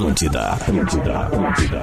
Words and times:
Atlântida, 0.00 0.40
Atlântida, 0.52 1.18
Atlântida. 1.18 1.80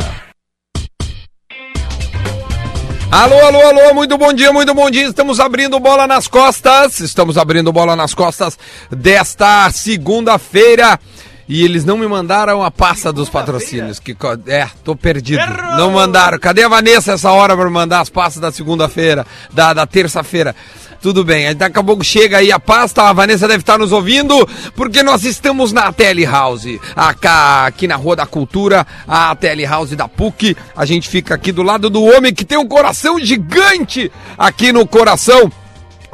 Alô, 3.11 3.35
alô, 3.45 3.61
alô, 3.61 3.93
muito 3.93 4.17
bom 4.17 4.33
dia, 4.33 4.51
muito 4.51 4.73
bom 4.73 4.89
dia. 4.89 5.07
Estamos 5.07 5.39
abrindo 5.39 5.79
bola 5.79 6.07
nas 6.07 6.27
costas. 6.27 6.99
Estamos 6.99 7.37
abrindo 7.37 7.71
bola 7.71 7.95
nas 7.95 8.15
costas 8.15 8.57
desta 8.89 9.69
segunda-feira. 9.69 10.99
E 11.47 11.63
eles 11.63 11.85
não 11.85 11.95
me 11.95 12.07
mandaram 12.07 12.63
a 12.63 12.71
pasta 12.71 13.13
dos 13.13 13.29
patrocínios. 13.29 13.99
Que, 13.99 14.15
co- 14.15 14.37
é, 14.47 14.67
tô 14.83 14.95
perdido. 14.95 15.39
Não 15.77 15.91
mandaram. 15.91 16.39
Cadê 16.39 16.63
a 16.63 16.67
Vanessa 16.67 17.13
essa 17.13 17.31
hora 17.31 17.55
para 17.55 17.69
mandar 17.69 17.99
as 18.01 18.09
pastas 18.09 18.41
da 18.41 18.51
segunda-feira, 18.51 19.27
da, 19.53 19.73
da 19.75 19.85
terça-feira? 19.85 20.55
Tudo 21.01 21.23
bem, 21.23 21.55
daqui 21.55 21.77
a 21.77 21.83
pouco 21.83 22.03
chega 22.03 22.39
aí 22.39 22.51
a 22.51 22.59
pasta, 22.59 23.03
a 23.03 23.13
Vanessa 23.13 23.47
deve 23.47 23.61
estar 23.61 23.77
nos 23.77 23.91
ouvindo, 23.91 24.47
porque 24.75 25.03
nós 25.03 25.23
estamos 25.23 25.71
na 25.71 25.91
Telehouse, 25.91 26.81
aqui 26.95 27.87
na 27.87 27.95
Rua 27.95 28.15
da 28.15 28.25
Cultura, 28.25 28.85
a 29.07 29.35
Telehouse 29.35 29.95
da 29.95 30.07
PUC. 30.07 30.57
A 30.75 30.85
gente 30.85 31.07
fica 31.07 31.35
aqui 31.35 31.51
do 31.51 31.61
lado 31.61 31.89
do 31.89 32.03
homem 32.03 32.33
que 32.33 32.43
tem 32.43 32.57
um 32.57 32.67
coração 32.67 33.19
gigante 33.19 34.11
aqui 34.37 34.71
no 34.71 34.87
coração 34.87 35.51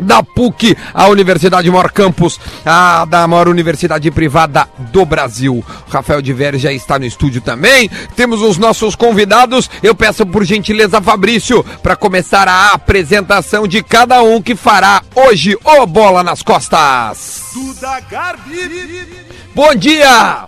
da 0.03 0.21
PUC, 0.21 0.77
a 0.93 1.07
Universidade 1.07 1.69
Maior 1.69 1.91
Campus, 1.91 2.39
a 2.65 3.05
da 3.05 3.27
maior 3.27 3.47
universidade 3.47 4.09
privada 4.11 4.67
do 4.91 5.05
Brasil. 5.05 5.63
Rafael 5.89 6.21
de 6.21 6.33
Veres 6.33 6.61
já 6.61 6.71
está 6.71 6.99
no 6.99 7.05
estúdio 7.05 7.41
também. 7.41 7.89
Temos 8.15 8.41
os 8.41 8.57
nossos 8.57 8.95
convidados. 8.95 9.69
Eu 9.81 9.95
peço 9.95 10.25
por 10.25 10.43
gentileza, 10.43 11.01
Fabrício, 11.01 11.63
para 11.81 11.95
começar 11.95 12.47
a 12.47 12.73
apresentação 12.73 13.67
de 13.67 13.81
cada 13.81 14.21
um 14.21 14.41
que 14.41 14.55
fará 14.55 15.01
hoje 15.15 15.57
o 15.63 15.85
Bola 15.85 16.23
nas 16.23 16.41
Costas. 16.41 17.43
Duda 17.53 17.99
Garbi, 18.01 19.07
Bom 19.55 19.75
dia! 19.75 20.47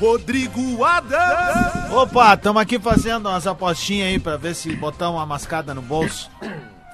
Rodrigo 0.00 0.84
Adams, 0.84 1.92
Opa, 1.92 2.34
estamos 2.34 2.60
aqui 2.60 2.78
fazendo 2.78 3.28
umas 3.28 3.46
apostinhas 3.46 4.08
aí 4.08 4.18
pra 4.18 4.36
ver 4.36 4.54
se 4.54 4.74
botar 4.74 5.08
uma 5.10 5.24
mascada 5.24 5.72
no 5.72 5.80
bolso. 5.80 6.28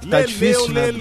Tá 0.08 0.16
Leleu, 0.18 0.26
difícil, 0.26 0.68
né? 0.68 0.92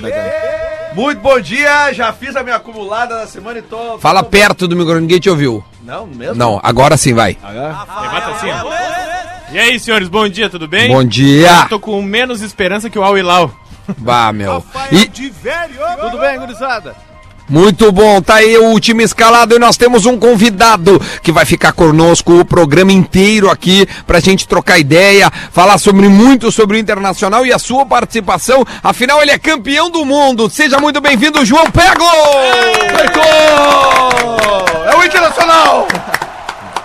Muito 0.93 1.21
bom 1.21 1.39
dia, 1.39 1.93
já 1.93 2.11
fiz 2.11 2.35
a 2.35 2.43
minha 2.43 2.55
acumulada 2.55 3.15
da 3.15 3.27
semana 3.27 3.59
e 3.59 3.61
tô. 3.61 3.97
Fala 3.99 4.23
tô- 4.23 4.29
perto 4.29 4.67
do 4.67 4.75
microfone, 4.75 5.01
ninguém 5.01 5.19
te 5.19 5.29
ouviu. 5.29 5.63
Não, 5.83 6.05
mesmo? 6.07 6.35
Não, 6.35 6.59
agora 6.63 6.97
sim 6.97 7.13
vai. 7.13 7.37
Levanta 7.43 8.31
assim, 8.31 8.47
ó. 8.49 9.53
E 9.53 9.57
aí, 9.59 9.79
senhores, 9.79 10.07
bom 10.09 10.27
dia, 10.27 10.49
tudo 10.49 10.67
bem? 10.67 10.89
Bom 10.89 11.03
dia! 11.03 11.65
Tô 11.69 11.79
com 11.79 12.01
menos 12.01 12.41
esperança 12.41 12.89
que 12.89 12.99
o 12.99 13.03
Al 13.03 13.17
Hilal. 13.17 13.51
Bah, 13.97 14.31
meu. 14.31 14.53
Rafael 14.55 14.87
E, 14.91 15.07
de 15.07 15.29
Velho, 15.29 15.79
Tudo 16.01 16.19
bem, 16.19 16.37
gurizada? 16.39 16.95
Muito 17.49 17.91
bom, 17.91 18.21
tá 18.21 18.35
aí 18.35 18.57
o 18.59 18.79
time 18.79 19.03
escalado 19.03 19.55
e 19.55 19.59
nós 19.59 19.75
temos 19.75 20.05
um 20.05 20.19
convidado 20.19 21.01
que 21.23 21.31
vai 21.31 21.45
ficar 21.45 21.71
conosco 21.71 22.39
o 22.39 22.45
programa 22.45 22.91
inteiro 22.91 23.49
aqui 23.49 23.87
pra 24.05 24.19
gente 24.19 24.47
trocar 24.47 24.77
ideia, 24.77 25.31
falar 25.51 25.79
sobre 25.79 26.07
muito 26.07 26.51
sobre 26.51 26.77
o 26.77 26.79
Internacional 26.79 27.43
e 27.47 27.51
a 27.51 27.57
sua 27.57 27.87
participação. 27.87 28.63
Afinal, 28.83 29.19
ele 29.19 29.31
é 29.31 29.39
campeão 29.39 29.89
do 29.89 30.05
mundo. 30.05 30.47
Seja 30.47 30.77
muito 30.77 31.01
bem-vindo, 31.01 31.43
João 31.43 31.71
Pego! 31.71 32.05
É 34.85 34.95
o 34.95 35.03
Internacional! 35.03 35.87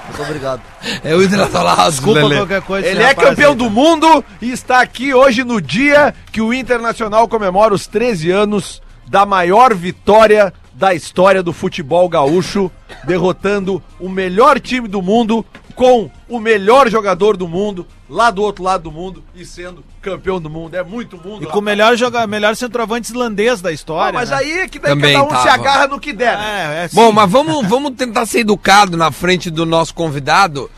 Muito 0.09 0.23
obrigado. 0.23 0.63
É 1.03 1.15
o 1.15 1.23
Internacional. 1.23 1.91
Desculpa 1.91 2.21
Lelê. 2.21 2.37
qualquer 2.37 2.63
coisa. 2.63 2.89
Ele 2.89 3.03
é 3.03 3.13
campeão 3.13 3.51
aí, 3.51 3.59
do 3.59 3.69
mundo 3.69 4.25
e 4.41 4.51
está 4.51 4.81
aqui 4.81 5.13
hoje 5.13 5.45
no 5.45 5.61
dia 5.61 6.15
que 6.33 6.41
o 6.41 6.55
Internacional 6.55 7.29
comemora 7.29 7.75
os 7.75 7.87
13 7.87 8.31
anos 8.31 8.81
da 9.07 9.27
maior 9.27 9.75
vitória 9.75 10.53
da 10.73 10.93
história 10.93 11.43
do 11.43 11.53
futebol 11.53 12.09
gaúcho, 12.09 12.71
derrotando 13.05 13.83
o 14.01 14.09
melhor 14.09 14.59
time 14.59 14.89
do 14.89 15.01
mundo 15.01 15.47
com 15.75 16.11
o 16.29 16.39
melhor 16.39 16.89
jogador 16.89 17.37
do 17.37 17.49
mundo, 17.49 17.87
lá 18.09 18.31
do 18.31 18.43
outro 18.43 18.63
lado 18.63 18.85
do 18.85 18.93
mundo 18.93 19.25
e 19.35 19.45
sendo 19.45 19.85
campeão 20.01 20.41
do 20.41 20.49
mundo. 20.49 20.75
É 20.75 20.83
muito 20.83 21.17
mundo. 21.17 21.45
E 21.45 21.47
com 21.47 21.59
o 21.59 21.63
melhor, 21.63 21.97
joga... 21.97 22.27
melhor 22.27 22.55
centroavante 22.55 23.09
islandês 23.09 23.61
da 23.61 23.73
história. 23.73 24.11
Ah, 24.11 24.21
mas 24.21 24.31
né? 24.31 24.37
aí 24.37 24.53
é 24.53 24.69
que 24.69 24.79
daí 24.79 24.93
Também 24.93 25.15
cada 25.15 25.25
um 25.25 25.29
se 25.29 25.49
tava. 25.49 25.55
agarra 25.55 25.89
no 25.89 26.01
que 26.01 26.13
der. 26.13 26.39
né? 26.39 26.83
É, 26.83 26.85
é 26.85 26.89
Bom, 26.93 27.11
mas 27.13 27.31
vamos, 27.31 27.67
vamos 27.67 27.93
tentar 27.93 28.27
ser 28.27 28.41
educado 28.41 28.97
na 28.97 29.11
frente 29.11 29.51
do 29.51 29.67
nosso 29.67 29.95
convidado. 29.95 30.71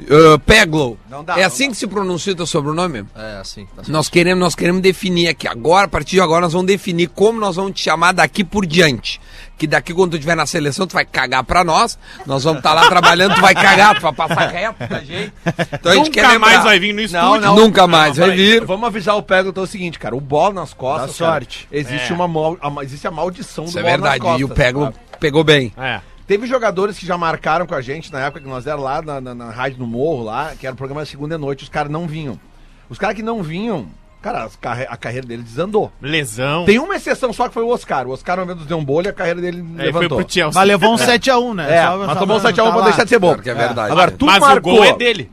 Uh, 0.00 0.38
Peglo. 0.40 0.98
Não 1.08 1.22
dá, 1.22 1.34
é 1.34 1.40
não 1.40 1.46
assim 1.46 1.70
que 1.70 1.76
se 1.76 1.86
pronuncia 1.86 2.32
o 2.32 2.36
teu 2.36 2.46
sobrenome? 2.46 3.04
É, 3.14 3.36
assim. 3.40 3.66
Tá 3.66 3.76
certo. 3.76 3.92
Nós 3.92 4.08
queremos, 4.08 4.40
nós 4.40 4.54
queremos 4.54 4.80
definir 4.82 5.28
aqui. 5.28 5.46
Agora, 5.46 5.84
a 5.84 5.88
partir 5.88 6.12
de 6.16 6.20
agora, 6.20 6.40
nós 6.42 6.52
vamos 6.52 6.66
definir 6.66 7.08
como 7.08 7.38
nós 7.38 7.56
vamos 7.56 7.72
te 7.72 7.82
chamar 7.84 8.12
daqui 8.12 8.42
por 8.42 8.64
diante. 8.66 9.20
Que 9.58 9.66
daqui, 9.66 9.94
quando 9.94 10.12
tu 10.12 10.16
estiver 10.16 10.34
na 10.34 10.46
seleção, 10.46 10.86
tu 10.86 10.94
vai 10.94 11.04
cagar 11.04 11.44
pra 11.44 11.62
nós. 11.62 11.96
Nós 12.26 12.42
vamos 12.42 12.58
estar 12.58 12.72
lá 12.72 12.88
trabalhando, 12.88 13.34
tu 13.36 13.40
vai 13.40 13.54
cagar, 13.54 13.94
tu 13.94 14.00
vai 14.02 14.12
passar 14.12 14.48
reto 14.48 14.88
da 14.88 14.98
gente. 15.04 15.32
Então 15.72 15.92
a 15.92 15.94
gente 15.94 16.10
quer 16.10 16.22
Nunca 16.22 16.32
lembrar. 16.32 16.50
mais 16.50 16.64
vai 16.64 16.78
vir 16.80 16.92
no 16.92 17.00
estúdio. 17.00 17.40
não. 17.40 17.54
Nunca 17.54 17.86
mais 17.86 18.16
vai 18.16 18.30
Peraí, 18.30 18.44
vir. 18.52 18.64
Vamos 18.64 18.86
avisar 18.86 19.16
o 19.16 19.22
Pego 19.22 19.50
então 19.50 19.62
é 19.62 19.66
o 19.66 19.68
seguinte, 19.68 19.98
cara. 20.00 20.16
O 20.16 20.20
bola 20.20 20.54
nas 20.54 20.72
costas. 20.74 21.16
Dá 21.16 21.24
cara, 21.26 21.32
sorte. 21.34 21.68
existe, 21.70 22.10
É. 22.10 22.14
uma 22.14 22.26
mal, 22.26 22.56
a, 22.60 22.82
existe 22.82 23.06
a 23.06 23.10
maldição 23.10 23.64
Isso 23.64 23.74
do 23.74 23.78
é 23.78 23.82
bola 23.82 23.92
verdade. 23.92 24.18
nas 24.18 24.22
costas. 24.24 24.40
e 24.40 24.44
o 24.44 24.48
Peglo 24.48 24.94
pegou 25.20 25.44
bem. 25.44 25.72
É. 25.78 26.00
Teve 26.32 26.46
jogadores 26.46 26.98
que 26.98 27.04
já 27.04 27.18
marcaram 27.18 27.66
com 27.66 27.74
a 27.74 27.82
gente 27.82 28.10
na 28.10 28.20
época 28.20 28.40
que 28.40 28.48
nós 28.48 28.66
era 28.66 28.80
lá 28.80 29.02
na, 29.02 29.20
na, 29.20 29.34
na 29.34 29.50
Rádio 29.50 29.78
no 29.78 29.86
Morro, 29.86 30.22
lá, 30.24 30.54
que 30.58 30.66
era 30.66 30.72
o 30.72 30.76
programa 30.78 31.02
da 31.02 31.06
segunda 31.06 31.36
noite, 31.36 31.62
os 31.64 31.68
caras 31.68 31.92
não 31.92 32.06
vinham. 32.06 32.40
Os 32.88 32.96
caras 32.96 33.14
que 33.14 33.22
não 33.22 33.42
vinham, 33.42 33.86
cara, 34.22 34.48
carre- 34.58 34.86
a 34.88 34.96
carreira 34.96 35.26
dele 35.26 35.42
desandou. 35.42 35.92
Lesão. 36.00 36.64
Tem 36.64 36.78
uma 36.78 36.96
exceção 36.96 37.34
só 37.34 37.48
que 37.48 37.52
foi 37.52 37.62
o 37.62 37.68
Oscar. 37.68 38.06
O 38.06 38.12
Oscar, 38.12 38.38
uma 38.38 38.54
vez 38.54 38.66
deu 38.66 38.78
um 38.78 38.84
bolho 38.84 39.08
e 39.08 39.10
a 39.10 39.12
carreira 39.12 39.42
dele 39.42 39.62
foi 39.76 39.84
levantou. 39.84 40.16
pro 40.24 40.32
Chelsea. 40.32 40.58
Mas 40.58 40.66
levou 40.68 40.94
um 40.94 40.96
7x1, 40.96 41.54
né? 41.54 41.76
É, 41.76 41.82
Só- 41.84 41.98
mas 41.98 42.06
só 42.06 42.14
tomou 42.20 42.36
um 42.38 42.40
pra 42.40 42.50
7x1 42.50 42.56
tá 42.64 42.70
pra 42.70 42.78
lá. 42.80 42.84
deixar 42.86 43.04
de 43.04 43.10
ser 43.10 43.18
bom. 43.18 43.26
Claro 43.28 43.42
que 43.42 43.50
é 43.50 43.54
verdade. 43.54 43.92
Agora, 43.92 44.10
tu 44.10 44.24
Mas 44.24 44.40
marcou, 44.40 44.72
o 44.72 44.76
gol 44.76 44.84
é 44.86 44.96
dele. 44.96 45.30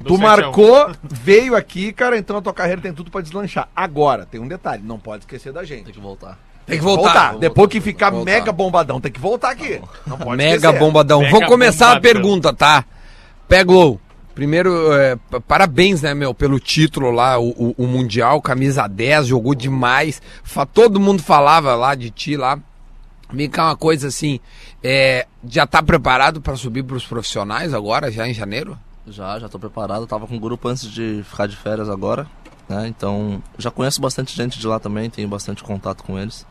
Do 0.00 0.04
Tu 0.08 0.16
7 0.16 0.24
a 0.24 0.26
1. 0.26 0.28
marcou, 0.30 0.90
veio 1.04 1.54
aqui, 1.54 1.92
cara, 1.92 2.18
então 2.18 2.36
a 2.38 2.42
tua 2.42 2.52
carreira 2.54 2.80
tem 2.80 2.92
tudo 2.92 3.08
pra 3.08 3.20
deslanchar. 3.20 3.68
Agora, 3.76 4.26
tem 4.26 4.40
um 4.40 4.48
detalhe, 4.48 4.82
não 4.84 4.98
pode 4.98 5.22
esquecer 5.22 5.52
da 5.52 5.62
gente. 5.62 5.84
Tem 5.84 5.94
que 5.94 6.00
voltar. 6.00 6.36
Tem 6.70 6.78
que 6.78 6.84
voltar. 6.84 7.36
Depois 7.38 7.68
que 7.68 7.80
ficar 7.80 8.10
Voltar. 8.10 8.24
mega 8.32 8.52
bombadão, 8.52 9.00
tem 9.00 9.10
que 9.12 9.20
voltar 9.20 9.50
aqui. 9.50 9.80
Não 10.06 10.16
pode 10.16 10.36
Mega 10.36 10.56
esquecer. 10.56 10.78
bombadão. 10.78 11.20
Mega 11.20 11.30
Vou 11.32 11.46
começar 11.46 11.86
a 11.86 11.94
bombadão. 11.96 12.12
pergunta, 12.12 12.52
tá? 12.52 12.84
Peglo. 13.48 14.00
Primeiro, 14.34 14.92
é, 14.92 15.16
parabéns, 15.46 16.02
né, 16.02 16.14
meu, 16.14 16.32
pelo 16.32 16.58
título 16.60 17.10
lá, 17.10 17.38
o, 17.38 17.48
o- 17.50 17.74
o 17.76 17.86
Mundial, 17.86 18.40
camisa 18.40 18.86
10, 18.86 19.26
jogou 19.26 19.54
demais. 19.54 20.22
Fa- 20.42 20.64
todo 20.64 21.00
mundo 21.00 21.20
falava 21.22 21.74
lá 21.74 21.94
de 21.94 22.10
ti 22.10 22.36
lá. 22.36 22.58
Vem 23.32 23.50
cá 23.50 23.66
uma 23.66 23.76
coisa 23.76 24.08
assim, 24.08 24.40
é, 24.82 25.26
já 25.46 25.66
tá 25.66 25.82
preparado 25.82 26.40
pra 26.40 26.56
subir 26.56 26.82
pros 26.84 27.04
profissionais 27.04 27.74
agora, 27.74 28.10
já 28.10 28.26
em 28.26 28.32
janeiro? 28.32 28.78
Já, 29.06 29.38
já 29.38 29.48
tô 29.48 29.58
preparado. 29.58 30.06
Tava 30.06 30.26
com 30.26 30.36
o 30.36 30.40
grupo 30.40 30.68
antes 30.68 30.90
de 30.90 31.22
ficar 31.28 31.46
de 31.46 31.56
férias 31.56 31.88
agora. 31.90 32.26
Né? 32.68 32.86
Então, 32.86 33.42
já 33.58 33.70
conheço 33.70 34.00
bastante 34.00 34.34
gente 34.34 34.58
de 34.58 34.66
lá 34.66 34.78
também, 34.78 35.10
tenho 35.10 35.28
bastante 35.28 35.62
contato 35.62 36.02
com 36.04 36.16
eles. 36.18 36.46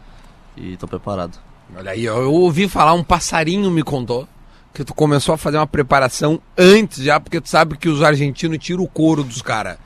E 0.60 0.76
tô 0.78 0.88
preparado. 0.88 1.38
Olha 1.76 1.92
aí, 1.92 2.04
eu, 2.04 2.34
ouvi 2.34 2.68
falar, 2.68 2.94
um 2.94 3.04
passarinho 3.04 3.70
me 3.72 3.84
contou 3.84 4.28
que 4.74 4.84
tu 4.84 4.94
começou 4.94 5.34
a 5.34 5.38
fazer 5.38 5.58
uma 5.58 5.68
preparação 5.68 6.40
antes 6.58 7.04
já, 7.04 7.20
porque 7.20 7.40
tu 7.42 7.50
sabe 7.50 7.78
que 7.78 7.90
os 7.90 8.04
argentinos 8.04 8.58
tiram 8.60 8.84
o 8.84 8.88
couro 8.88 9.24
dos 9.24 9.42
caras. 9.42 9.78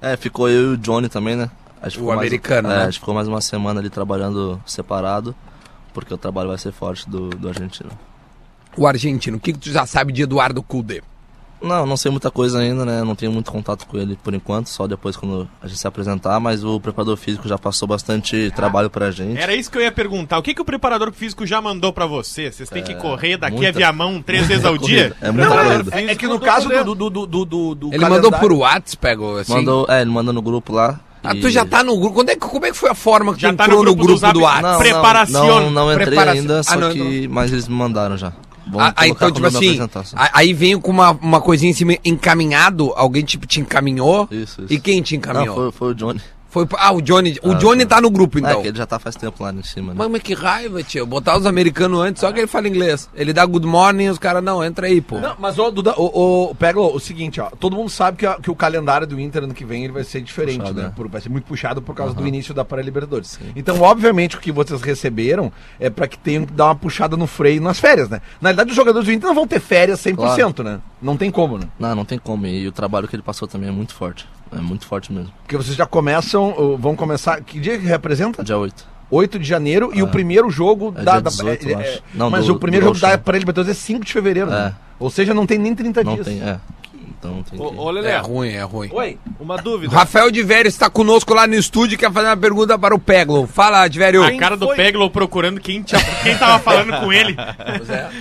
É, 0.00 0.16
ficou 0.16 0.48
eu 0.48 0.72
e 0.72 0.74
o 0.74 0.76
Johnny 0.76 1.08
também, 1.08 1.36
né? 1.36 1.50
O 1.82 1.90
ficou 1.90 2.08
mais- 2.08 2.18
americano, 2.20 2.70
é, 2.70 2.76
né? 2.76 2.82
A 2.82 2.84
gente 2.86 2.98
ficou 2.98 3.14
mais 3.14 3.28
uma 3.28 3.40
semana 3.40 3.80
ali 3.80 3.88
trabalhando 3.90 4.60
separado. 4.66 5.34
Porque 5.94 6.12
o 6.12 6.18
trabalho 6.18 6.48
vai 6.48 6.58
ser 6.58 6.72
forte 6.72 7.08
do, 7.08 7.30
do 7.30 7.48
argentino. 7.48 7.90
O 8.76 8.84
argentino, 8.84 9.36
o 9.36 9.40
que, 9.40 9.52
que 9.52 9.58
tu 9.60 9.70
já 9.70 9.86
sabe 9.86 10.12
de 10.12 10.22
Eduardo 10.22 10.60
Culde? 10.60 11.02
Não, 11.64 11.86
não 11.86 11.96
sei 11.96 12.10
muita 12.10 12.30
coisa 12.30 12.58
ainda, 12.58 12.84
né? 12.84 13.02
Não 13.02 13.14
tenho 13.14 13.32
muito 13.32 13.50
contato 13.50 13.86
com 13.86 13.96
ele 13.96 14.18
por 14.22 14.34
enquanto, 14.34 14.68
só 14.68 14.86
depois 14.86 15.16
quando 15.16 15.48
a 15.62 15.66
gente 15.66 15.78
se 15.78 15.86
apresentar, 15.86 16.38
mas 16.38 16.62
o 16.64 16.78
preparador 16.78 17.16
físico 17.16 17.48
já 17.48 17.56
passou 17.58 17.88
bastante 17.88 18.52
trabalho 18.54 18.90
pra 18.90 19.10
gente. 19.10 19.40
Era 19.40 19.54
isso 19.54 19.70
que 19.70 19.78
eu 19.78 19.82
ia 19.82 19.90
perguntar. 19.92 20.38
O 20.38 20.42
que, 20.42 20.54
que 20.54 20.60
o 20.62 20.64
preparador 20.64 21.12
físico 21.12 21.46
já 21.46 21.60
mandou 21.60 21.92
pra 21.92 22.06
você? 22.06 22.52
Vocês 22.52 22.68
têm 22.68 22.82
que 22.82 22.94
correr 22.94 23.36
daqui 23.36 23.56
muita- 23.56 23.70
a 23.70 23.72
Viamão 23.72 24.20
três 24.22 24.46
vezes 24.46 24.64
ao 24.64 24.76
dia? 24.78 25.10
Corrida, 25.10 25.16
É 25.26 25.30
muita 25.32 25.48
corrida. 25.50 25.90
É, 25.96 26.04
é 26.12 26.14
que 26.14 26.26
no 26.26 26.38
caso 26.38 26.68
do, 26.68 26.94
do, 26.94 27.10
do, 27.10 27.26
do, 27.26 27.44
do, 27.46 27.74
do 27.74 27.94
Ele 27.94 28.08
mandou 28.08 28.30
por 28.32 28.52
WhatsApp, 28.52 28.96
pegou 28.98 29.38
assim? 29.38 29.52
Mandou, 29.54 29.86
é, 29.88 30.02
ele 30.02 30.10
manda 30.10 30.32
no 30.32 30.42
grupo 30.42 30.72
lá. 30.72 31.00
Ah, 31.26 31.34
tu 31.34 31.48
já 31.48 31.64
tá 31.64 31.82
no 31.82 31.96
grupo. 31.98 32.16
Quando 32.16 32.28
é, 32.28 32.34
que- 32.34 32.40
como 32.40 32.66
é 32.66 32.70
que 32.70 32.76
foi 32.76 32.90
a 32.90 32.94
forma 32.94 33.34
que 33.34 33.40
Já 33.40 33.50
tu 33.50 33.56
tá 33.56 33.64
entrou 33.64 33.82
no 33.82 33.90
no 33.90 33.96
grupo 33.96 34.12
grupo, 34.20 34.26
do 34.26 34.32
do 34.34 34.40
WhatsApp? 34.44 34.62
Não, 34.62 34.78
Preparação. 34.78 35.46
Não, 35.46 35.60
não, 35.62 35.70
não 35.70 35.90
entrei 35.92 36.06
Preparação. 36.08 36.40
ainda, 36.40 36.60
Ah, 36.60 36.62
só 36.62 36.76
não 36.76 36.92
que. 36.92 37.26
Mas 37.28 37.50
eles 37.50 37.66
me 37.66 37.74
mandaram 37.74 38.18
já. 38.18 38.32
Vamos 38.66 38.88
Ah, 38.88 38.94
ah, 38.96 39.08
então, 39.08 39.30
tipo 39.30 39.46
assim, 39.46 39.78
aí 40.14 40.52
veio 40.52 40.80
com 40.80 40.90
uma, 40.90 41.10
uma 41.12 41.40
coisinha 41.40 41.70
em 41.70 41.74
cima, 41.74 41.96
encaminhado, 42.04 42.92
alguém 42.96 43.24
tipo 43.24 43.46
te 43.46 43.60
encaminhou? 43.60 44.26
Isso, 44.30 44.62
isso. 44.62 44.72
E 44.72 44.78
quem 44.78 45.02
te 45.02 45.16
encaminhou? 45.16 45.48
Não, 45.48 45.54
foi, 45.54 45.72
foi 45.72 45.90
o 45.90 45.94
Johnny. 45.94 46.20
Foi, 46.54 46.68
ah, 46.78 46.92
o 46.92 47.02
Johnny. 47.02 47.36
O 47.42 47.50
Ah, 47.50 47.54
Johnny 47.54 47.80
sim. 47.80 47.86
tá 47.88 48.00
no 48.00 48.08
grupo, 48.08 48.38
É, 48.38 48.42
então. 48.42 48.62
que 48.62 48.68
ele 48.68 48.78
já 48.78 48.86
tá 48.86 48.96
faz 49.00 49.16
tempo 49.16 49.42
lá 49.42 49.52
em 49.52 49.60
cima, 49.64 49.88
né? 49.88 49.94
Mas, 49.98 50.08
mas 50.08 50.22
que 50.22 50.34
raiva, 50.34 50.80
tio. 50.84 51.04
Botar 51.04 51.36
os 51.36 51.46
americanos 51.46 51.98
antes, 52.00 52.20
só 52.20 52.30
que 52.30 52.38
ele 52.38 52.46
fala 52.46 52.68
inglês. 52.68 53.10
Ele 53.12 53.32
dá 53.32 53.44
good 53.44 53.66
morning 53.66 54.04
e 54.04 54.10
os 54.10 54.20
caras, 54.20 54.40
não, 54.40 54.62
entra 54.64 54.86
aí, 54.86 55.00
pô. 55.00 55.18
Não, 55.18 55.34
mas, 55.36 55.58
ô, 55.58 55.68
Duda, 55.72 55.94
o, 55.96 56.50
o, 56.50 56.54
pega 56.54 56.78
o, 56.80 56.94
o 56.94 57.00
seguinte, 57.00 57.40
ó. 57.40 57.50
Todo 57.58 57.74
mundo 57.74 57.90
sabe 57.90 58.18
que, 58.18 58.24
a- 58.24 58.38
que 58.40 58.48
o 58.52 58.54
calendário 58.54 59.04
do 59.04 59.18
Inter 59.18 59.42
ano 59.42 59.52
que 59.52 59.64
vem 59.64 59.82
ele 59.82 59.92
vai 59.92 60.04
ser 60.04 60.20
diferente, 60.20 60.58
Puxado, 60.60 60.78
né? 60.80 60.86
né? 60.86 60.92
Por- 60.94 61.08
vai 61.08 61.20
ser 61.20 61.28
muito 61.28 61.44
puxado 61.44 61.82
por 61.82 61.92
causa 61.92 62.14
do 62.14 62.24
início 62.24 62.54
da 62.54 62.64
Pré-Libertadores. 62.64 63.36
Então, 63.56 63.80
obviamente, 63.82 64.36
o 64.36 64.40
que 64.40 64.52
vocês 64.52 64.80
receberam 64.80 65.50
é 65.80 65.90
pra 65.90 66.06
que 66.06 66.16
tenham 66.16 66.46
que 66.46 66.52
dar 66.52 66.66
uma 66.66 66.76
puxada 66.76 67.16
no 67.16 67.26
freio 67.26 67.60
nas 67.60 67.80
férias, 67.80 68.08
né? 68.08 68.20
Na 68.40 68.50
verdade, 68.50 68.70
os 68.70 68.76
jogadores 68.76 69.08
do 69.08 69.12
Inter 69.12 69.26
não 69.26 69.34
vão 69.34 69.46
ter 69.48 69.58
férias 69.58 69.98
100%, 70.00 70.62
né? 70.62 70.78
Não 71.02 71.16
tem 71.16 71.32
como, 71.32 71.58
né? 71.58 71.66
Não, 71.80 71.96
não 71.96 72.04
tem 72.04 72.16
como. 72.16 72.46
E 72.46 72.68
o 72.68 72.70
trabalho 72.70 73.08
que 73.08 73.16
ele 73.16 73.22
passou 73.24 73.48
também 73.48 73.68
é 73.68 73.72
muito 73.72 73.92
forte. 73.92 74.28
É 74.56 74.60
muito 74.60 74.86
forte 74.86 75.12
mesmo. 75.12 75.30
Porque 75.42 75.56
vocês 75.56 75.76
já 75.76 75.86
começam, 75.86 76.76
vão 76.78 76.94
começar. 76.96 77.40
Que 77.40 77.58
dia 77.60 77.78
que 77.78 77.86
representa? 77.86 78.42
Dia 78.44 78.56
8. 78.58 78.86
8 79.10 79.38
de 79.38 79.46
janeiro 79.46 79.90
e 79.94 80.02
o 80.02 80.08
primeiro 80.08 80.48
jogo 80.50 80.92
É 80.96 81.02
da. 81.02 81.12
dia 81.12 81.20
da- 81.20 81.30
18, 81.30 81.68
eu 81.68 81.78
é-. 81.80 81.98
Não, 82.14 82.30
mas 82.30 82.46
do- 82.46 82.54
o 82.54 82.58
primeiro 82.58 82.86
jogo 82.86 82.98
da 82.98 83.08
Gauchão. 83.08 83.22
Pré-Libertadores 83.24 83.70
é 83.70 83.80
5 83.80 84.04
de 84.04 84.12
fevereiro, 84.12 84.50
né? 84.50 84.74
É. 84.78 84.84
Ou 84.98 85.10
seja, 85.10 85.34
não 85.34 85.46
tem 85.46 85.58
nem 85.58 85.74
30 85.74 86.02
Não 86.02 86.14
dias. 86.14 86.26
tem, 86.26 86.40
é. 86.42 86.58
Então 87.24 87.42
tem 87.42 87.58
que... 87.58 87.64
Ô, 87.64 87.82
ô 87.84 87.90
Lelé, 87.90 88.10
É 88.12 88.18
ruim, 88.18 88.48
é 88.50 88.62
ruim. 88.62 88.90
Oi. 88.92 89.18
uma 89.40 89.54
O 89.54 89.62
dúvida. 89.62 89.94
Rafael 89.96 90.30
de 90.30 90.42
Vério 90.42 90.68
está 90.68 90.90
conosco 90.90 91.32
lá 91.32 91.46
no 91.46 91.54
estúdio 91.54 91.94
e 91.94 91.98
quer 91.98 92.12
fazer 92.12 92.28
uma 92.28 92.36
pergunta 92.36 92.78
para 92.78 92.94
o 92.94 92.98
Peglo. 92.98 93.46
Fala, 93.46 93.88
de 93.88 93.98
Vério. 93.98 94.22
A 94.22 94.36
cara 94.36 94.56
do 94.56 94.66
foi? 94.66 94.76
Peglo 94.76 95.08
procurando 95.10 95.60
quem, 95.60 95.82
tinha, 95.82 96.00
quem 96.22 96.36
tava 96.36 96.58
falando 96.58 96.92
com 97.00 97.12
ele. 97.12 97.34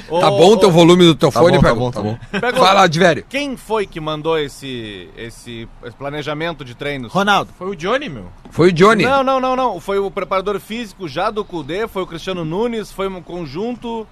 Ô, 0.10 0.20
Tá 0.20 0.30
bom 0.30 0.54
o 0.54 0.58
teu 0.58 0.72
volume 0.72 1.04
do 1.06 1.16
teu 1.16 1.32
Tá 1.32 1.40
fone, 1.40 1.58
bom, 1.58 1.62
tá 1.62 1.68
Peglo? 1.70 1.80
bom, 1.84 1.92
tá 1.92 2.02
bom. 2.02 2.18
Peglo, 2.40 2.60
Fala, 2.60 2.88
de 2.88 3.00
Vério. 3.00 3.26
Quem 3.28 3.58
foi 3.58 3.86
que 3.86 4.00
mandou 4.00 4.38
esse, 4.40 5.10
esse, 5.18 5.68
esse 5.84 5.96
planejamento 5.98 6.64
de 6.64 6.76
treinos? 6.76 7.12
Ronaldo. 7.12 7.52
Foi 7.58 7.68
o 7.70 7.76
Johnny, 7.76 8.08
meu. 8.10 8.28
Foi 8.52 8.70
o 8.70 8.72
Johnny. 8.72 9.04
Não, 9.04 9.24
não, 9.24 9.40
não, 9.40 9.56
não. 9.56 9.80
Foi 9.80 10.00
o 10.00 10.10
preparador 10.10 10.60
físico 10.60 11.08
já 11.08 11.30
do 11.30 11.44
Cudê, 11.44 11.88
foi 11.88 12.04
o 12.04 12.08
Cristiano 12.08 12.46
Nunes, 12.46 12.92
foi 12.92 13.08
um 13.08 13.22
conjunto. 13.22 14.08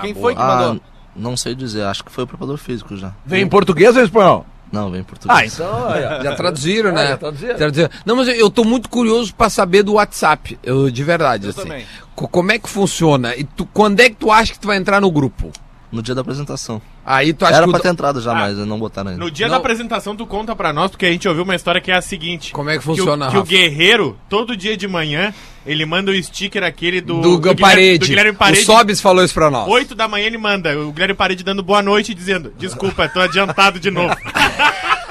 Quem 0.00 0.12
boa. 0.14 0.22
foi 0.22 0.34
que 0.34 0.40
Ah, 0.42 0.46
mandou? 0.46 0.80
Não 1.16 1.36
sei 1.36 1.54
dizer. 1.54 1.82
Acho 1.84 2.04
que 2.04 2.12
foi 2.12 2.24
o 2.24 2.26
preparador 2.26 2.56
físico 2.58 2.96
já. 2.96 3.12
Vem 3.24 3.42
em 3.42 3.48
português 3.48 3.94
ou 3.96 4.02
em 4.02 4.04
espanhol? 4.04 4.46
Não, 4.72 4.90
vem 4.90 5.02
em 5.02 5.04
português. 5.04 5.38
Ah, 5.60 5.64
então. 5.64 5.82
olha. 5.86 6.22
Já 6.22 6.34
traduziram, 6.34 6.90
né? 6.94 7.06
já 7.08 7.16
traduziram. 7.16 7.56
Traduziram. 7.56 7.90
Não, 8.04 8.16
mas 8.16 8.28
eu, 8.28 8.50
tô 8.50 8.64
muito 8.64 8.88
curioso 8.88 9.32
pra 9.34 9.48
saber 9.48 9.82
do 9.84 9.92
WhatsApp, 9.94 10.58
eu, 10.64 10.90
de 10.90 11.04
verdade, 11.04 11.44
Eu 11.46 11.50
assim. 11.50 11.62
também. 11.62 11.86
Co- 12.16 12.26
Como 12.26 12.50
é 12.50 12.58
que 12.58 12.68
funciona? 12.68 13.36
E 13.36 13.44
tu, 13.44 13.66
quando 13.66 14.00
é 14.00 14.08
que 14.10 14.16
tu 14.16 14.32
acha 14.32 14.52
que 14.52 14.58
tu 14.58 14.66
vai 14.66 14.76
entrar 14.76 15.00
no 15.00 15.10
grupo? 15.12 15.52
No 15.94 16.02
dia 16.02 16.14
da 16.14 16.20
apresentação. 16.22 16.82
Aí 17.06 17.32
tu 17.32 17.44
acha 17.44 17.56
Era 17.56 17.64
que 17.66 17.70
pra 17.70 17.78
o- 17.78 17.82
ter 17.82 17.88
entrado 17.88 18.20
já, 18.20 18.34
mas 18.34 18.56
não 18.58 18.78
botaram 18.78 19.10
ainda. 19.10 19.22
No 19.24 19.30
dia 19.30 19.46
Não. 19.46 19.52
da 19.52 19.56
apresentação, 19.58 20.16
tu 20.16 20.26
conta 20.26 20.56
pra 20.56 20.72
nós, 20.72 20.90
porque 20.90 21.06
a 21.06 21.10
gente 21.12 21.28
ouviu 21.28 21.44
uma 21.44 21.54
história 21.54 21.80
que 21.80 21.90
é 21.90 21.94
a 21.96 22.02
seguinte. 22.02 22.52
Como 22.52 22.68
é 22.70 22.74
que 22.76 22.80
Que 22.82 22.90
o, 22.90 22.96
funciona, 22.96 23.30
que 23.30 23.36
o? 23.38 23.44
Guerreiro, 23.44 24.18
todo 24.28 24.56
dia 24.56 24.76
de 24.76 24.88
manhã, 24.88 25.32
ele 25.66 25.84
manda 25.86 26.10
o 26.10 26.22
sticker 26.22 26.62
aquele 26.64 27.00
do... 27.00 27.20
do, 27.20 27.38
Guilherme- 27.38 27.60
Parede. 27.60 27.98
do 27.98 28.06
Guilherme 28.08 28.32
Parede. 28.32 28.62
O 28.62 28.66
Sobis 28.66 29.00
falou 29.00 29.24
isso 29.24 29.34
pra 29.34 29.50
nós. 29.50 29.68
8 29.68 29.94
da 29.94 30.08
manhã 30.08 30.26
ele 30.26 30.38
manda, 30.38 30.78
o 30.78 30.90
Guilherme 30.92 31.14
Parede 31.14 31.44
dando 31.44 31.62
boa 31.62 31.80
noite 31.82 32.12
e 32.12 32.14
dizendo, 32.14 32.52
desculpa, 32.58 33.08
tô 33.08 33.20
adiantado 33.20 33.78
de 33.78 33.90
novo. 33.90 34.14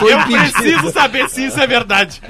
Eu 0.00 0.20
impedido. 0.20 0.52
preciso 0.52 0.92
saber 0.92 1.28
se 1.28 1.46
isso 1.46 1.60
é 1.60 1.66
verdade. 1.66 2.20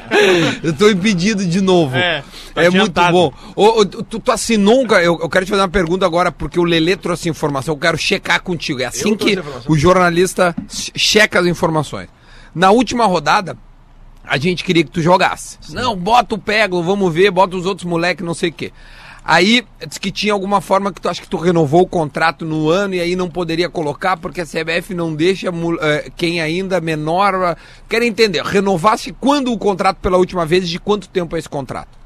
Eu 0.62 0.72
tô 0.72 0.88
impedido 0.90 1.44
de 1.44 1.60
novo. 1.60 1.96
É, 1.96 2.22
É 2.56 2.70
muito 2.70 3.00
bom. 3.12 3.32
Ô, 3.54 3.80
ô, 3.80 3.84
tu, 3.86 4.18
tu 4.18 4.32
assinou 4.32 4.82
um. 4.82 4.86
Eu, 4.94 5.18
eu 5.20 5.28
quero 5.28 5.44
te 5.44 5.50
fazer 5.50 5.62
uma 5.62 5.68
pergunta 5.68 6.04
agora, 6.06 6.32
porque 6.32 6.58
o 6.58 6.64
Lelê 6.64 6.96
trouxe 6.96 7.28
informação. 7.28 7.74
Eu 7.74 7.78
quero 7.78 7.98
checar 7.98 8.42
contigo. 8.42 8.80
É 8.80 8.86
assim 8.86 9.14
que 9.16 9.36
o 9.68 9.76
jornalista 9.76 10.54
che- 10.68 10.92
checa 10.96 11.40
as 11.40 11.46
informações. 11.46 12.08
Na 12.54 12.70
última 12.70 13.06
rodada, 13.06 13.56
a 14.24 14.36
gente 14.38 14.64
queria 14.64 14.82
que 14.84 14.90
tu 14.90 15.00
jogasse. 15.02 15.58
Não, 15.70 15.94
bota 15.96 16.34
o 16.34 16.38
Pego, 16.38 16.82
vamos 16.82 17.12
ver, 17.12 17.30
bota 17.30 17.56
os 17.56 17.66
outros 17.66 17.86
moleques, 17.86 18.24
não 18.24 18.34
sei 18.34 18.50
o 18.50 18.52
quê. 18.52 18.72
Aí, 19.24 19.64
diz 19.86 19.98
que 19.98 20.10
tinha 20.10 20.32
alguma 20.32 20.60
forma 20.60 20.92
que 20.92 21.00
tu 21.00 21.08
acha 21.08 21.20
que 21.20 21.28
tu 21.28 21.36
renovou 21.36 21.82
o 21.82 21.86
contrato 21.86 22.44
no 22.44 22.68
ano 22.70 22.94
e 22.94 23.00
aí 23.00 23.14
não 23.14 23.28
poderia 23.28 23.68
colocar 23.68 24.16
porque 24.16 24.40
a 24.40 24.46
CBF 24.46 24.94
não 24.94 25.14
deixa 25.14 25.48
eh, 25.82 26.10
quem 26.16 26.40
ainda 26.40 26.80
menor. 26.80 27.34
eh, 27.34 27.56
Quero 27.88 28.04
entender, 28.04 28.42
renovasse 28.42 29.12
quando 29.12 29.52
o 29.52 29.58
contrato 29.58 29.98
pela 29.98 30.16
última 30.16 30.46
vez 30.46 30.64
e 30.64 30.68
de 30.68 30.78
quanto 30.80 31.08
tempo 31.08 31.36
é 31.36 31.38
esse 31.38 31.48
contrato? 31.48 31.98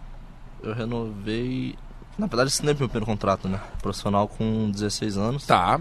Eu 0.62 0.74
renovei. 0.74 1.76
Na 2.18 2.26
verdade, 2.26 2.48
assinei 2.48 2.74
meu 2.74 2.88
primeiro 2.88 3.06
contrato, 3.06 3.48
né? 3.48 3.60
Profissional 3.80 4.26
com 4.28 4.70
16 4.70 5.16
anos. 5.16 5.46
Tá, 5.46 5.80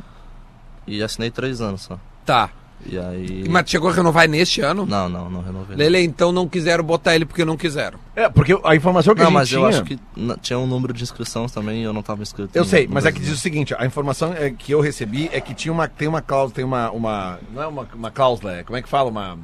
E 0.85 1.01
assinei 1.03 1.31
3 1.31 1.61
anos 1.61 1.81
só. 1.81 1.99
tá. 2.25 2.49
E 2.85 2.97
aí. 2.97 3.45
Mas 3.49 3.69
chegou 3.69 3.89
a 3.89 3.93
renovar 3.93 4.27
neste 4.27 4.61
ano? 4.61 4.85
Não, 4.85 5.07
não, 5.07 5.29
não 5.29 5.41
renovei. 5.41 5.75
Lele, 5.75 5.99
então 6.01 6.31
não 6.31 6.47
quiseram 6.47 6.83
botar 6.83 7.15
ele 7.15 7.25
porque 7.25 7.45
não 7.45 7.55
quiseram. 7.55 7.97
É, 8.15 8.29
porque 8.29 8.57
a 8.63 8.75
informação 8.75 9.15
que 9.15 9.21
a 9.21 9.23
Não, 9.23 9.31
gente 9.31 9.39
mas 9.39 9.49
tinha... 9.49 9.59
eu 9.61 9.65
acho 9.65 9.83
que 9.83 9.99
tinha 10.41 10.59
um 10.59 10.67
número 10.67 10.93
de 10.93 11.01
inscrições 11.01 11.51
também 11.51 11.81
e 11.81 11.83
eu 11.83 11.93
não 11.93 12.03
tava 12.03 12.21
inscrito. 12.21 12.51
Eu 12.53 12.63
sei, 12.63 12.87
mas 12.87 13.05
é 13.05 13.11
que 13.11 13.19
diz 13.19 13.31
o 13.31 13.37
seguinte, 13.37 13.73
a 13.77 13.85
informação 13.85 14.33
é, 14.33 14.51
que 14.51 14.71
eu 14.71 14.81
recebi 14.81 15.29
é 15.33 15.41
que 15.41 15.53
tinha 15.53 15.71
uma, 15.71 15.87
tem 15.87 16.07
uma 16.07 16.21
cláusula, 16.21 16.53
tem 16.53 16.63
uma, 16.63 16.91
uma 16.91 17.39
não 17.53 17.63
é 17.63 17.67
uma, 17.67 17.87
uma 17.93 18.11
cláusula, 18.11 18.57
é, 18.57 18.63
como 18.63 18.77
é 18.77 18.81
que 18.81 18.89
fala? 18.89 19.09
Uma, 19.09 19.37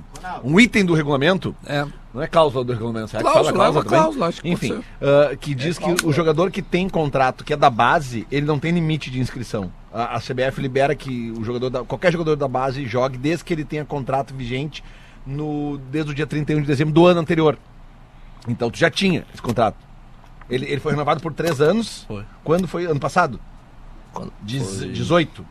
um 0.44 0.60
item 0.60 0.86
do 0.86 0.94
regulamento, 0.94 1.56
É. 1.66 1.86
não 2.14 2.22
é 2.22 2.28
cláusula 2.28 2.64
do 2.64 2.74
regulamento, 2.74 3.10
será 3.10 3.22
Cláusula, 3.22 3.52
que 3.52 3.58
fala 3.58 3.68
é 3.68 3.72
uma 3.72 3.84
também? 3.84 4.00
cláusula, 4.00 4.28
acho 4.28 4.42
que 4.42 4.50
Enfim, 4.50 4.84
ah, 5.02 5.36
que 5.36 5.54
diz 5.54 5.78
que 5.78 6.06
o 6.06 6.12
jogador 6.12 6.50
que 6.52 6.62
tem 6.62 6.90
contrato, 6.90 7.44
que 7.44 7.54
é 7.54 7.58
da 7.58 7.70
base, 7.70 8.26
ele 8.32 8.46
não 8.46 8.58
tem 8.60 8.72
limite 8.72 9.12
de 9.12 9.20
inscrição. 9.20 9.72
A, 9.94 10.16
a 10.18 10.20
CBF 10.20 10.60
libera 10.62 10.96
que 10.96 11.32
o 11.38 11.44
jogador 11.44 11.70
da, 11.70 11.84
qualquer 11.84 12.12
jogador 12.12 12.36
da 12.36 12.48
base 12.48 12.86
jogue 12.88 13.18
desde 13.18 13.44
que 13.46 13.54
ele 13.54 13.64
tenha 13.64 13.86
contrato 13.86 14.34
vigente 14.34 14.84
no, 15.26 15.78
desde 15.92 16.12
o 16.12 16.14
dia 16.16 16.26
31 16.26 16.62
de 16.62 16.68
dezembro 16.68 16.94
do 16.94 17.06
ano 17.06 17.20
anterior. 17.22 17.58
Então 18.48 18.72
tu 18.72 18.78
já 18.80 18.90
tinha 18.90 19.26
esse 19.34 19.42
contrato. 19.42 19.78
Ele, 20.50 20.66
ele 20.66 20.80
foi 20.80 20.92
renovado 20.94 21.22
por 21.22 21.32
três 21.34 21.62
anos. 21.62 22.06
Foi. 22.08 22.24
Quando 22.44 22.68
foi? 22.68 22.86
Ano 22.86 23.00
passado? 23.00 23.40
Quando- 24.12 24.34
Diz, 24.42 24.80
foi- 24.80 24.92
18. 24.92 25.46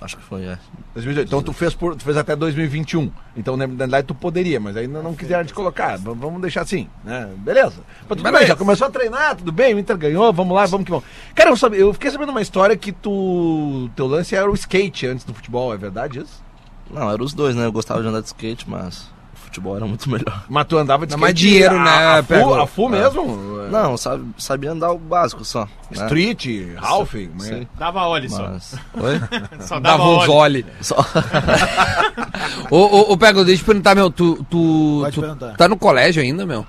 Acho 0.00 0.16
que 0.18 0.22
foi, 0.22 0.42
é. 0.44 0.58
2018. 0.94 1.26
Então 1.26 1.42
tu 1.42 1.52
fez, 1.54 1.72
por, 1.74 1.96
tu 1.96 2.04
fez 2.04 2.16
até 2.18 2.36
2021. 2.36 3.10
Então, 3.34 3.56
na 3.56 3.66
verdade, 3.66 4.06
tu 4.06 4.14
poderia, 4.14 4.60
mas 4.60 4.76
ainda 4.76 5.02
não 5.02 5.14
quiseram 5.14 5.44
te 5.44 5.54
colocar. 5.54 5.96
V- 5.96 6.12
Vamos 6.14 6.40
deixar 6.42 6.60
assim, 6.62 6.86
né? 7.02 7.28
Beleza. 7.38 7.76
Mas 8.00 8.08
tudo 8.08 8.22
Beleza. 8.22 8.38
bem, 8.40 8.46
já 8.48 8.56
começou 8.56 8.86
a 8.86 8.90
treinar, 8.90 9.36
tudo 9.36 9.50
bem, 9.50 9.74
o 9.74 9.78
Inter 9.78 9.96
ganhou, 9.96 10.30
vamos 10.34 10.54
lá, 10.54 10.66
vamos 10.66 10.84
que 10.84 10.90
vamos. 10.90 11.06
Cara, 11.34 11.48
eu, 11.50 11.56
sabe, 11.56 11.78
eu 11.80 11.92
fiquei 11.94 12.10
sabendo 12.10 12.28
uma 12.30 12.42
história 12.42 12.76
que 12.76 12.92
tu. 12.92 13.88
Teu 13.96 14.06
lance 14.06 14.36
era 14.36 14.50
o 14.50 14.54
skate 14.54 15.06
antes 15.06 15.24
do 15.24 15.32
futebol, 15.32 15.72
é 15.72 15.78
verdade 15.78 16.18
isso? 16.20 16.44
Não, 16.90 17.10
eram 17.10 17.24
os 17.24 17.32
dois, 17.32 17.56
né? 17.56 17.64
Eu 17.64 17.72
gostava 17.72 18.02
de 18.02 18.08
andar 18.08 18.20
de 18.20 18.26
skate, 18.26 18.68
mas 18.68 19.10
futebol 19.56 19.76
era 19.76 19.86
muito 19.86 20.08
melhor. 20.10 20.44
Mas 20.48 20.66
tu 20.66 20.76
andava 20.78 21.06
de 21.06 21.12
skate. 21.12 21.20
mais 21.20 21.34
dinheiro, 21.34 21.76
a, 21.76 21.82
né, 21.82 21.90
A, 21.90 22.22
full, 22.22 22.36
Pego? 22.36 22.54
a 22.54 22.66
full 22.66 22.94
É. 22.94 23.00
mesmo? 23.00 23.56
Não, 23.70 23.96
sabe, 23.96 24.24
sabia 24.38 24.70
andar 24.72 24.92
o 24.92 24.98
básico 24.98 25.44
só. 25.44 25.64
né? 25.64 25.68
Street, 26.04 26.46
Ralph, 26.76 27.14
mas- 27.34 27.46
Sim, 27.46 27.66
Dava 27.78 28.02
óleo 28.06 28.30
só. 28.30 28.48
mas. 28.48 28.74
Oi? 28.94 29.20
Só 29.60 29.80
dava 29.80 29.98
Dava 29.98 30.04
os 30.04 30.28
óleo. 30.28 30.32
olhos. 30.32 30.64
Só. 30.80 30.96
Ô, 32.70 32.76
ô, 32.78 33.12
ô, 33.12 33.16
Pego, 33.18 33.44
deixa 33.44 33.60
eu 33.60 33.64
te 33.64 33.66
perguntar, 33.66 33.94
meu. 33.94 34.10
Tu, 34.10 34.44
tu, 34.50 34.98
Pode 35.02 35.14
tu 35.14 35.20
perguntar. 35.20 35.56
tá 35.56 35.68
no 35.68 35.76
colégio 35.76 36.22
ainda, 36.22 36.44
meu? 36.46 36.66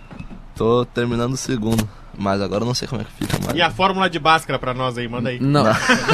Tô 0.56 0.86
terminando 0.86 1.34
o 1.34 1.38
segundo. 1.38 1.88
Mas 2.20 2.42
agora 2.42 2.64
eu 2.64 2.66
não 2.68 2.74
sei 2.74 2.88
como 2.88 3.00
é 3.02 3.06
que 3.06 3.12
fica 3.14 3.38
mais. 3.46 3.56
E 3.56 3.62
a 3.62 3.70
fórmula 3.70 4.10
de 4.10 4.18
Bhaskara 4.18 4.58
pra 4.58 4.74
nós 4.74 4.98
aí, 4.98 5.08
manda 5.08 5.30
aí. 5.30 5.40
Não. 5.40 5.64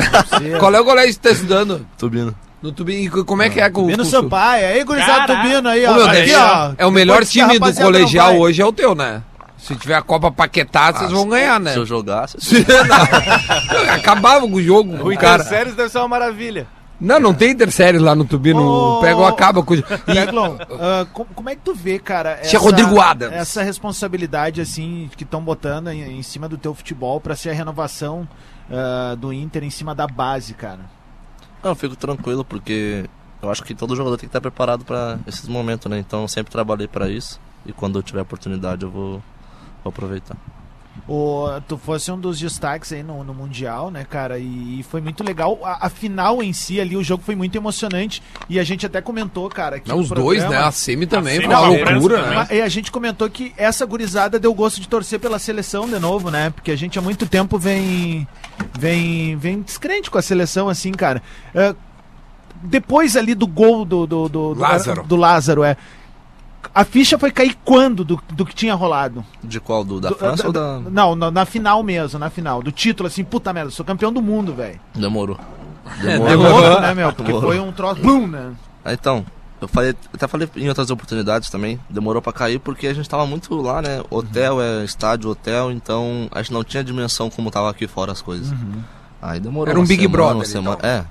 Qual 0.60 0.74
é 0.76 0.82
o 0.82 0.84
colégio 0.84 1.14
que 1.14 1.20
tu 1.20 1.24
tá 1.24 1.32
estudando? 1.32 1.86
Turbino. 1.98 2.36
No 2.64 2.72
Tubinho. 2.72 3.20
E 3.20 3.24
como 3.26 3.42
é 3.44 3.50
que 3.50 3.60
é 3.60 3.70
com 3.70 3.82
o 3.84 3.86
Bino 3.88 3.98
curso? 3.98 4.12
Sampaio, 4.12 4.66
aí, 4.68 4.84
gurizada. 4.86 5.36
Tubino 5.36 5.68
aí, 5.70 5.86
Ô, 5.86 5.92
ó. 5.92 5.94
meu, 5.96 6.06
Aqui, 6.06 6.16
deve- 6.16 6.36
ó. 6.36 6.72
É 6.78 6.86
o 6.86 6.92
melhor 6.92 7.14
Depois 7.16 7.30
que 7.32 7.42
a 7.42 7.44
time 7.48 7.60
do 7.60 7.62
rapaziada 7.66 7.92
não 7.92 7.98
colegial 8.00 8.28
vai. 8.30 8.38
hoje 8.38 8.62
é 8.62 8.66
o 8.66 8.72
teu, 8.74 8.96
né? 8.96 9.22
Se 9.58 9.76
tiver 9.76 9.96
a 9.96 10.02
Copa 10.02 10.32
Paquetá, 10.32 10.92
vocês 10.92 11.12
vão 11.12 11.28
ganhar, 11.28 11.60
né? 11.60 11.72
Se 11.74 11.80
eu 11.80 11.86
jogasse. 11.86 12.38
Não, 13.72 13.94
Acabava 13.96 14.42
com 14.48 14.56
o 14.56 14.62
jogo, 14.62 14.94
O 15.10 15.18
cara. 15.18 15.36
Interséries 15.44 15.76
deve 15.76 15.90
ser 15.90 16.00
uma 16.00 16.08
maravilha. 16.08 16.68
Não, 17.00 17.20
não 17.20 17.34
tem 17.34 17.52
intersérie 17.52 18.00
lá 18.00 18.16
no 18.16 18.24
Tubino. 18.24 18.62
Ô, 18.62 18.98
O 18.98 19.02
Pego 19.02 19.26
acaba 19.26 19.62
com 19.64 19.74
o. 19.74 19.78
E- 19.78 19.82
Peglon, 19.82 20.56
ah, 20.80 21.06
co- 21.12 21.28
como 21.36 21.50
é 21.50 21.56
que 21.56 21.62
tu 21.62 21.74
vê, 21.74 22.00
cara, 22.00 22.36
Tia 22.38 22.60
Rodrigo 22.60 23.00
Adams. 23.02 23.34
essa 23.36 23.62
responsabilidade, 23.64 24.62
assim, 24.62 25.10
que 25.18 25.24
estão 25.24 25.42
botando 25.42 25.90
em, 25.90 26.18
em 26.20 26.24
cima 26.24 26.48
do 26.48 26.58
teu 26.58 26.74
futebol 26.74 27.20
pra 27.20 27.36
ser 27.36 27.50
a 27.50 27.54
renovação 27.54 28.28
ah, 28.72 29.16
do 29.18 29.34
Inter 29.34 29.64
em 29.64 29.70
cima 29.70 29.94
da 29.94 30.08
base, 30.08 30.54
cara? 30.54 30.80
Não, 31.64 31.72
eu 31.72 31.76
fico 31.76 31.96
tranquilo 31.96 32.44
porque 32.44 33.10
eu 33.42 33.50
acho 33.50 33.64
que 33.64 33.74
todo 33.74 33.96
jogador 33.96 34.18
tem 34.18 34.28
que 34.28 34.30
estar 34.30 34.42
preparado 34.42 34.84
para 34.84 35.18
esses 35.26 35.48
momentos, 35.48 35.90
né? 35.90 35.98
Então 35.98 36.24
eu 36.24 36.28
sempre 36.28 36.52
trabalhei 36.52 36.90
para 36.90 37.10
isso 37.10 37.40
e 37.66 37.72
quando 37.72 37.98
eu 37.98 38.04
tiver 38.04 38.20
oportunidade 38.20 38.84
eu 38.84 38.92
vou, 38.92 39.24
vou 39.82 39.90
aproveitar. 39.90 40.36
O, 41.08 41.48
tu 41.68 41.78
fosse 41.78 42.10
um 42.12 42.18
dos 42.18 42.40
destaques 42.40 42.94
aí 42.94 43.04
no, 43.04 43.24
no 43.26 43.34
Mundial, 43.34 43.92
né, 43.92 44.06
cara? 44.10 44.40
E, 44.40 44.80
e 44.80 44.84
foi 44.84 45.02
muito 45.02 45.22
legal. 45.22 45.60
A, 45.64 45.88
a 45.88 45.90
final 45.90 46.42
em 46.42 46.54
si 46.54 46.80
ali, 46.80 46.96
o 46.96 47.04
jogo 47.04 47.22
foi 47.24 47.36
muito 47.36 47.58
emocionante. 47.58 48.24
E 48.48 48.58
a 48.58 48.64
gente 48.64 48.86
até 48.86 49.02
comentou, 49.02 49.50
cara. 49.50 49.80
Que 49.80 49.90
Não, 49.90 50.00
os 50.00 50.10
dois, 50.10 50.48
né? 50.48 50.58
A 50.58 50.72
Semi 50.72 51.06
também 51.06 51.36
Semi 51.36 51.48
foi 51.48 51.56
uma 51.56 51.68
loucura, 51.68 52.30
né? 52.30 52.48
E 52.52 52.62
a 52.62 52.70
gente 52.70 52.90
comentou 52.90 53.30
que 53.30 53.54
essa 53.58 53.86
gurizada 53.86 54.40
deu 54.40 54.54
gosto 54.54 54.80
de 54.80 54.88
torcer 54.88 55.20
pela 55.20 55.38
seleção 55.40 55.90
de 55.90 56.00
novo, 56.00 56.32
né? 56.32 56.52
Porque 56.52 56.72
a 56.72 56.76
gente 56.78 56.98
há 56.98 57.02
muito 57.02 57.28
tempo 57.28 57.58
vem 57.58 58.26
vem 58.80 59.36
vem 59.36 59.62
descrente 59.62 60.10
com 60.10 60.18
a 60.18 60.22
seleção, 60.22 60.70
assim, 60.70 60.94
cara. 60.94 61.22
É, 61.54 61.76
depois 62.64 63.18
ali 63.18 63.36
do 63.36 63.46
gol 63.46 63.84
do, 63.84 64.08
do, 64.08 64.30
do, 64.30 64.54
do 64.54 64.60
Lázaro. 64.60 65.04
do 65.04 65.16
Lázaro, 65.18 65.64
é. 65.64 65.76
A 66.74 66.84
ficha 66.86 67.18
foi 67.20 67.32
cair 67.32 67.56
quando 67.66 68.04
do, 68.04 68.20
do 68.34 68.46
que 68.46 68.54
tinha 68.56 68.74
rolado? 68.76 69.26
De 69.44 69.60
qual? 69.60 69.84
Do, 69.84 70.00
da 70.00 70.10
Do- 70.10 70.16
França 70.16 70.44
da- 70.44 70.48
ou 70.48 70.54
da. 70.84 70.90
Não, 70.90 71.16
na, 71.16 71.32
na 71.32 71.46
final 71.46 71.82
mesmo, 71.84 72.20
na 72.20 72.30
final. 72.30 72.62
Do 72.62 72.72
título, 72.72 73.08
assim, 73.08 73.24
puta 73.24 73.52
merda, 73.54 73.72
sou 73.72 73.86
campeão 73.86 74.12
do 74.14 74.22
mundo, 74.22 74.54
velho. 74.54 74.80
Demorou. 74.96 75.38
Louco, 76.02 76.82
né, 76.82 76.94
meu? 76.94 77.10
Porque 77.14 77.32
Demorou. 77.32 77.50
foi 77.52 77.60
um 77.60 77.72
troço. 77.72 78.02
Blum, 78.02 78.28
né? 78.28 78.54
Ah, 78.86 78.94
Então, 78.94 79.26
eu 79.62 79.68
falei, 79.68 79.96
até 80.14 80.28
falei 80.28 80.50
em 80.56 80.68
outras 80.70 80.90
oportunidades 80.90 81.50
também, 81.50 81.80
demorou 81.90 82.22
pra 82.22 82.34
cair 82.34 82.60
porque 82.60 82.88
a 82.88 82.94
gente 82.94 83.08
tava 83.10 83.26
muito 83.26 83.54
lá, 83.62 83.82
né? 83.82 84.02
Hotel 84.10 84.62
é 84.62 84.84
estádio, 84.84 85.30
hotel, 85.30 85.72
então 85.72 86.28
a 86.32 86.42
gente 86.42 86.54
não 86.54 86.64
tinha 86.64 86.84
dimensão 86.84 87.30
como 87.30 87.50
tava 87.52 87.70
aqui 87.70 87.88
fora 87.88 88.12
as 88.12 88.22
coisas. 88.22 88.54
Aí 89.22 89.40
demorou 89.40 89.70
Era 89.70 89.78
um 89.80 89.82
uma 89.84 89.88
Big 89.88 90.02
semana, 90.02 90.18
Brother, 90.18 90.36
uma 90.38 90.46
semana, 90.46 90.80
É. 90.84 91.06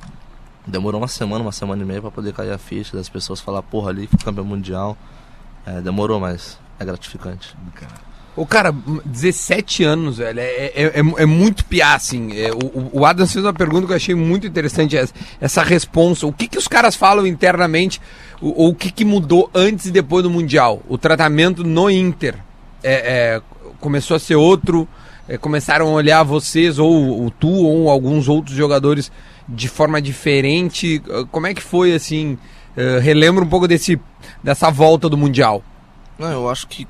Demorou 0.66 1.00
uma 1.00 1.09
semana, 1.09 1.42
uma 1.42 1.50
semana 1.52 1.82
e 1.82 1.85
meia 1.85 2.00
pra 2.00 2.11
poder 2.11 2.32
cair 2.32 2.52
a 2.52 2.59
ficha, 2.59 2.97
das 2.97 3.09
pessoas 3.09 3.40
falar, 3.40 3.62
porra, 3.62 3.90
ali, 3.90 4.09
campeão 4.25 4.44
mundial. 4.44 4.97
É, 5.66 5.81
demorou, 5.81 6.19
mas 6.19 6.59
é 6.78 6.85
gratificante. 6.85 7.57
Ô, 8.35 8.47
cara, 8.47 8.75
17 9.04 9.85
anos, 9.85 10.16
velho, 10.16 10.40
é, 10.40 10.45
é, 10.45 10.73
é, 10.75 11.23
é 11.23 11.26
muito 11.26 11.66
piá, 11.66 11.95
assim. 11.95 12.31
É, 12.35 12.50
o, 12.50 13.00
o 13.00 13.04
Adam 13.04 13.26
fez 13.26 13.45
uma 13.45 13.52
pergunta 13.52 13.87
que 13.87 13.92
eu 13.92 13.97
achei 13.97 14.14
muito 14.14 14.47
interessante, 14.47 14.97
essa, 14.97 15.12
essa. 15.38 15.62
O 16.26 16.33
que, 16.33 16.49
que 16.49 16.57
os 16.57 16.66
caras 16.66 16.97
falam 16.97 17.26
internamente, 17.26 18.00
ou 18.40 18.71
o 18.71 18.75
que, 18.75 18.90
que 18.90 19.04
mudou 19.04 19.50
antes 19.54 19.87
e 19.87 19.90
depois 19.90 20.23
do 20.23 20.31
Mundial? 20.31 20.83
O 20.88 20.97
tratamento 20.97 21.62
no 21.62 21.90
Inter 21.90 22.37
é, 22.83 22.92
é, 22.92 23.42
começou 23.81 24.16
a 24.16 24.21
ser 24.21 24.37
outro, 24.37 24.88
é, 25.28 25.37
começaram 25.37 25.88
a 25.88 25.90
olhar 25.90 26.23
vocês, 26.23 26.78
ou 26.78 27.26
o 27.26 27.31
tu, 27.31 27.50
ou 27.50 27.90
alguns 27.90 28.28
outros 28.28 28.57
jogadores 28.57 29.12
de 29.47 29.69
forma 29.69 30.00
diferente. 30.00 31.02
Como 31.31 31.47
é 31.47 31.52
que 31.52 31.62
foi, 31.62 31.92
assim? 31.92 32.38
É, 32.75 32.99
relembra 32.99 33.45
um 33.45 33.49
pouco 33.49 33.69
desse, 33.69 34.00
dessa 34.43 34.71
volta 34.71 35.09
do 35.09 35.17
Mundial. 35.17 35.63
Não, 36.19 36.31
eu 36.31 36.49
acho 36.49 36.67
que 36.67 36.87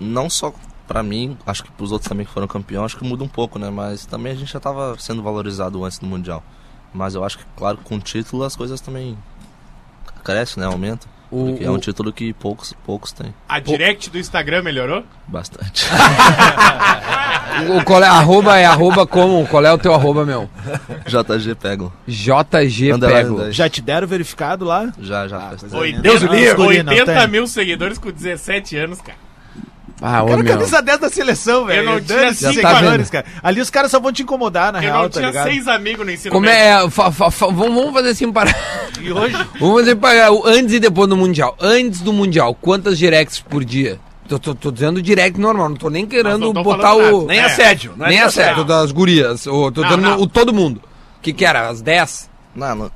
não 0.00 0.28
só 0.28 0.52
pra 0.86 1.02
mim, 1.02 1.36
acho 1.46 1.64
que 1.64 1.70
pros 1.72 1.92
outros 1.92 2.08
também 2.08 2.24
que 2.24 2.32
foram 2.32 2.46
campeões, 2.46 2.86
acho 2.86 2.96
que 2.96 3.04
muda 3.04 3.22
um 3.22 3.28
pouco, 3.28 3.58
né? 3.58 3.68
Mas 3.70 4.06
também 4.06 4.32
a 4.32 4.36
gente 4.36 4.52
já 4.52 4.58
tava 4.58 4.96
sendo 4.98 5.22
valorizado 5.22 5.84
antes 5.84 5.98
do 5.98 6.06
Mundial. 6.06 6.42
Mas 6.92 7.14
eu 7.14 7.22
acho 7.22 7.38
que, 7.38 7.44
claro, 7.56 7.78
com 7.78 7.96
o 7.96 8.00
título 8.00 8.42
as 8.44 8.56
coisas 8.56 8.80
também 8.80 9.16
crescem, 10.24 10.62
né? 10.62 10.66
Aumentam. 10.66 11.08
O- 11.30 11.58
é 11.60 11.70
um 11.70 11.74
o- 11.74 11.78
título 11.78 12.12
que 12.12 12.32
poucos, 12.32 12.74
poucos 12.86 13.12
têm. 13.12 13.34
A 13.48 13.60
direct 13.60 14.08
do 14.10 14.18
Instagram 14.18 14.62
melhorou? 14.62 15.04
Bastante. 15.26 15.86
O, 17.76 17.82
qual 17.82 18.04
é, 18.04 18.06
arroba 18.06 18.56
é 18.56 18.64
arroba 18.64 19.04
como? 19.04 19.44
Qual 19.48 19.64
é 19.64 19.72
o 19.72 19.78
teu 19.78 19.92
arroba, 19.92 20.24
meu? 20.24 20.48
JG 21.06 21.56
pegam. 21.56 21.92
JG 22.06 22.96
Pego. 23.00 23.38
10. 23.40 23.56
Já 23.56 23.68
te 23.68 23.80
deram 23.82 24.06
verificado 24.06 24.64
lá? 24.64 24.92
Já, 25.00 25.26
já. 25.26 25.50
80, 25.72 26.00
Deus 26.02 26.22
livre. 26.22 26.60
80 26.60 26.94
Não 26.94 27.04
tem. 27.04 27.28
mil 27.28 27.46
seguidores 27.48 27.98
com 27.98 28.12
17 28.12 28.76
anos, 28.76 29.00
cara. 29.00 29.18
Ah, 30.00 30.22
Cara, 30.24 30.36
meu. 30.36 30.44
camisa 30.44 30.80
10 30.80 30.98
da 31.00 31.08
seleção, 31.10 31.64
velho. 31.64 31.80
Eu 31.82 31.84
não 31.92 32.00
tinha 32.00 32.32
cinco 32.32 32.52
seguidores, 32.54 32.82
anos. 32.82 33.10
cara. 33.10 33.26
Ali 33.42 33.60
os 33.60 33.68
caras 33.68 33.90
só 33.90 33.98
vão 33.98 34.12
te 34.12 34.22
incomodar, 34.22 34.72
na 34.72 34.78
Eu 34.78 34.82
real, 34.82 35.02
não 35.02 35.08
tá 35.10 35.18
tinha 35.18 35.26
ligado? 35.26 35.44
seis 35.48 35.66
amigos 35.66 36.06
no 36.06 36.12
ensino 36.12 36.32
Como 36.32 36.46
médio. 36.46 36.86
é. 36.86 36.90
fa- 36.90 37.10
fa- 37.10 37.30
fa- 37.30 37.46
vamos 37.48 37.92
fazer 37.92 38.10
assim 38.10 38.30
para. 38.32 38.54
E 39.00 39.10
hoje? 39.12 39.34
Vamos 39.58 39.80
fazer 39.80 39.96
para 39.96 40.32
o 40.32 40.46
antes 40.46 40.72
e 40.74 40.80
depois 40.80 41.08
do 41.08 41.16
Mundial. 41.16 41.56
Antes 41.60 42.00
do 42.00 42.12
Mundial, 42.12 42.54
quantas 42.54 42.96
directs 42.98 43.40
por 43.40 43.64
dia? 43.64 43.98
Tô, 44.28 44.38
tô- 44.38 44.54
tô 44.54 44.70
dizendo 44.70 45.00
direct 45.02 45.40
normal, 45.40 45.70
não 45.70 45.76
tô 45.76 45.88
nem 45.90 46.06
querendo 46.06 46.38
não 46.46 46.52
tô 46.52 46.62
botar 46.62 46.94
o. 46.94 47.02
nada. 47.22 47.26
Nem 47.26 47.38
É. 47.40 47.44
assédio. 47.44 47.94
não 47.96 48.06
é 48.06 48.10
Nem 48.10 48.20
assédio. 48.20 48.52
acerto 48.52 48.64
das 48.64 48.92
gurias. 48.92 49.46
Ô, 49.46 49.72
tô 49.72 49.80
Não, 49.82 49.88
dando 49.90 50.02
não. 50.02 50.20
o 50.20 50.26
todo 50.26 50.52
mundo. 50.52 50.80
O 51.18 51.20
que 51.22 51.32
que 51.32 51.44
era? 51.44 51.68
As 51.68 51.80
10? 51.80 52.28
Não, 52.54 52.74
não, 52.74 52.90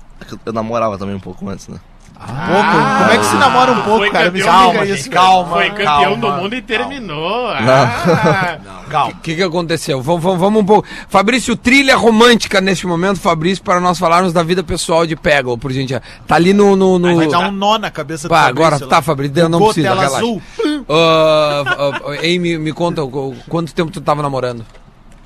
eu 0.46 0.52
namorava 0.52 0.96
também 0.98 1.14
um 1.16 1.20
pouco 1.20 1.48
antes, 1.48 1.66
né? 1.68 1.78
Pouco. 2.26 2.98
Como 2.98 3.10
é 3.10 3.18
que 3.18 3.24
se 3.24 3.36
namora 3.36 3.72
um 3.72 3.82
pouco, 3.82 4.10
cara? 4.10 4.30
Me 4.30 4.42
calma, 4.42 4.84
isso, 4.84 5.10
calma. 5.10 5.56
Foi 5.56 5.70
campeão 5.70 5.86
calma, 5.86 6.16
do 6.16 6.32
mundo 6.42 6.54
e 6.54 6.62
calma. 6.62 6.84
terminou. 6.88 7.48
Ah. 7.48 8.58
Calma. 8.88 9.12
O 9.12 9.16
que, 9.16 9.34
que 9.36 9.42
aconteceu? 9.42 10.00
Vamos, 10.02 10.22
vamos, 10.22 10.38
vamos 10.40 10.62
um 10.62 10.64
pouco. 10.64 10.86
Fabrício, 11.08 11.56
trilha 11.56 11.96
romântica 11.96 12.60
neste 12.60 12.86
momento, 12.86 13.20
Fabrício, 13.20 13.62
para 13.64 13.80
nós 13.80 13.98
falarmos 13.98 14.32
da 14.32 14.42
vida 14.42 14.62
pessoal 14.62 15.06
de 15.06 15.16
Pego, 15.16 15.56
por 15.58 15.72
gente. 15.72 15.94
Tá 16.26 16.36
ali 16.36 16.52
no. 16.52 16.76
no, 16.76 16.98
no... 16.98 17.16
Vai 17.16 17.28
dar 17.28 17.48
um 17.48 17.52
nó 17.52 17.78
na 17.78 17.90
cabeça 17.90 18.28
Pá, 18.28 18.44
Fabrício 18.44 18.64
agora 18.64 18.84
lá. 18.84 18.88
tá, 18.88 19.02
Fabrício, 19.02 19.48
não 19.48 19.58
Bugou 19.58 19.74
precisa, 19.74 19.88
tela 19.88 20.02
relaxa. 20.02 20.18
azul. 20.24 20.42
Ah, 20.88 21.62
ah, 21.66 22.16
Ei, 22.22 22.38
me, 22.38 22.58
me 22.58 22.72
conta, 22.72 23.02
quanto 23.48 23.74
tempo 23.74 23.90
tu 23.90 24.00
tava 24.00 24.22
namorando? 24.22 24.64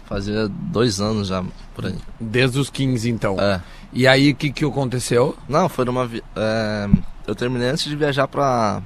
Fazia 0.06 0.48
dois 0.48 1.00
anos 1.00 1.28
já 1.28 1.42
por 1.74 1.86
aí. 1.86 1.96
Desde 2.20 2.58
os 2.58 2.70
15, 2.70 3.10
então. 3.10 3.36
É. 3.40 3.60
E 3.92 4.06
aí, 4.06 4.32
o 4.32 4.34
que, 4.34 4.50
que 4.50 4.64
aconteceu? 4.64 5.36
Não, 5.48 5.68
foi 5.68 5.84
numa. 5.84 6.06
Vi... 6.06 6.22
é, 6.34 6.88
Eu 7.26 7.34
terminei 7.34 7.68
antes 7.68 7.84
de 7.84 7.96
viajar 7.96 8.26
pra 8.28 8.82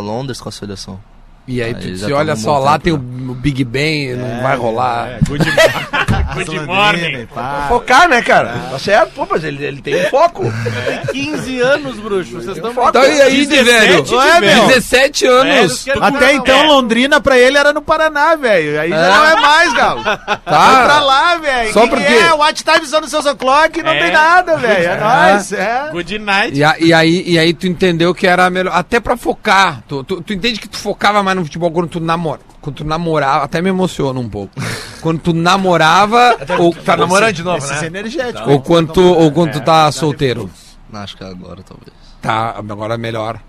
Londres 0.00 0.40
com 0.40 0.48
a 0.48 0.52
seleção. 0.52 1.00
E 1.48 1.62
aí, 1.62 1.68
Aí 1.68 1.74
tu 1.74 1.82
já 1.82 1.88
disse, 1.92 2.02
tava 2.06 2.16
olha 2.16 2.34
só, 2.36 2.58
lá 2.58 2.76
tem 2.78 2.92
o, 2.92 2.98
né? 2.98 3.30
o 3.30 3.34
Big 3.34 3.62
Ben, 3.64 4.16
não 4.16 4.42
vai 4.42 4.56
rolar. 4.56 5.08
É, 5.10 5.18
good, 5.28 5.44
good 6.34 6.60
morning. 6.66 7.28
Focar, 7.68 8.08
né, 8.08 8.20
cara? 8.20 8.52
Tá 8.70 8.78
certo? 8.80 9.12
Pô, 9.14 9.26
mas 9.30 9.44
ele, 9.44 9.64
ele 9.64 9.80
tem 9.80 10.06
um 10.06 10.10
foco. 10.10 10.42
15 11.12 11.60
anos, 11.60 11.96
bruxo. 12.00 12.32
Vocês 12.32 12.56
estão 12.56 12.72
Então, 12.88 13.04
e 13.04 13.22
aí, 13.22 13.46
de 13.46 13.46
17 13.46 13.64
velho? 13.86 14.02
de 14.02 14.14
Ué, 14.14 14.40
meu. 14.40 14.66
17 14.66 15.26
anos. 15.26 15.84
Velho, 15.84 16.02
Até 16.04 16.32
então, 16.34 16.58
É. 16.58 16.66
Londrina 16.66 17.20
pra 17.20 17.38
ele 17.38 17.56
era 17.56 17.72
no 17.72 17.80
Paraná, 17.80 18.34
velho. 18.34 18.80
Aí 18.80 18.90
já 18.90 19.08
não 19.16 19.24
é 19.26 19.40
mais, 19.40 19.72
Galo. 19.72 20.02
Vai 20.04 20.16
pra 20.16 20.42
Tá? 20.44 21.00
lá, 21.00 21.36
velho. 21.36 21.72
Só 21.72 21.82
Que 21.82 21.88
porque- 21.90 22.04
que 22.06 22.12
É, 22.14 22.32
watch 22.32 22.64
time 22.64 22.86
só 22.86 23.00
no 23.00 23.06
seus 23.08 23.24
o'clock 23.24 23.82
não 23.84 23.92
É. 23.92 23.98
tem 24.02 24.12
nada, 24.12 24.56
velho. 24.56 24.88
É 24.88 24.96
nóis, 24.98 25.52
é. 25.52 25.88
Good 25.92 26.18
night. 26.18 26.58
E, 26.58 26.64
a- 26.64 26.76
e 26.80 26.92
aí, 26.92 27.22
e 27.24 27.38
aí 27.38 27.54
tu 27.54 27.66
entendeu 27.68 28.12
que 28.12 28.26
era 28.26 28.50
melhor. 28.50 28.72
Até 28.74 28.98
pra 28.98 29.16
focar. 29.16 29.82
Tu, 29.88 30.02
tu, 30.02 30.20
tu 30.20 30.32
entende 30.32 30.58
que 30.58 30.68
tu 30.68 30.76
focava 30.78 31.22
mais 31.22 31.35
no 31.36 31.44
futebol 31.44 31.70
quando 31.70 31.88
tu 31.88 32.00
namora. 32.00 32.40
Quando 32.60 32.76
tu 32.76 32.84
namorava, 32.84 33.44
até 33.44 33.62
me 33.62 33.68
emociona 33.68 34.18
um 34.18 34.28
pouco. 34.28 34.52
Quando 35.00 35.20
tu 35.20 35.32
namorava. 35.32 36.36
ou, 36.58 36.74
Tá 36.74 36.96
namorando 36.96 37.32
de 37.34 37.42
novo, 37.42 37.64
né? 37.66 37.86
energéticos. 37.86 38.46
ou 38.46 38.60
quando 38.60 38.92
tu, 38.92 39.02
ou 39.02 39.30
quando 39.30 39.52
tu 39.52 39.60
tá 39.60 39.90
solteiro. 39.92 40.50
Não, 40.90 41.00
acho 41.00 41.16
que 41.16 41.22
é 41.24 41.26
agora, 41.28 41.62
talvez. 41.62 41.92
Tá, 42.20 42.56
agora 42.58 42.94
é 42.94 42.98
melhor. 42.98 43.40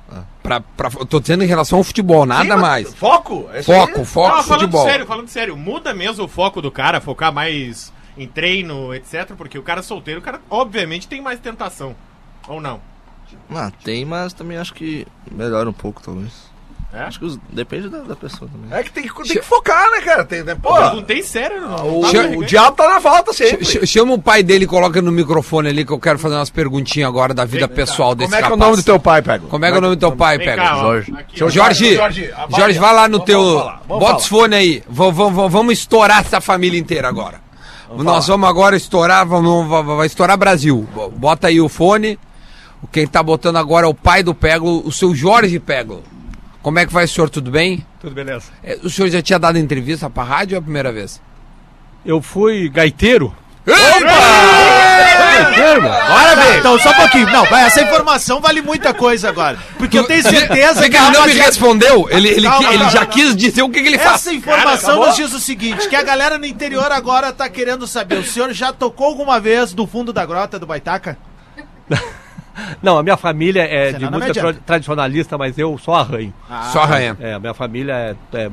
Pra, 0.44 0.60
pra, 0.60 0.90
eu 1.00 1.06
tô 1.06 1.20
dizendo 1.20 1.44
em 1.44 1.48
relação 1.48 1.80
ao 1.80 1.84
futebol, 1.84 2.26
nada 2.26 2.56
Sim, 2.56 2.62
mais. 2.62 2.94
Foco? 2.94 3.50
é 3.52 3.60
isso 3.62 3.72
aí. 3.72 3.80
Foco, 3.80 4.06
foco, 4.06 4.36
Não, 4.36 4.44
falando 4.44 4.62
futebol. 4.62 4.86
sério, 4.86 5.06
falando 5.06 5.28
sério, 5.28 5.58
muda 5.58 5.94
mesmo 5.94 6.26
o 6.26 6.28
foco 6.28 6.62
do 6.62 6.72
cara, 6.72 7.02
focar 7.02 7.34
mais 7.34 7.92
em 8.18 8.28
treino, 8.28 8.94
etc. 8.94 9.32
Porque 9.38 9.58
o 9.58 9.64
cara 9.64 9.82
solteiro, 9.82 10.20
o 10.20 10.24
cara 10.24 10.42
obviamente 10.50 11.08
tem 11.08 11.22
mais 11.22 11.40
tentação. 11.40 11.96
Ou 12.48 12.62
não? 12.62 12.80
Ah, 13.54 13.72
tem, 13.84 14.06
mas 14.06 14.32
também 14.34 14.58
acho 14.58 14.74
que 14.74 15.06
melhora 15.32 15.70
um 15.70 15.74
pouco, 15.74 16.02
talvez. 16.02 16.47
É? 16.94 17.02
Acho 17.02 17.20
que 17.20 17.26
os- 17.26 17.38
depende 17.52 17.90
da, 17.90 18.00
da 18.00 18.16
pessoa 18.16 18.50
também. 18.50 18.78
É 18.78 18.82
que 18.82 18.90
tem 18.92 19.04
que, 19.04 19.14
tem 19.14 19.24
que 19.38 19.42
focar, 19.42 19.92
né, 19.92 20.00
cara? 20.02 20.24
Tem, 20.24 20.42
né? 20.42 20.56
Pô, 20.56 20.74
Perguntei 20.74 21.22
sério, 21.22 21.60
não. 21.62 22.00
o, 22.00 22.02
Tá 22.02 22.20
o 22.38 22.46
diabo 22.46 22.78
tá 22.78 22.88
na 22.88 23.00
volta 23.00 23.34
sempre. 23.34 23.66
Ch- 23.66 23.86
Chama 23.86 24.14
o 24.14 24.22
pai 24.22 24.42
dele 24.42 24.64
e 24.64 24.68
coloca 24.68 25.02
no 25.02 25.12
microfone 25.12 25.68
ali 25.68 25.86
que 25.86 25.92
eu 25.92 26.00
quero 26.00 26.18
fazer 26.18 26.36
umas 26.36 26.50
perguntinhas 26.50 27.10
agora 27.10 27.34
da 27.34 27.44
vida 27.44 27.68
pessoal 27.68 28.16
desse 28.16 28.30
Como 28.32 28.42
é 28.42 28.46
que 28.46 28.52
é 28.52 28.56
o 28.56 28.58
nome 28.58 28.78
do 28.78 28.84
teu 28.84 29.00
pai, 29.00 29.22
Pego? 29.22 29.48
Como 29.48 29.66
é 29.66 29.70
que 29.70 29.76
é 29.76 29.78
o 29.78 29.82
nome 29.82 29.96
do 29.98 30.00
teu 30.00 30.12
pai, 30.14 30.38
Vem 30.38 30.58
ó. 30.60 30.76
Jorge. 30.80 31.14
Jorge, 31.36 31.96
Jorge, 31.96 32.32
Jorge, 32.58 32.80
vai 32.80 32.94
lá 32.96 33.08
no 33.10 33.18
Vamos 33.20 33.26
teu. 33.26 33.60
falar, 33.60 33.82
vamos 33.88 34.04
Bota 34.04 34.18
os 34.20 34.28
falar. 34.28 34.42
fones 34.44 34.60
aí. 34.60 34.84
Vamos, 34.90 35.16
vamos, 35.16 35.52
vamos 35.52 35.74
estourar 35.74 36.22
essa 36.22 36.40
família 36.40 36.80
inteira 36.80 37.10
agora. 37.10 37.42
Nós 37.98 38.28
vamos 38.28 38.48
agora 38.50 38.76
estourar, 38.78 39.26
vamos, 39.28 39.68
vai, 39.68 39.84
vai 39.84 40.08
estourar 40.08 40.38
Brasil. 40.38 40.88
Bo- 40.96 41.10
Bota 41.10 41.48
aí 41.48 41.60
o 41.60 41.68
fone. 41.70 42.18
Quem 42.92 43.06
tá 43.06 43.22
botando 43.22 43.58
agora 43.58 43.86
é 43.86 43.90
o 43.90 43.94
pai 43.94 44.24
do 44.24 44.34
Pego, 44.34 44.82
o 44.86 44.92
seu 44.92 45.14
Jorge 45.14 45.60
Pego. 45.60 46.02
Como 46.68 46.80
é 46.80 46.86
que 46.86 46.92
vai, 46.92 47.08
senhor? 47.08 47.30
Tudo 47.30 47.50
bem? 47.50 47.88
Tudo 47.98 48.14
beleza. 48.14 48.48
É, 48.62 48.78
O 48.84 48.90
senhor 48.90 49.10
já 49.10 49.22
tinha 49.22 49.40
dado 49.40 49.58
entrevista 49.58 50.10
pra 50.10 50.22
rádio 50.22 50.56
ou 50.56 50.58
é 50.58 50.60
a 50.60 50.62
primeira 50.62 50.92
vez? 50.92 51.22
Eu 52.06 52.22
fui 52.22 52.68
gaiteiro. 52.68 53.34
Bora 53.66 53.86
ver. 56.36 56.60
Então, 56.60 56.78
só 56.78 56.90
um 56.90 56.94
pouquinho. 56.94 57.26
Não, 57.28 57.46
vai, 57.46 57.64
essa 57.64 57.82
informação 57.82 58.42
vale 58.42 58.62
muita 58.62 58.94
coisa 58.94 59.30
agora. 59.30 59.58
Porque 59.78 59.98
eu 59.98 60.04
tenho 60.04 60.22
certeza 60.22 60.82
Você 60.82 60.90
que 60.90 60.98
ele 60.98 61.10
não 61.10 61.26
me 61.26 61.34
respondeu, 61.36 62.10
ele, 62.10 62.28
ele, 62.28 62.50
Calma, 62.50 62.68
ele 62.68 62.80
calma, 62.80 62.92
já 62.92 63.06
quis 63.06 63.34
dizer 63.34 63.62
o 63.62 63.70
que, 63.70 63.82
que 63.82 63.88
ele 63.88 63.98
faz. 63.98 64.16
Essa 64.16 64.34
informação 64.34 65.06
nos 65.06 65.16
diz 65.16 65.32
o 65.32 65.40
seguinte: 65.40 65.88
que 65.88 65.96
a 65.96 66.04
galera 66.04 66.38
no 66.38 66.46
interior 66.46 66.92
agora 66.92 67.32
tá 67.32 67.48
querendo 67.48 67.88
saber. 67.88 68.18
O 68.18 68.26
senhor 68.26 68.52
já 68.52 68.74
tocou 68.74 69.08
alguma 69.08 69.40
vez 69.40 69.72
do 69.72 69.88
fundo 69.88 70.12
da 70.12 70.26
grota 70.26 70.60
do 70.60 70.68
Baitaca? 70.68 71.18
Não, 72.82 72.98
a 72.98 73.04
minha 73.04 73.18
família 73.18 73.62
é 73.64 73.94
Senão 73.94 74.12
de 74.12 74.18
música 74.18 74.34
tra- 74.34 74.54
tradicionalista, 74.66 75.38
mas 75.38 75.58
eu 75.58 75.78
só 75.78 75.96
arranho. 75.96 76.34
Só 76.72 76.82
arranha. 76.82 77.18
É, 77.20 77.34
a 77.34 77.40
minha 77.40 77.54
família 77.54 77.94
é, 78.34 78.38
é, 78.38 78.52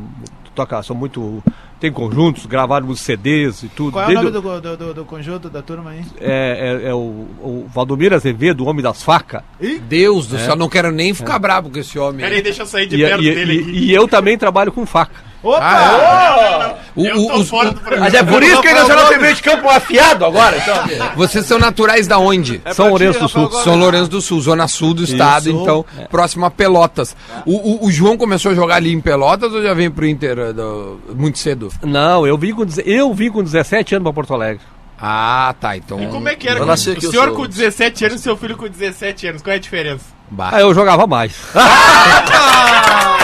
toca, 0.55 0.83
são 0.83 0.95
muito. 0.97 1.43
Tem 1.81 1.93
conjuntos, 1.93 2.47
gravaram 2.47 2.89
os 2.89 3.01
CDs 3.01 3.63
e 3.65 3.69
tudo. 3.69 3.93
Qual 3.93 4.05
é 4.05 4.07
o 4.07 4.09
Desde 4.09 4.25
nome 4.25 4.39
o- 4.39 4.41
do, 4.41 4.61
do, 4.61 4.77
do- 4.77 4.95
do 4.95 5.05
conjunto 5.05 5.51
da 5.51 5.61
turma 5.61 5.91
aí? 5.91 6.03
É, 6.19 6.81
é- 6.85 6.89
é 6.89 6.95
o, 6.95 6.99
o 6.99 7.67
Valdomiro 7.75 8.15
Azevedo, 8.15 8.65
o 8.65 8.69
homem 8.69 8.83
das 8.83 9.03
facas. 9.03 9.43
Deus 9.87 10.27
do 10.27 10.39
céu, 10.39 10.57
não 10.57 10.69
quero 10.69 10.91
nem 10.91 11.13
ficar 11.13 11.39
bravo 11.39 11.69
com 11.71 11.79
esse 11.79 11.99
homem. 11.99 12.25
Peraí, 12.25 12.41
deixa 12.41 12.63
eu 12.63 12.67
sair 12.67 12.87
de 12.87 12.97
E, 12.97 13.05
perto 13.07 13.23
e- 13.23 13.35
dele 13.35 13.55
e- 13.71 13.85
e 13.87 13.93
eu 13.95 14.09
também 14.09 14.39
trabalho 14.39 14.73
com 14.73 14.87
faca. 14.87 15.13
Opa! 15.45 16.77
O- 16.97 17.05
tô 17.29 17.35
os- 17.37 17.49
fora 17.49 17.71
do 17.71 17.81
programa. 17.81 18.05
Mas 18.05 18.15
é 18.15 18.23
por 18.23 18.43
isso 18.43 18.61
que 18.63 18.69
o 18.69 18.71
Internacional 18.71 19.07
tem 19.09 19.19
meio 19.19 19.35
de 19.35 19.43
campo 19.43 19.69
afiado 19.69 20.25
agora, 20.25 20.57
então. 20.57 20.75
Vocês 21.17 21.45
são 21.47 21.59
naturais 21.59 22.07
da 22.07 22.19
onde? 22.19 22.63
São 22.73 22.89
Lourenço 22.89 23.19
do 23.21 23.29
Sul. 23.29 23.51
São 23.63 23.77
Lourenço 23.77 24.09
do 24.11 24.21
Sul, 24.21 24.41
zona 24.41 24.67
sul 24.69 24.95
do 24.95 25.05
estado, 25.05 25.51
então, 25.51 25.85
próximo 26.11 26.47
a 26.47 26.51
Pelotas. 26.51 27.15
O, 27.45 27.85
o- 27.85 27.87
o 27.87 27.93
João 27.93 28.17
começou 28.17 28.53
a 28.53 28.55
jogar 28.55 28.77
ali 28.77 28.93
em 28.93 29.01
Pelotas 29.01 29.53
ou 29.53 29.63
já 29.63 29.75
veio 29.75 29.91
pro 29.91 30.07
Inter 30.07 30.39
eh, 30.39 30.53
do- 30.53 31.01
muito 31.15 31.39
cedo? 31.39 31.69
Não, 31.83 32.27
eu 32.27 32.39
vim 32.39 32.53
com, 32.55 32.65
eu 32.85 33.13
vim 33.13 33.31
com 33.31 33.43
17 33.43 33.97
anos 33.97 34.05
pra 34.05 34.13
Porto 34.13 34.33
Alegre. 34.35 34.61
Ah, 34.99 35.55
tá, 35.61 35.77
então... 35.77 36.01
E 36.03 36.07
como 36.07 36.29
é 36.29 36.35
que 36.37 36.49
era? 36.49 36.61
Aqui, 36.73 37.07
o 37.07 37.11
senhor 37.11 37.27
sou- 37.27 37.35
com 37.37 37.47
17 37.47 38.05
anos 38.07 38.21
e 38.21 38.23
seu 38.23 38.37
filho 38.37 38.57
com 38.57 38.67
17 38.69 39.27
anos. 39.27 39.43
Qual 39.43 39.53
é 39.53 39.57
a 39.57 39.61
diferença? 39.61 40.05
Bah. 40.31 40.51
Aí 40.53 40.63
eu 40.63 40.73
jogava 40.73 41.07
mais. 41.07 41.35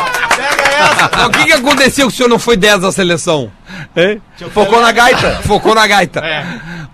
Mas 1.17 1.27
o 1.27 1.31
que, 1.31 1.45
que 1.45 1.53
aconteceu 1.53 2.07
que 2.09 2.13
o 2.13 2.17
senhor 2.17 2.29
não 2.29 2.39
foi 2.39 2.57
10 2.57 2.81
da 2.83 2.93
seleção? 2.93 3.51
hein? 3.97 4.21
Focou 4.53 4.81
na 4.81 4.93
gaita. 4.93 5.33
Focou 5.47 5.75
na 5.75 5.87
gaita. 5.87 6.21
É. 6.21 6.45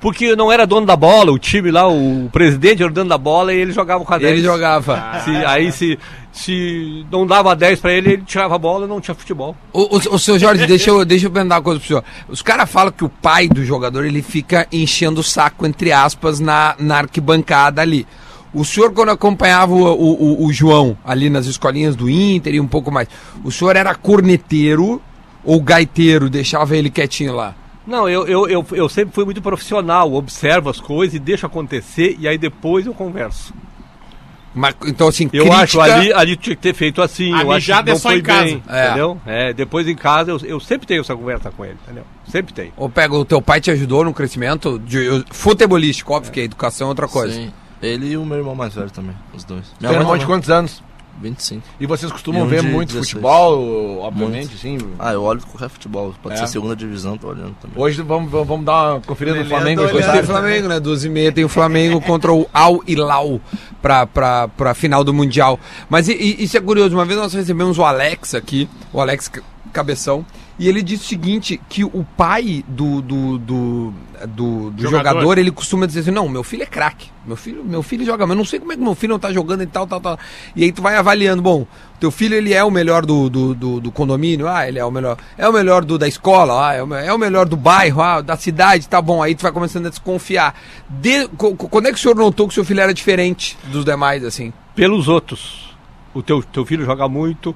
Porque 0.01 0.37
não 0.37 0.53
era 0.53 0.67
dono 0.67 0.87
da 0.87 0.95
bola, 0.97 1.33
o 1.33 1.39
time 1.39 1.71
lá, 1.71 1.89
o 1.89 2.29
presidente 2.33 2.83
era 2.83 2.91
o 2.91 2.95
dono 2.95 3.09
da 3.09 3.19
bola 3.19 3.53
e 3.53 3.57
ele 3.59 3.73
jogava 3.73 4.05
com 4.05 4.13
a 4.15 4.19
10. 4.19 4.33
Ele 4.33 4.43
jogava. 4.43 5.21
Se- 5.25 5.45
aí 5.47 5.73
se, 5.73 5.99
se 6.33 7.07
não 7.11 7.27
dava 7.27 7.57
10 7.57 7.81
pra 7.81 7.93
ele, 7.93 8.13
ele 8.13 8.23
tirava 8.27 8.55
a 8.55 8.59
bola 8.59 8.85
e 8.85 8.89
não 8.89 9.01
tinha 9.01 9.15
futebol. 9.15 9.57
O, 9.73 9.97
o, 9.97 10.15
o 10.15 10.19
seu 10.19 10.39
Jorge, 10.39 10.67
deixa 10.67 10.91
eu, 10.91 11.05
deixa 11.05 11.27
eu 11.27 11.31
perguntar 11.31 11.57
uma 11.57 11.63
coisa 11.63 11.81
pro 11.81 11.89
senhor. 11.89 12.05
Os 12.29 12.43
caras 12.43 12.71
falam 12.71 12.93
que 12.93 13.05
o 13.05 13.09
pai 13.09 13.49
do 13.49 13.65
jogador 13.65 14.05
ele 14.05 14.23
fica 14.23 14.67
enchendo 14.71 15.21
o 15.21 15.25
saco, 15.25 15.67
entre 15.67 15.93
aspas, 15.93 16.39
na, 16.41 16.75
na 16.79 16.99
arquibancada 16.99 17.81
ali. 17.81 18.07
O 18.59 18.65
senhor, 18.65 18.93
quando 18.93 19.11
acompanhava 19.11 19.73
o, 19.75 19.83
o, 19.85 20.43
o- 20.43 20.47
o 20.47 20.53
João 20.53 20.97
ali 21.05 21.29
nas 21.29 21.47
escolinhas 21.47 21.95
do 21.95 22.09
Inter 22.09 22.55
e 22.55 22.61
um 22.61 22.67
pouco 22.67 22.91
mais, 22.91 23.07
o 23.45 23.53
senhor 23.53 23.77
era 23.77 23.95
corneteiro 23.95 25.01
ou 25.45 25.61
gaiteiro, 25.61 26.29
deixava 26.31 26.77
ele 26.77 26.91
quietinho 26.91 27.35
lá? 27.35 27.55
Não, 27.87 28.09
eu, 28.09 28.27
eu, 28.27 28.49
eu, 28.49 28.67
eu 28.73 28.89
sempre 28.89 29.15
fui 29.15 29.25
muito 29.25 29.41
profissional, 29.43 30.13
observo 30.13 30.69
as 30.71 30.81
coisas 30.81 31.15
e 31.15 31.19
deixo 31.19 31.47
acontecer 31.47 32.17
e 32.19 32.27
aí 32.27 32.37
depois 32.39 32.87
eu 32.87 32.95
converso. 32.95 33.53
Mas, 34.55 34.75
então, 34.87 35.07
assim, 35.09 35.25
Eu 35.33 35.45
crítica- 35.45 35.57
acho 35.63 35.81
ali, 35.81 36.13
ali 36.15 36.35
tinha 36.37 36.57
que 36.57 36.63
ter 36.63 36.75
feito 36.75 37.03
assim. 37.03 37.31
A 37.35 37.43
eu 37.43 37.53
acho 37.53 37.67
que 37.67 37.73
é 37.73 37.83
não 37.83 37.97
só 37.99 38.09
foi 38.09 38.19
em 38.19 38.23
casa. 38.23 38.43
bem, 38.45 38.63
É. 38.71 38.87
Entendeu? 38.87 39.21
É, 39.27 39.53
depois 39.53 39.87
em 39.87 39.95
casa 39.95 40.31
eu, 40.31 40.41
eu 40.45 40.59
sempre 40.61 40.87
tenho 40.87 41.03
essa 41.03 41.15
conversa 41.15 41.51
com 41.51 41.63
ele, 41.63 41.77
entendeu? 41.85 42.05
Sempre 42.27 42.55
tenho. 42.55 42.73
Ou 42.75 42.89
pega, 42.89 43.15
o 43.15 43.25
teu 43.25 43.43
pai 43.43 43.61
te 43.61 43.71
ajudou 43.71 44.03
no 44.03 44.15
crescimento 44.15 44.79
de, 44.79 45.23
futebolístico, 45.31 46.15
óbvio 46.15 46.33
que 46.33 46.41
a 46.41 46.45
educação 46.45 46.87
é 46.87 46.89
outra 46.89 47.07
coisa. 47.07 47.35
Sim. 47.35 47.53
Ele 47.87 48.07
e 48.13 48.17
o 48.17 48.25
meu 48.25 48.39
irmão 48.39 48.55
mais 48.55 48.75
velho 48.75 48.91
também, 48.91 49.15
os 49.35 49.45
dois. 49.45 49.65
Meu 49.81 49.91
irmão 49.93 50.15
de 50.17 50.21
também, 50.21 50.27
quantos 50.27 50.51
anos? 50.51 50.83
25. 51.19 51.63
E 51.81 51.87
vocês 51.87 52.13
costumam 52.13 52.43
E 52.43 52.45
um 52.45 52.47
ver 52.47 52.61
de 52.61 52.69
muito 52.69 52.89
16. 52.89 53.09
futebol, 53.09 54.01
obviamente, 54.03 54.55
sim. 54.59 54.77
Ah, 54.99 55.15
eu 55.15 55.23
olho 55.23 55.41
qualquer 55.41 55.71
futebol. 55.71 56.15
Pode 56.23 56.35
É? 56.35 56.39
ser 56.41 56.47
segunda 56.49 56.77
divisão, 56.77 57.17
tô 57.17 57.29
olhando 57.29 57.55
também. 57.59 57.83
Hoje 57.83 58.03
vamos, 58.03 58.31
vamos 58.31 58.47
vamos 58.47 58.67
dar 58.67 58.93
uma 58.97 59.01
conferida 59.01 59.39
no 59.43 59.47
Flamengo. 59.47 59.81
Hoje 59.81 59.93
tem 60.03 60.13
tem 60.13 60.23
Flamengo, 60.25 60.69
né? 60.69 60.79
12 60.79 61.07
e 61.07 61.11
meia 61.11 61.33
tem 61.33 61.43
o 61.43 61.49
Flamengo 61.49 62.03
contra 62.03 62.31
o 62.35 62.47
Al 62.53 62.83
Hilal 62.87 63.41
pra, 63.81 64.07
pra, 64.07 64.47
pra 64.49 64.75
final 64.75 65.03
do 65.03 65.15
Mundial. 65.15 65.59
Mas 65.89 66.07
e- 66.07 66.13
e- 66.13 66.45
isso 66.45 66.55
é 66.55 66.61
curioso, 66.61 66.95
uma 66.95 67.07
vez 67.07 67.19
nós 67.19 67.33
recebemos 67.33 67.79
o 67.79 67.85
Alex 67.85 68.35
aqui, 68.35 68.69
o 68.93 69.01
Alex 69.01 69.31
Cabeção, 69.77 70.25
e 70.59 70.69
ele 70.69 70.83
disse 70.83 71.05
o 71.05 71.07
seguinte, 71.07 71.61
que 71.69 71.85
o 71.85 72.05
pai 72.17 72.65
do, 72.67 73.03
do, 73.03 73.37
do, 73.39 73.93
do- 74.27 74.71
do 74.71 74.83
Jogador. 74.83 75.11
jogador. 75.21 75.39
ele 75.39 75.51
costuma 75.51 75.85
dizer 75.85 76.01
assim, 76.01 76.11
não, 76.11 76.29
meu 76.29 76.43
filho 76.43 76.63
é 76.63 76.67
craque, 76.67 77.11
meu 77.27 77.37
filho, 77.37 77.63
meu 77.63 77.83
filho 77.83 78.07
joga, 78.07 78.27
mas 78.27 78.31
eu 78.35 78.39
não 78.39 78.45
sei 78.45 78.59
como 78.59 78.73
é 78.73 78.77
que 78.77 78.83
meu 78.83 78.95
filho 78.95 79.13
não 79.13 79.19
tá 79.19 79.31
jogando 79.31 79.63
e 79.63 79.67
tal, 79.67 79.87
tal, 79.87 80.01
tal. 80.01 80.19
E 80.55 80.65
aí 80.65 80.73
tu 80.73 80.81
vai 80.81 80.97
avaliando, 80.97 81.43
bom, 81.43 81.67
teu 82.01 82.11
filho 82.11 82.35
ele 82.35 82.55
é 82.55 82.65
o 82.65 82.71
melhor 82.71 83.05
do, 83.05 83.29
do, 83.29 83.55
do, 83.55 83.81
do 83.81 83.93
condomínio, 83.93 84.49
ah, 84.49 84.67
ele 84.67 84.79
é 84.79 84.85
o 84.85 84.91
melhor, 84.91 85.19
é 85.37 85.47
o 85.47 85.53
melhor 85.53 85.85
do, 85.85 85.99
da 85.99 86.09
escola, 86.09 86.69
ah, 86.71 86.73
é 86.75 86.83
o, 86.83 86.95
é 86.95 87.13
o 87.13 87.19
melhor 87.19 87.47
do 87.47 87.57
bairro, 87.57 88.01
ah, 88.01 88.23
da 88.23 88.37
cidade, 88.39 88.89
tá 88.89 89.03
bom, 89.03 89.23
aí 89.23 89.35
tu 89.35 89.43
vai 89.43 89.53
começando 89.53 89.87
a 89.87 89.91
desconfiar. 89.91 90.59
De, 90.89 91.29
quando 91.29 91.87
é 91.89 91.93
que 91.93 91.99
o 91.99 92.01
senhor 92.01 92.17
notou 92.17 92.47
que 92.49 92.53
o 92.53 92.55
seu 92.55 92.65
filho 92.65 92.81
era 92.81 92.95
diferente 92.95 93.59
dos 93.65 93.85
demais, 93.85 94.25
assim? 94.25 94.53
Pelos 94.75 95.07
outros. 95.07 95.67
O 96.15 96.23
teu, 96.23 96.43
teu 96.43 96.65
filho 96.65 96.83
joga 96.87 97.07
muito, 97.07 97.55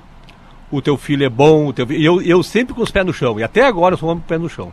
o 0.71 0.81
teu 0.81 0.97
filho 0.97 1.25
é 1.25 1.29
bom, 1.29 1.67
o 1.67 1.73
teu 1.73 1.91
eu, 1.91 2.23
eu 2.23 2.43
sempre 2.43 2.75
com 2.75 2.83
os 2.83 2.91
pés 2.91 3.05
no 3.05 3.13
chão, 3.13 3.39
e 3.39 3.43
até 3.43 3.65
agora 3.67 3.95
eu 3.95 3.99
sou 3.99 4.09
um 4.09 4.13
homem 4.13 4.23
com 4.23 4.27
os 4.27 4.29
pés 4.29 4.41
no 4.41 4.49
chão. 4.49 4.73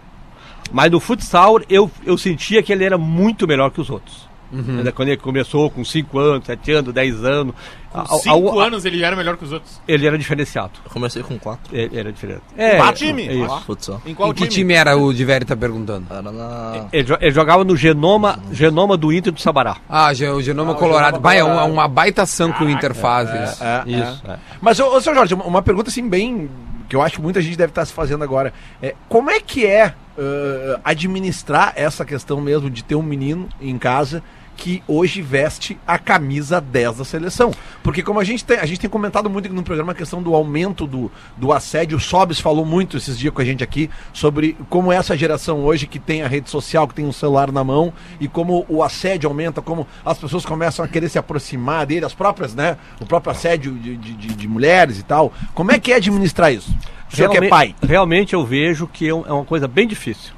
Mas 0.72 0.92
no 0.92 1.00
futsal 1.00 1.60
eu, 1.70 1.90
eu 2.06 2.18
sentia 2.18 2.62
que 2.62 2.72
ele 2.74 2.84
era 2.84 2.98
muito 2.98 3.48
melhor 3.48 3.72
que 3.72 3.82
os 3.82 3.90
outros. 3.90 4.27
Uhum. 4.52 4.78
Ainda 4.78 4.92
Quando 4.92 5.10
ele 5.10 5.18
começou 5.18 5.70
com 5.70 5.84
5 5.84 6.18
anos, 6.20 6.46
7 6.46 6.72
anos, 6.72 6.94
10 6.94 7.24
anos. 7.26 7.54
a- 7.94 8.02
a- 8.02 8.06
5 8.20 8.60
a- 8.60 8.66
anos 8.68 8.86
ele 8.86 9.04
era 9.04 9.16
melhor 9.16 9.36
que 9.38 9.44
os 9.44 9.52
outros. 9.52 9.82
Ele 9.88 10.06
era 10.08 10.18
diferenciado. 10.18 10.72
Eu 10.86 10.92
comecei 10.92 11.22
com 11.24 11.38
quatro. 11.40 11.76
Ele 11.76 11.98
era 12.00 12.12
diferente. 12.12 12.42
É, 12.56 12.78
Quatro 12.78 12.96
time? 13.06 13.28
é 13.28 13.34
isso. 13.34 13.62
Futsal. 13.62 14.02
Em 14.06 14.14
qual 14.14 14.30
em 14.30 14.34
que 14.34 14.42
time? 14.44 14.54
time? 14.54 14.74
era 14.74 14.96
o 14.98 15.14
Diveri 15.14 15.44
tá 15.46 15.56
perguntando? 15.56 16.06
Era 16.10 16.32
na. 16.32 16.86
Ele, 16.94 17.08
ele 17.20 17.32
jogava 17.32 17.64
no 17.64 17.76
genoma, 17.76 18.40
genoma 18.52 18.96
do 18.96 19.12
Inter 19.12 19.34
do 19.34 19.42
Sabará. 19.42 19.78
Ah, 19.90 20.12
o 20.12 20.42
Genoma 20.42 20.76
Colorado. 20.76 21.20
Bah, 21.20 21.34
é 21.34 21.44
uma, 21.44 21.64
uma 21.66 21.88
baita 21.88 22.22
ação 22.24 22.52
que 22.52 22.64
o 22.64 22.70
Inter 22.70 22.94
faz. 22.94 23.30
isso. 23.30 23.64
É, 23.64 23.84
Isso. 23.86 24.24
é. 24.28 24.38
Mas, 24.62 24.80
ô, 24.80 24.96
ô, 24.96 25.02
seu 25.02 25.14
Jorge, 25.14 25.34
uma, 25.34 25.46
uma 25.46 25.62
pergunta 25.62 25.90
assim 25.90 26.08
bem. 26.08 26.50
que 26.90 26.96
eu 26.96 27.02
acho 27.02 27.16
que 27.16 27.22
muita 27.22 27.42
gente 27.42 27.58
deve 27.58 27.72
estar 27.72 27.86
se 27.86 27.92
fazendo 27.92 28.24
agora. 28.24 28.54
É, 28.82 28.96
como 29.10 29.30
é 29.30 29.42
que 29.42 29.66
é 29.66 29.94
ãh, 30.18 30.80
administrar 30.86 31.74
essa 31.76 32.06
questão 32.06 32.40
mesmo 32.40 32.70
de 32.70 32.84
ter 32.84 32.96
um 32.96 33.04
menino 33.04 33.50
em 33.62 33.78
casa 33.78 34.24
que 34.58 34.84
hoje 34.88 35.22
veste 35.22 35.78
a 35.88 35.98
camisa 36.00 36.60
10 36.60 36.98
da 36.98 37.06
seleção? 37.06 37.52
Porque 37.84 38.02
como 38.04 38.20
a 38.20 38.24
gente 38.24 38.44
tem, 38.44 38.58
a 38.58 38.66
gente 38.66 38.80
tem 38.82 38.90
comentado 38.90 39.30
muito 39.30 39.48
no 39.54 39.64
programa 39.64 39.92
a 39.92 39.96
questão 39.96 40.22
do 40.22 40.34
aumento 40.34 40.86
do, 40.88 41.12
do 41.38 41.54
assédio, 41.54 41.98
o 41.98 42.02
Sobes 42.02 42.40
falou 42.40 42.66
muito 42.66 42.98
esses 42.98 43.18
dias 43.18 43.34
com 43.34 43.40
a 43.42 43.46
gente 43.46 43.64
aqui 43.64 43.90
sobre 44.12 44.58
como 44.70 44.92
essa 44.92 45.16
geração 45.16 45.60
hoje 45.64 45.86
que 45.88 46.00
tem 46.00 46.24
a 46.24 46.28
rede 46.28 46.50
social, 46.50 46.88
que 46.88 46.96
tem 46.96 47.06
um 47.06 47.14
celular 47.14 47.52
na 47.52 47.64
mão 47.64 47.94
e 48.20 48.28
como 48.28 48.66
o 48.68 48.84
assédio 48.84 49.30
aumenta, 49.30 49.62
como 49.62 49.88
as 50.04 50.18
pessoas 50.18 50.46
começam 50.46 50.84
a 50.84 50.88
querer 50.88 51.08
se 51.08 51.20
aproximar 51.20 51.86
dele, 51.86 52.06
as 52.06 52.14
próprias, 52.16 52.56
né? 52.56 52.78
O 53.00 53.06
próprio 53.06 53.32
assédio 53.32 53.74
de, 53.76 53.96
de, 53.96 54.14
de- 54.14 54.36
de 54.36 54.48
mulheres 54.48 55.00
e 55.00 55.04
tal. 55.04 55.32
Como 55.54 55.72
é 55.72 55.80
que 55.80 55.94
é 55.94 55.96
administrar 55.98 56.52
isso? 56.52 56.76
O 57.12 57.16
senhor 57.16 57.30
que 57.30 57.38
é 57.38 57.48
pai. 57.48 57.76
Realmente 57.82 58.34
eu 58.34 58.44
vejo 58.46 58.88
que 58.88 59.06
é 59.06 59.10
é 59.12 59.14
uma 59.32 59.46
coisa 59.46 59.68
bem 59.68 59.88
difícil. 59.88 60.34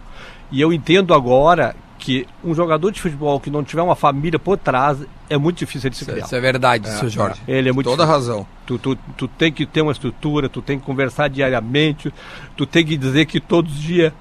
E 0.52 0.60
eu 0.60 0.74
entendo 0.74 1.14
agora 1.14 1.76
que 2.00 2.26
um 2.44 2.56
jogador 2.56 2.92
de 2.92 3.00
futebol 3.02 3.40
que 3.40 3.52
não 3.52 3.64
tiver 3.64 3.82
uma 3.84 3.96
família 3.96 4.40
por 4.40 4.58
trás 4.58 4.98
é 5.30 5.38
muito 5.38 5.58
difícil 5.60 5.90
de 5.90 5.98
se 5.98 6.04
Isso, 6.04 6.12
criar. 6.12 6.26
isso 6.26 6.36
é 6.36 6.40
verdade, 6.40 6.90
seu 6.90 7.10
Jorge. 7.10 7.40
Ele 7.48 7.70
é 7.70 7.72
muito 7.72 7.86
Toda 7.90 8.04
difícil. 8.06 8.32
razão. 8.34 8.48
Tu, 8.66 8.80
tu, 8.80 8.96
tu 9.18 9.28
tem 9.28 9.52
que 9.52 9.66
ter 9.66 9.82
uma 9.82 9.92
estrutura, 9.92 10.48
tu 10.50 10.62
tem 10.62 10.80
que 10.80 10.86
conversar 10.86 11.28
diariamente, 11.28 12.12
tu 12.58 12.66
tem 12.66 12.86
que 12.86 12.98
dizer 12.98 13.26
que 13.26 13.40
todos 13.40 13.72
os 13.74 13.80
dias 13.82 14.12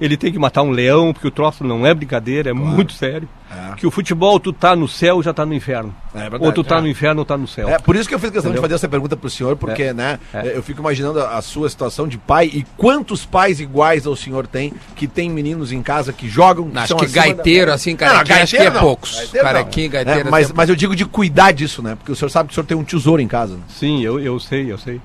ele 0.00 0.16
tem 0.16 0.32
que 0.32 0.38
matar 0.38 0.62
um 0.62 0.70
leão, 0.70 1.12
porque 1.12 1.28
o 1.28 1.30
troço 1.30 1.62
não 1.62 1.86
é 1.86 1.92
brincadeira, 1.92 2.50
é 2.50 2.52
muito 2.52 2.92
sério. 2.92 3.28
Que 3.76 3.84
o 3.86 3.90
futebol, 3.90 4.38
tu 4.38 4.52
tá 4.52 4.76
no 4.76 4.86
céu 4.86 5.20
já 5.22 5.32
tá 5.34 5.44
no 5.44 5.52
inferno. 5.52 5.92
É 6.14 6.20
verdade, 6.20 6.44
ou 6.44 6.52
tu 6.52 6.62
tá 6.62 6.78
é. 6.78 6.80
no 6.80 6.86
inferno 6.88 7.20
ou 7.20 7.24
tá 7.24 7.36
no 7.36 7.48
céu. 7.48 7.68
É, 7.68 7.78
por 7.78 7.96
isso 7.96 8.08
que 8.08 8.14
eu 8.14 8.18
fiz 8.18 8.30
questão 8.30 8.50
de 8.50 8.56
Entendeu? 8.58 8.62
fazer 8.62 8.74
essa 8.76 8.88
pergunta 8.88 9.16
pro 9.16 9.28
senhor, 9.28 9.56
porque, 9.56 9.92
né, 9.92 10.20
É. 10.32 10.56
eu 10.56 10.62
fico 10.62 10.80
imaginando 10.80 11.18
a 11.20 11.42
sua 11.42 11.68
situação 11.68 12.06
de 12.06 12.16
pai 12.16 12.46
e 12.52 12.64
quantos 12.76 13.26
pais 13.26 13.58
iguais 13.58 14.06
ao 14.06 14.14
senhor 14.14 14.46
tem, 14.46 14.72
que 14.94 15.08
tem 15.08 15.28
meninos 15.28 15.72
em 15.72 15.82
casa 15.82 16.12
que 16.12 16.28
jogam, 16.28 16.70
que 16.70 16.78
Acho 16.78 16.88
são 16.88 16.96
que 16.98 17.06
acima 17.06 17.22
da- 17.26 17.34
gaiteiro, 17.34 17.72
assim, 17.72 17.90
Não, 17.90 17.96
carequinha, 17.96 18.42
acho 18.42 18.50
que 18.50 18.56
é 18.56 18.58
gaiteiro 18.60 18.74
não. 18.74 18.80
poucos. 18.80 19.14
Gaiteiro 19.16 19.46
não. 19.46 19.52
Carequinha, 19.52 19.88
gaiteiro. 19.88 20.20
É, 20.20 20.30
mas, 20.30 20.44
assim, 20.46 20.54
mas 20.56 20.68
eu 20.68 20.76
digo 20.76 20.94
de 20.96 21.04
cuidar 21.04 21.50
disso, 21.52 21.82
né? 21.82 21.96
Porque 21.96 22.12
o 22.12 22.16
senhor 22.16 22.28
sabe 22.30 22.48
que 22.48 22.52
o 22.52 22.54
senhor 22.54 22.66
tem 22.66 22.76
um 22.76 22.84
tesouro 22.84 23.20
em 23.20 23.28
casa. 23.28 23.54
né? 23.54 23.62
Sim, 23.68 24.02
eu, 24.04 24.20
eu 24.20 24.38
sei, 24.38 24.70
eu 24.70 24.78
sei. 24.78 25.00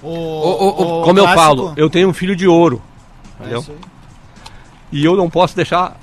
O, 0.00 0.08
o- 0.08 1.02
Como 1.02 1.18
eu 1.18 1.24
clássico- 1.24 1.42
falo, 1.42 1.72
eu 1.76 1.90
tenho 1.90 2.08
um 2.08 2.12
filho 2.12 2.36
de 2.36 2.46
ouro. 2.46 2.80
É 3.40 3.44
entendeu? 3.44 3.64
E 4.92 5.04
eu 5.04 5.16
não 5.16 5.28
posso 5.30 5.54
deixar. 5.56 5.98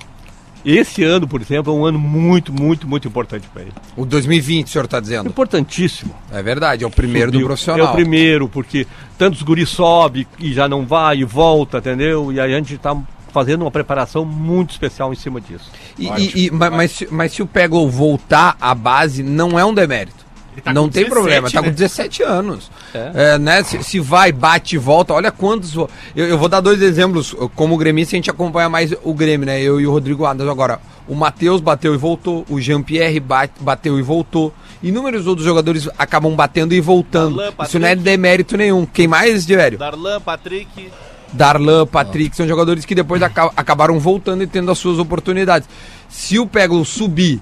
Esse 0.64 1.04
ano, 1.04 1.28
por 1.28 1.40
exemplo, 1.40 1.72
é 1.72 1.76
um 1.76 1.84
ano 1.86 1.98
muito, 1.98 2.52
muito, 2.52 2.88
muito 2.88 3.06
importante 3.06 3.46
para 3.52 3.62
ele. 3.62 3.72
O 3.96 4.04
2020, 4.04 4.66
o 4.66 4.70
senhor 4.70 4.88
tá 4.88 4.98
dizendo. 4.98 5.28
Importantíssimo. 5.28 6.12
É 6.32 6.42
verdade, 6.42 6.82
é 6.82 6.86
o 6.86 6.90
primeiro 6.90 7.30
do 7.30 7.34
Subiu. 7.34 7.46
profissional. 7.46 7.86
É 7.86 7.90
o 7.90 7.92
primeiro, 7.92 8.48
porque 8.48 8.84
tantos 9.16 9.42
guri 9.42 9.64
sobe 9.64 10.26
e 10.40 10.52
já 10.52 10.68
não 10.68 10.84
vai 10.84 11.18
e 11.18 11.24
volta, 11.24 11.78
entendeu? 11.78 12.32
E 12.32 12.40
aí 12.40 12.52
a 12.52 12.56
gente 12.58 12.74
está 12.74 12.96
fazendo 13.32 13.62
uma 13.62 13.70
preparação 13.70 14.24
muito 14.24 14.70
especial 14.72 15.12
em 15.12 15.16
cima 15.16 15.40
disso. 15.40 15.70
E, 15.96 16.08
e- 16.08 16.46
e- 16.46 16.50
ma- 16.50 16.70
mas, 16.70 16.90
se- 16.90 17.08
mas 17.12 17.32
se 17.32 17.42
o 17.42 17.46
Pego 17.46 17.88
voltar 17.88 18.56
à 18.60 18.74
base, 18.74 19.22
não 19.22 19.56
é 19.56 19.64
um 19.64 19.72
demérito. 19.74 20.25
Tá 20.62 20.72
não 20.72 20.88
tem 20.88 21.04
17, 21.04 21.10
problema, 21.10 21.50
tá 21.50 21.60
né? 21.62 21.68
com 21.68 21.74
17 21.74 22.22
anos. 22.22 22.70
É. 22.94 23.10
É, 23.34 23.38
né? 23.38 23.62
Se, 23.62 23.82
se 23.82 24.00
vai, 24.00 24.32
bate 24.32 24.76
e 24.76 24.78
volta, 24.78 25.12
olha 25.14 25.30
quantos. 25.30 25.74
Eu, 25.74 25.88
eu 26.14 26.38
vou 26.38 26.48
dar 26.48 26.60
dois 26.60 26.80
exemplos. 26.82 27.34
Como 27.54 27.76
gremista, 27.76 28.14
a 28.14 28.18
gente 28.18 28.30
acompanha 28.30 28.68
mais 28.68 28.94
o 29.04 29.12
Grêmio, 29.14 29.46
né? 29.46 29.60
Eu 29.60 29.80
e 29.80 29.86
o 29.86 29.90
Rodrigo 29.92 30.24
Adams. 30.24 30.50
Agora, 30.50 30.80
o 31.06 31.14
Matheus 31.14 31.60
bateu 31.60 31.94
e 31.94 31.96
voltou, 31.96 32.44
o 32.48 32.60
Jean-Pierre 32.60 33.20
bate- 33.20 33.62
bateu 33.62 33.98
e 33.98 34.02
voltou. 34.02 34.52
Inúmeros 34.82 35.26
outros 35.26 35.44
jogadores 35.46 35.88
acabam 35.98 36.34
batendo 36.34 36.74
e 36.74 36.80
voltando. 36.80 37.36
Darlan, 37.36 37.64
Isso 37.64 37.78
não 37.78 37.88
é 37.88 37.94
demérito 37.96 38.56
nenhum. 38.56 38.84
Quem 38.86 39.06
mais, 39.06 39.46
Divério? 39.46 39.78
Darlan, 39.78 40.20
Patrick. 40.20 40.90
Darlan, 41.32 41.86
Patrick, 41.86 42.36
são 42.36 42.46
jogadores 42.46 42.84
que 42.84 42.94
depois 42.94 43.20
aca- 43.22 43.50
acabaram 43.56 43.98
voltando 43.98 44.42
e 44.42 44.46
tendo 44.46 44.70
as 44.70 44.78
suas 44.78 44.98
oportunidades. 44.98 45.68
Se 46.08 46.38
o 46.38 46.46
Pego 46.46 46.84
subir 46.84 47.40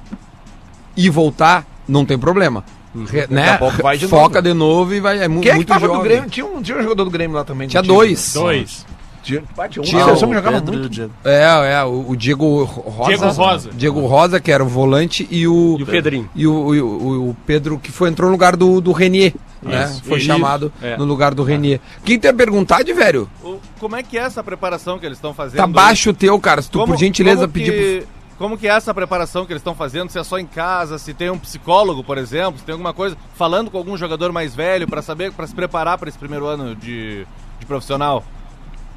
e 0.97 1.11
voltar, 1.11 1.67
não 1.87 2.05
tem 2.05 2.19
problema. 2.19 2.65
Re- 3.11 3.27
né? 3.29 3.59
de 3.99 4.07
Foca 4.07 4.41
de 4.41 4.53
novo 4.55 4.95
e 4.95 5.01
vai. 5.01 5.19
É 5.23 5.29
Quem 5.29 5.39
é 5.39 5.41
que 5.43 5.55
muito 5.55 5.69
tava 5.69 5.87
jovem. 5.87 5.99
do 6.03 6.05
Grêmio? 6.05 6.31
Tinha 6.31 6.47
um, 6.47 6.63
tinha 6.63 6.79
um 6.79 6.83
jogador 6.83 7.05
do 7.05 7.11
Grêmio 7.11 7.37
lá 7.37 7.45
também. 7.45 7.67
Tinha 7.69 7.83
dois. 7.83 8.33
Dois. 8.35 8.87
Tinha, 9.23 9.43
ah, 9.57 9.67
tinha 9.67 9.83
um 9.83 9.87
Tinha 9.87 10.05
seleção 10.05 10.29
que 10.29 10.35
o 10.35 10.39
jogava 10.39 10.57
Pedro 10.59 10.75
o 10.75 10.79
muito. 10.81 10.89
Diego. 10.93 11.11
É, 11.25 11.73
é, 11.73 11.83
o, 11.85 12.11
o 12.11 12.15
Diego 12.17 12.63
Rosa. 12.65 13.09
Diego 13.09 13.29
Rosa. 13.33 13.71
Diego 13.73 14.01
Rosa, 14.07 14.39
que 14.41 14.53
era 14.53 14.63
o 14.63 14.69
volante, 14.69 15.27
e 15.31 15.49
o. 15.49 15.77
E 15.79 15.83
o 15.83 15.87
Pedrinho. 15.87 16.29
E 16.37 16.47
o, 16.47 16.75
e 16.75 16.81
o, 16.83 16.87
o- 16.87 17.31
o 17.31 17.37
Pedro, 17.47 17.79
que 17.79 17.91
foi, 17.91 18.11
entrou 18.11 18.29
no 18.29 18.33
lugar 18.33 18.55
do, 18.55 18.83
do 18.83 18.93
Renier, 18.93 19.33
né? 19.63 19.91
Foi 20.05 20.19
isso, 20.19 20.27
chamado 20.27 20.71
é. 20.83 20.99
no 20.99 21.05
lugar 21.07 21.33
do 21.35 21.43
Renier. 21.43 21.81
Quem 22.05 22.19
tem 22.19 22.31
a 22.31 22.35
perguntar, 22.35 22.83
de 22.85 22.93
velho? 22.93 23.27
O- 23.43 23.57
como 23.81 23.97
é 23.97 24.03
que 24.03 24.19
é 24.19 24.21
essa 24.25 24.45
preparação 24.45 24.99
que 24.99 25.07
eles 25.07 25.17
estão 25.17 25.33
fazendo? 25.33 25.57
Tá 25.57 25.67
baixo 25.67 26.11
o 26.11 26.15
teu, 26.15 26.39
cara. 26.39 26.61
Se 26.61 26.71
tu, 26.71 26.81
Como- 26.81 26.93
por 26.93 26.99
gentileza, 27.01 27.49
pedir. 27.49 27.73
que, 27.73 28.07
Como 28.39 28.59
que 28.59 28.67
é 28.67 28.71
essa 28.71 28.93
preparação 28.93 29.47
que 29.47 29.53
eles 29.53 29.61
estão 29.61 29.75
fazendo? 29.75 30.11
Se 30.11 30.19
é 30.19 30.25
só 30.25 30.39
em 30.39 30.47
casa, 30.47 30.99
se 30.99 31.15
tem 31.15 31.31
um 31.31 31.39
psicólogo, 31.39 32.03
por 32.03 32.19
exemplo, 32.19 32.59
se 32.59 32.65
tem 32.65 32.73
alguma 32.73 32.93
coisa, 32.93 33.17
falando 33.35 33.71
com 33.71 33.79
algum 33.79 33.97
jogador 33.97 34.33
mais 34.33 34.55
velho 34.55 34.89
para 34.89 35.03
saber, 35.03 35.33
para 35.33 35.47
se 35.47 35.55
preparar 35.55 35.99
para 35.99 36.09
esse 36.09 36.19
primeiro 36.19 36.47
ano 36.47 36.75
de, 36.75 37.27
de 37.61 37.67
profissional? 37.67 38.25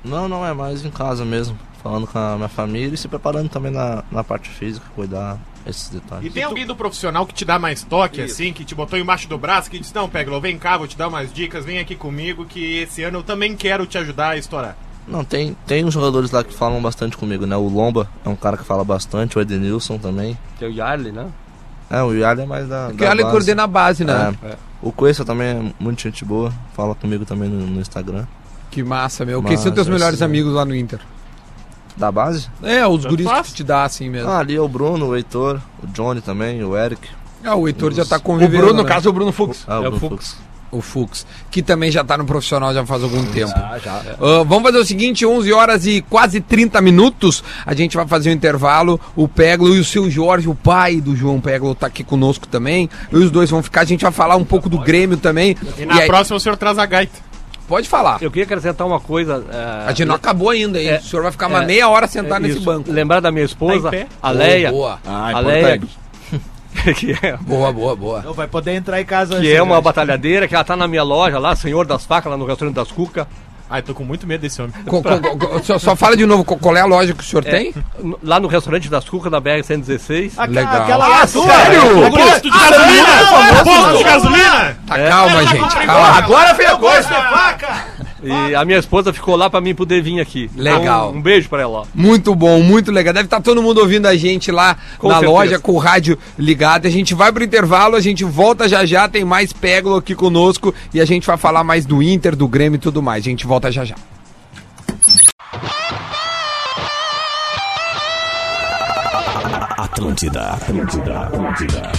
Não, 0.04 0.28
não, 0.28 0.46
é 0.46 0.54
mais 0.54 0.84
em 0.84 0.90
casa 0.90 1.24
mesmo. 1.24 1.58
Falando 1.84 2.08
com 2.08 2.18
a 2.18 2.36
minha 2.36 2.50
família 2.50 2.96
e 2.96 2.98
se 2.98 3.08
preparando 3.08 3.50
também 3.50 3.72
na, 3.72 4.04
na 4.12 4.24
parte 4.24 4.50
física, 4.50 4.86
cuidar 4.96 5.38
esses 5.66 5.90
detalhes. 5.90 6.26
E 6.26 6.30
tem 6.30 6.44
alguém 6.44 6.66
do 6.66 6.76
profissional 6.76 7.26
que 7.26 7.34
te 7.34 7.46
dá 7.46 7.60
mais 7.60 7.84
toque, 7.84 8.22
assim, 8.22 8.52
que 8.52 8.66
te 8.66 8.74
botou 8.74 8.98
embaixo 8.98 9.28
do 9.28 9.38
braço, 9.38 9.70
que 9.70 9.80
disse, 9.80 9.94
não, 9.94 10.10
Peglo, 10.10 10.42
vem 10.42 10.58
cá, 10.58 10.78
vou 10.78 10.88
te 10.88 10.98
dar 10.98 11.08
umas 11.08 11.32
dicas, 11.32 11.64
vem 11.64 11.80
aqui 11.80 11.96
comigo, 11.96 12.46
que 12.46 12.80
esse 12.80 13.04
ano 13.04 13.20
eu 13.20 13.24
também 13.24 13.56
quero 13.56 13.86
te 13.86 13.98
ajudar 13.98 14.30
a 14.30 14.38
estourar. 14.38 14.76
Não, 15.08 15.24
tem, 15.24 15.56
tem 15.66 15.86
uns 15.86 15.94
jogadores 15.94 16.32
lá 16.32 16.44
que 16.44 16.54
falam 16.54 16.82
bastante 16.82 17.16
comigo, 17.16 17.46
né? 17.46 17.56
O 17.56 17.68
Lomba 17.70 18.10
é 18.26 18.30
um 18.30 18.36
cara 18.36 18.58
que 18.58 18.64
fala 18.66 18.84
bastante, 18.84 19.38
o 19.38 19.42
Edenilson 19.42 19.98
também. 19.98 20.38
Tem 20.60 20.68
o 20.68 20.72
Yarley, 20.72 21.12
né? 21.12 21.28
É, 21.90 22.04
o 22.04 22.14
Yali 22.14 22.42
é 22.42 22.46
mais 22.46 22.68
da. 22.68 22.88
Porque 22.88 23.06
da 23.06 23.12
ele 23.12 23.22
base. 23.22 23.32
coordena 23.32 23.64
a 23.64 23.68
base, 23.68 24.04
né? 24.04 24.36
É. 24.44 24.56
O 24.82 24.92
Cuesta 24.92 25.24
também 25.24 25.48
é 25.48 25.74
muito 25.80 26.02
gente 26.02 26.26
boa, 26.26 26.52
fala 26.76 26.94
comigo 26.94 27.24
também 27.26 27.50
no, 27.50 27.66
no 27.66 27.80
Instagram. 27.80 28.26
Que 28.70 28.84
massa, 28.84 29.24
meu. 29.24 29.42
Quem 29.42 29.56
são 29.56 29.72
teus 29.72 29.88
melhores 29.88 30.16
assim, 30.16 30.26
amigos 30.26 30.54
lá 30.54 30.66
no 30.66 30.76
Inter? 30.76 31.00
Da 31.96 32.12
base? 32.12 32.50
É, 32.62 32.86
os 32.86 33.06
guris 33.06 33.26
que 33.26 33.32
faz. 33.34 33.48
tu 33.48 33.56
te 33.56 33.64
dá 33.64 33.86
assim 33.86 34.10
mesmo. 34.10 34.30
Ah, 34.30 34.40
ali 34.40 34.56
é 34.56 34.62
o 34.62 34.68
Bruno, 34.68 35.08
o 35.08 35.16
Heitor, 35.16 35.60
o 35.82 35.88
Johnny 35.88 36.20
também, 36.22 36.62
o 36.64 36.78
Eric. 36.78 37.08
Ah, 37.44 37.56
o 37.56 37.68
Heitor 37.68 37.94
já 37.94 38.06
tá 38.06 38.18
O 38.18 38.22
convivendo. 38.22 38.58
Bruno, 38.66 38.74
no 38.78 38.84
né? 38.84 38.90
caso, 38.90 39.08
é 39.08 39.10
o 39.10 39.14
Bruno 39.14 39.32
Fux. 39.32 39.64
Ah, 39.68 39.80
o 39.80 39.86
É 39.86 39.88
o 39.88 39.92
Bruno 39.92 40.00
Fux. 40.10 40.32
Fux. 40.34 40.38
O 40.70 40.82
Fux, 40.82 41.26
que 41.50 41.62
também 41.62 41.90
já 41.90 42.04
tá 42.04 42.18
no 42.18 42.26
profissional 42.26 42.74
já 42.74 42.86
faz 42.86 43.02
algum 43.02 43.26
tempo. 43.28 43.54
Ah, 43.56 43.78
já. 43.84 44.02
Ah, 44.20 44.44
vamos 44.46 44.64
fazer 44.64 44.78
o 44.80 44.86
seguinte, 44.86 45.26
11 45.26 45.54
horas 45.54 45.86
e 45.86 46.02
quase 46.02 46.42
30 46.42 46.82
minutos, 46.82 47.42
a 47.66 47.74
gente 47.74 47.96
vai 47.96 48.06
fazer 48.06 48.30
um 48.32 48.34
intervalo, 48.34 49.00
o 49.16 49.28
Peglo 49.30 49.74
e 49.74 49.80
o 49.80 49.86
seu 49.86 50.10
Jorge, 50.12 50.50
o 50.50 50.56
pai 50.56 51.00
do 51.00 51.16
João 51.16 51.40
Peglo, 51.40 51.74
tá 51.74 51.88
aqui 51.88 52.04
conosco 52.04 52.48
também, 52.48 52.90
e 53.12 53.16
os 53.16 53.32
dois 53.32 53.50
vão 53.50 53.64
ficar, 53.64 53.82
a 53.82 53.86
gente 53.86 54.02
vai 54.02 54.12
falar 54.12 54.36
um 54.36 54.44
pouco 54.44 54.68
do 54.68 54.78
Grêmio 54.78 55.16
também. 55.18 55.56
E 55.78 55.86
na 55.86 56.02
aí- 56.02 56.08
próxima 56.08 56.36
o 56.36 56.40
senhor 56.40 56.58
traz 56.58 56.78
a 56.78 56.86
gaita. 56.86 57.28
Pode 57.68 57.88
falar, 57.90 58.18
Eu 58.22 58.30
queria 58.32 58.46
acrescentar 58.46 58.88
uma 58.88 59.00
coisa. 59.00 59.44
é, 59.52 59.88
a 59.88 59.90
gente 59.90 60.06
não 60.06 60.16
acabou 60.16 60.50
ainda, 60.50 60.82
hein? 60.82 60.88
É, 60.90 60.98
o 61.00 61.04
senhor 61.04 61.22
vai 61.24 61.32
ficar 61.34 61.48
uma 61.48 61.64
é, 61.64 61.66
meia 61.66 61.90
hora 61.90 62.08
sentado 62.08 62.46
é 62.46 62.48
nesse 62.48 62.62
banco. 62.62 62.90
Lembrar 62.92 63.20
da 63.20 63.30
minha 63.30 63.44
esposa, 63.44 63.92
Tá 63.92 64.06
a 64.24 64.32
Leia. 64.32 64.72
Boa, 64.72 65.00
Ah, 65.06 65.32
a 65.36 65.40
Leia, 65.42 65.76
importante. 65.76 65.98
que 66.96 67.18
é, 67.22 67.38
boa, 67.38 67.72
boa, 67.74 67.96
boa. 67.96 68.22
Não 68.22 68.34
vai 68.34 68.48
poder 68.48 68.74
entrar 68.76 69.00
em 69.02 69.06
casa 69.06 69.32
que 69.36 69.40
antes, 69.40 69.50
é 69.52 69.56
né, 69.56 69.62
uma 69.62 69.82
batalhadeira, 69.82 70.48
que 70.48 70.56
ela 70.56 70.64
tá 70.64 70.76
na 70.76 70.88
minha 70.88 71.04
loja 71.04 71.38
lá, 71.40 71.56
Senhor 71.56 71.86
das 71.86 72.06
Facas, 72.06 72.32
lá 72.32 72.38
no 72.38 72.46
restaurante 72.46 72.76
das 72.76 72.92
Cuca. 72.92 73.28
Ai, 73.70 73.82
tô 73.82 73.94
com 73.94 74.06
muito 74.06 74.26
medo 74.26 74.40
desse 74.40 74.62
homem. 74.62 74.74
Co- 74.86 75.04
co- 75.04 75.38
co- 75.38 75.62
só, 75.62 75.78
só 75.78 75.94
fala 75.94 76.16
de 76.16 76.26
novo, 76.26 76.46
qual 76.46 76.78
é 76.78 76.80
a 76.80 76.86
loja 76.86 77.14
que 77.14 77.20
o 77.22 77.26
senhor 77.26 77.44
tem? 77.44 77.74
No- 78.02 78.18
Lá 78.24 78.40
no 78.40 78.48
restaurante 78.48 78.90
das 78.90 79.04
Cuca 79.10 79.30
da 79.30 79.42
BR-116. 79.42 80.32
Aque- 80.38 80.54
Legal. 80.54 80.84
Aquela 80.84 81.06
lá, 81.10 81.28
tua? 81.28 81.46
sério? 81.46 82.08
O 82.08 82.10
posto 82.10 82.42
de 82.44 82.50
gasolina! 82.50 83.64
Posto 83.66 83.98
de 83.98 84.04
gasolina! 84.06 84.78
Tá, 84.88 85.00
calma, 85.10 85.46
gente, 85.48 85.76
calma. 85.86 86.08
Ah, 86.08 86.18
Agora 86.18 86.54
veio 86.54 86.72
a 86.76 86.78
coisa. 86.78 87.10
E 88.24 88.56
a 88.56 88.66
minha 88.66 88.80
esposa 88.80 89.14
ficou 89.14 89.36
lá 89.36 89.50
pra 89.50 89.62
mim 89.62 89.76
poder 89.76 90.02
vir 90.02 90.20
aqui. 90.20 90.50
Legal. 90.56 90.82
Então, 91.10 91.12
um 91.12 91.22
beijo 91.22 91.48
pra 91.50 91.62
ela. 91.62 91.84
Muito 91.94 92.34
bom, 92.34 92.62
muito 92.62 92.92
legal. 92.92 93.14
Deve 93.14 93.26
estar 93.26 93.42
todo 93.42 93.62
mundo 93.62 93.80
ouvindo 93.80 94.08
a 94.08 94.16
gente 94.16 94.52
lá 94.52 94.78
Com 94.98 95.08
na 95.08 95.16
certeza. 95.16 95.32
loja 95.32 95.60
com 95.60 95.74
o 95.74 95.78
rádio 95.78 96.18
ligado. 96.38 96.88
A 96.88 96.90
gente 96.90 97.14
vai 97.14 97.32
pro 97.32 97.44
intervalo, 97.44 97.96
a 97.96 98.02
gente 98.02 98.24
volta 98.24 98.68
já 98.68 98.86
já. 98.86 99.08
Tem 99.08 99.24
mais 99.24 99.54
Peglo 99.54 99.96
aqui 99.98 100.16
conosco 100.16 100.74
e 100.94 101.00
a 101.00 101.06
gente 101.06 101.28
vai 101.28 101.38
falar 101.38 101.64
mais 101.64 101.86
do 101.86 102.02
Inter, 102.02 102.36
do 102.36 102.48
Grêmio 102.48 102.78
e 102.78 102.80
tudo 102.80 103.02
mais. 103.02 103.24
A 103.26 103.30
gente 103.30 103.46
volta 103.46 103.72
já 103.72 103.86
já. 103.86 103.96
Atlântida, 109.78 110.42
Atlântida, 110.54 111.20
Atlântida. 111.20 111.92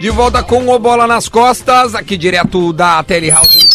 De 0.00 0.10
volta 0.10 0.42
com 0.42 0.68
o 0.68 0.78
Bola 0.78 1.06
nas 1.06 1.28
Costas, 1.28 1.94
aqui 1.94 2.16
direto 2.16 2.72
da 2.72 3.02
Telehouse. 3.02 3.67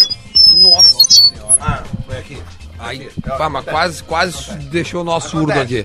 Aí, 2.94 3.10
pá, 3.38 3.50
mas 3.50 3.66
quase, 3.66 4.04
quase 4.04 4.54
deixou 4.70 5.02
o 5.02 5.04
nosso 5.04 5.30
surdo 5.30 5.52
aqui. 5.52 5.84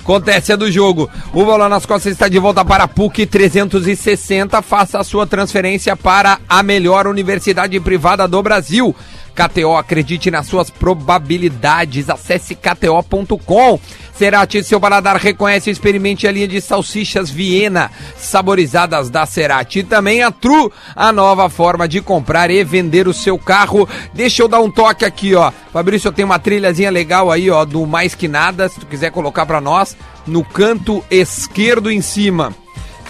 Acontece, 0.00 0.52
é 0.52 0.56
do 0.56 0.70
jogo. 0.70 1.08
O 1.32 1.44
Bola 1.44 1.68
nas 1.68 1.86
Costas 1.86 2.12
está 2.12 2.28
de 2.28 2.38
volta 2.38 2.64
para 2.64 2.84
a 2.84 2.88
PUC 2.88 3.26
360. 3.26 4.60
Faça 4.62 4.98
a 4.98 5.04
sua 5.04 5.26
transferência 5.26 5.96
para 5.96 6.40
a 6.48 6.62
melhor 6.62 7.06
universidade 7.06 7.78
privada 7.80 8.26
do 8.26 8.42
Brasil. 8.42 8.94
KTO, 9.34 9.76
acredite 9.76 10.32
nas 10.32 10.46
suas 10.46 10.68
probabilidades. 10.68 12.10
Acesse 12.10 12.56
kto.com. 12.56 13.78
Cerati, 14.18 14.64
seu 14.64 14.80
paladar 14.80 15.16
reconhece 15.16 15.70
e 15.70 15.72
experimente 15.72 16.26
a 16.26 16.32
linha 16.32 16.48
de 16.48 16.60
salsichas 16.60 17.30
Viena, 17.30 17.88
saborizadas 18.16 19.08
da 19.08 19.24
Cerati. 19.24 19.78
E 19.78 19.84
também 19.84 20.24
a 20.24 20.32
Tru, 20.32 20.72
a 20.96 21.12
nova 21.12 21.48
forma 21.48 21.86
de 21.86 22.00
comprar 22.00 22.50
e 22.50 22.64
vender 22.64 23.06
o 23.06 23.14
seu 23.14 23.38
carro. 23.38 23.88
Deixa 24.12 24.42
eu 24.42 24.48
dar 24.48 24.58
um 24.58 24.72
toque 24.72 25.04
aqui, 25.04 25.36
ó. 25.36 25.52
Fabrício, 25.72 26.08
eu 26.08 26.12
tenho 26.12 26.26
uma 26.26 26.40
trilhazinha 26.40 26.90
legal 26.90 27.30
aí, 27.30 27.48
ó, 27.48 27.64
do 27.64 27.86
Mais 27.86 28.16
Que 28.16 28.26
Nada, 28.26 28.68
se 28.68 28.80
tu 28.80 28.86
quiser 28.86 29.12
colocar 29.12 29.46
pra 29.46 29.60
nós, 29.60 29.96
no 30.26 30.42
canto 30.42 31.04
esquerdo 31.08 31.88
em 31.88 32.00
cima. 32.00 32.52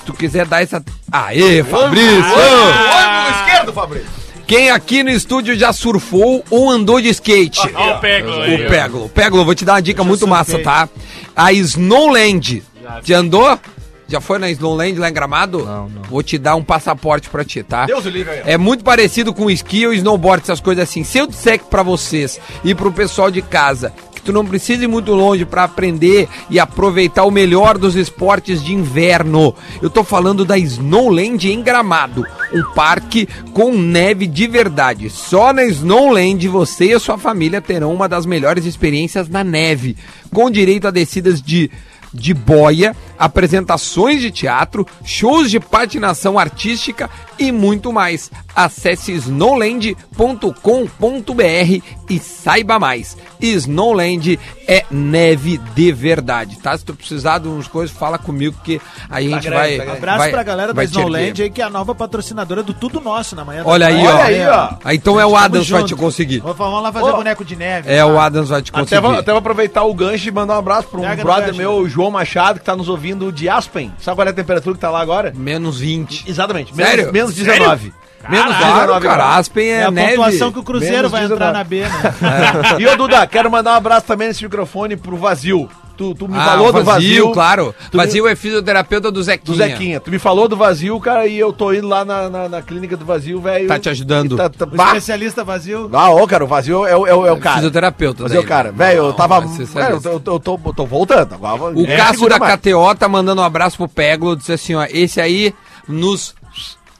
Se 0.00 0.04
tu 0.04 0.12
quiser 0.12 0.44
dar 0.44 0.62
essa... 0.62 0.84
Aê, 1.10 1.64
Fabrício! 1.64 2.12
Ângulo 2.12 3.46
esquerdo, 3.46 3.72
Fabrício. 3.72 4.27
Quem 4.48 4.70
aqui 4.70 5.02
no 5.02 5.10
estúdio 5.10 5.54
já 5.54 5.74
surfou 5.74 6.42
ou 6.48 6.70
andou 6.70 7.02
de 7.02 7.10
skate? 7.10 7.60
Ó 7.74 7.96
o 7.96 8.00
Peglo 8.00 8.40
aí. 8.40 8.54
O 8.54 8.68
Peglo. 8.70 9.08
Peglo, 9.10 9.44
vou 9.44 9.54
te 9.54 9.62
dar 9.62 9.74
uma 9.74 9.82
dica 9.82 10.02
muito 10.02 10.26
massa, 10.26 10.58
tá? 10.60 10.88
A 11.36 11.52
Snowland. 11.52 12.62
Já 13.04 13.18
andou? 13.18 13.60
Já 14.08 14.22
foi 14.22 14.38
na 14.38 14.50
Snowland 14.50 14.98
lá 14.98 15.10
em 15.10 15.12
Gramado? 15.12 15.66
Não, 15.66 15.90
não. 15.90 16.02
Vou 16.04 16.22
te 16.22 16.38
dar 16.38 16.56
um 16.56 16.64
passaporte 16.64 17.28
pra 17.28 17.44
ti, 17.44 17.62
tá? 17.62 17.84
Deus 17.84 18.06
o 18.06 18.08
livre 18.08 18.32
aí. 18.32 18.42
É 18.46 18.56
muito 18.56 18.82
parecido 18.82 19.34
com 19.34 19.50
esqui 19.50 19.86
ou 19.86 19.92
snowboard, 19.92 20.42
essas 20.42 20.60
coisas 20.60 20.88
assim. 20.88 21.04
Se 21.04 21.18
eu 21.18 21.26
disser 21.26 21.58
que 21.58 21.66
pra 21.66 21.82
vocês 21.82 22.40
e 22.64 22.74
pro 22.74 22.90
pessoal 22.90 23.30
de 23.30 23.42
casa 23.42 23.92
tu 24.28 24.32
não 24.32 24.44
precisa 24.44 24.84
ir 24.84 24.88
muito 24.88 25.14
longe 25.14 25.46
pra 25.46 25.64
aprender 25.64 26.28
e 26.50 26.60
aproveitar 26.60 27.24
o 27.24 27.30
melhor 27.30 27.78
dos 27.78 27.96
esportes 27.96 28.62
de 28.62 28.74
inverno, 28.74 29.54
eu 29.80 29.88
tô 29.88 30.04
falando 30.04 30.44
da 30.44 30.58
Snowland 30.58 31.50
em 31.50 31.62
Gramado, 31.62 32.26
um 32.52 32.62
parque 32.74 33.26
com 33.54 33.72
neve 33.72 34.26
de 34.26 34.46
verdade. 34.46 35.08
Só 35.08 35.50
na 35.50 35.64
Snowland 35.64 36.46
você 36.46 36.88
e 36.88 36.92
a 36.92 37.00
sua 37.00 37.16
família 37.16 37.62
terão 37.62 37.94
uma 37.94 38.06
das 38.06 38.26
melhores 38.26 38.66
experiências 38.66 39.30
na 39.30 39.42
neve, 39.42 39.96
com 40.30 40.50
direito 40.50 40.86
a 40.86 40.90
descidas 40.90 41.40
de 41.40 41.70
de 42.12 42.32
boia, 42.32 42.96
apresentações 43.18 44.20
de 44.20 44.30
teatro, 44.30 44.86
shows 45.04 45.50
de 45.50 45.60
patinação 45.60 46.38
artística 46.38 47.08
e 47.38 47.52
muito 47.52 47.92
mais. 47.92 48.30
Acesse 48.54 49.12
snowland.com.br 49.12 51.82
e 52.10 52.18
saiba 52.18 52.78
mais. 52.78 53.16
Snowland 53.40 54.38
é 54.66 54.84
neve 54.90 55.58
de 55.74 55.92
verdade, 55.92 56.56
tá? 56.58 56.76
Se 56.76 56.84
tu 56.84 56.94
precisar 56.94 57.38
de 57.38 57.48
umas 57.48 57.68
coisas, 57.68 57.96
fala 57.96 58.18
comigo 58.18 58.56
que 58.64 58.80
a 59.08 59.20
gente 59.20 59.48
vai. 59.48 59.78
Abraço 59.80 60.18
vai, 60.18 60.30
pra 60.30 60.42
galera 60.42 60.68
da 60.68 60.74
vai 60.74 60.84
Snowland 60.86 61.42
aí, 61.42 61.50
que 61.50 61.62
é 61.62 61.64
a 61.64 61.70
nova 61.70 61.94
patrocinadora 61.94 62.62
do 62.62 62.74
Tudo 62.74 63.00
Nosso 63.00 63.36
na 63.36 63.44
manhã. 63.44 63.62
da 63.62 63.70
Olha 63.70 63.86
aí, 63.86 64.06
ó. 64.06 64.22
aí, 64.22 64.46
ó. 64.46 64.70
Ah, 64.84 64.94
então 64.94 65.20
é 65.20 65.26
o 65.26 65.36
Adams 65.36 65.68
vai 65.68 65.80
junto. 65.82 65.94
te 65.94 66.00
conseguir. 66.00 66.40
Vamos 66.40 66.82
lá 66.82 66.92
fazer 66.92 67.10
Ô, 67.10 67.16
boneco 67.16 67.44
de 67.44 67.54
neve. 67.56 67.92
É, 67.92 68.04
o 68.04 68.14
tá? 68.14 68.24
Adams 68.24 68.48
vai 68.48 68.62
te 68.62 68.70
Até 68.70 68.80
conseguir. 68.80 69.00
vou, 69.00 69.12
até 69.12 69.30
vou 69.30 69.38
aproveitar 69.38 69.84
o 69.84 69.94
gancho 69.94 70.28
e 70.28 70.32
mandar 70.32 70.56
um 70.56 70.58
abraço 70.58 70.88
para 70.88 71.00
um 71.00 71.16
brother 71.16 71.46
gancho. 71.46 71.58
meu, 71.58 71.72
o 71.78 71.88
João 71.88 72.10
Machado, 72.10 72.58
que 72.58 72.64
tá 72.64 72.74
nos 72.74 72.88
ouvindo 72.88 73.07
de 73.32 73.48
Aspen. 73.48 73.92
Sabe 73.98 74.16
qual 74.16 74.26
é 74.26 74.30
a 74.30 74.34
temperatura 74.34 74.74
que 74.74 74.80
tá 74.80 74.90
lá 74.90 75.00
agora? 75.00 75.32
Menos 75.36 75.80
20. 75.80 76.28
Exatamente. 76.28 76.74
Sério? 76.74 77.12
Menos, 77.12 77.34
menos 77.34 77.34
19. 77.34 77.92
Menos 78.28 78.56
Claro, 78.56 78.80
19 78.94 79.06
cara. 79.06 79.36
Aspen 79.36 79.68
é, 79.70 79.74
É 79.76 79.84
a 79.84 79.90
neve. 79.90 80.16
pontuação 80.16 80.52
que 80.52 80.58
o 80.58 80.62
Cruzeiro 80.62 80.96
Menos 80.96 81.10
vai 81.12 81.22
19. 81.22 81.34
entrar 81.44 81.52
na 81.56 81.64
B, 81.64 81.80
né? 81.82 82.78
E 82.80 82.86
ô 82.86 82.96
Duda, 82.96 83.26
quero 83.26 83.50
mandar 83.50 83.72
um 83.72 83.76
abraço 83.76 84.06
também 84.06 84.28
nesse 84.28 84.42
microfone 84.42 84.96
pro 84.96 85.16
Vazio. 85.16 85.68
Tu, 85.98 86.14
tu 86.14 86.28
me 86.28 86.38
Ah, 86.38 86.44
falou 86.44 86.68
o 86.68 86.72
do 86.72 86.84
Vazio. 86.84 87.32
claro. 87.32 87.74
Tu 87.90 87.96
me- 87.98 88.04
Vazio 88.04 88.28
é 88.28 88.36
fisioterapeuta 88.36 89.10
do 89.10 89.20
Zequinha. 89.20 89.44
Do 89.44 89.54
Zequinha. 89.56 90.00
Tu 90.00 90.10
me 90.12 90.18
falou 90.20 90.46
do 90.46 90.56
Vazio, 90.56 90.98
cara, 91.00 91.26
e 91.26 91.36
eu 91.36 91.52
tô 91.52 91.72
indo 91.72 91.88
lá 91.88 92.04
na, 92.04 92.30
na, 92.30 92.48
na 92.48 92.62
clínica 92.62 92.96
do 92.96 93.04
Vazio, 93.04 93.40
velho. 93.40 93.66
Tá 93.66 93.80
te 93.80 93.88
ajudando. 93.88 94.36
Tá, 94.36 94.48
tá, 94.48 94.66
especialista 94.72 95.42
vazio. 95.42 95.90
Ah, 95.92 96.10
ô, 96.10 96.24
cara, 96.26 96.44
o 96.44 96.46
Vazio 96.46 96.86
é, 96.86 96.94
o- 96.96 97.04
é, 97.04 97.12
o- 97.14 97.26
é 97.26 97.32
o 97.32 97.36
cara. 97.38 97.56
Fisioterapeuta. 97.56 98.22
Vazio 98.22 98.36
é 98.36 98.38
o 98.38 98.42
daí. 98.42 98.48
cara. 98.48 98.70
Velho, 98.70 98.98
eu 99.06 99.12
tava. 99.12 99.40
Velho, 99.40 100.00
eu, 100.04 100.20
tô- 100.20 100.32
eu 100.34 100.40
tô, 100.40 100.60
eu 100.66 100.72
tô 100.74 100.86
voltando. 100.86 101.34
Agora, 101.34 101.74
O 101.76 101.84
é, 101.84 101.96
Cássio 101.96 102.28
da 102.28 102.38
mais. 102.38 102.54
KTO 102.60 102.94
tá 102.94 103.08
mandando 103.08 103.40
um 103.42 103.44
abraço 103.44 103.76
pro 103.76 103.88
Peglo, 103.88 104.36
disse 104.36 104.52
assim, 104.52 104.76
ó, 104.76 104.86
esse 104.88 105.20
aí 105.20 105.52
nos 105.88 106.32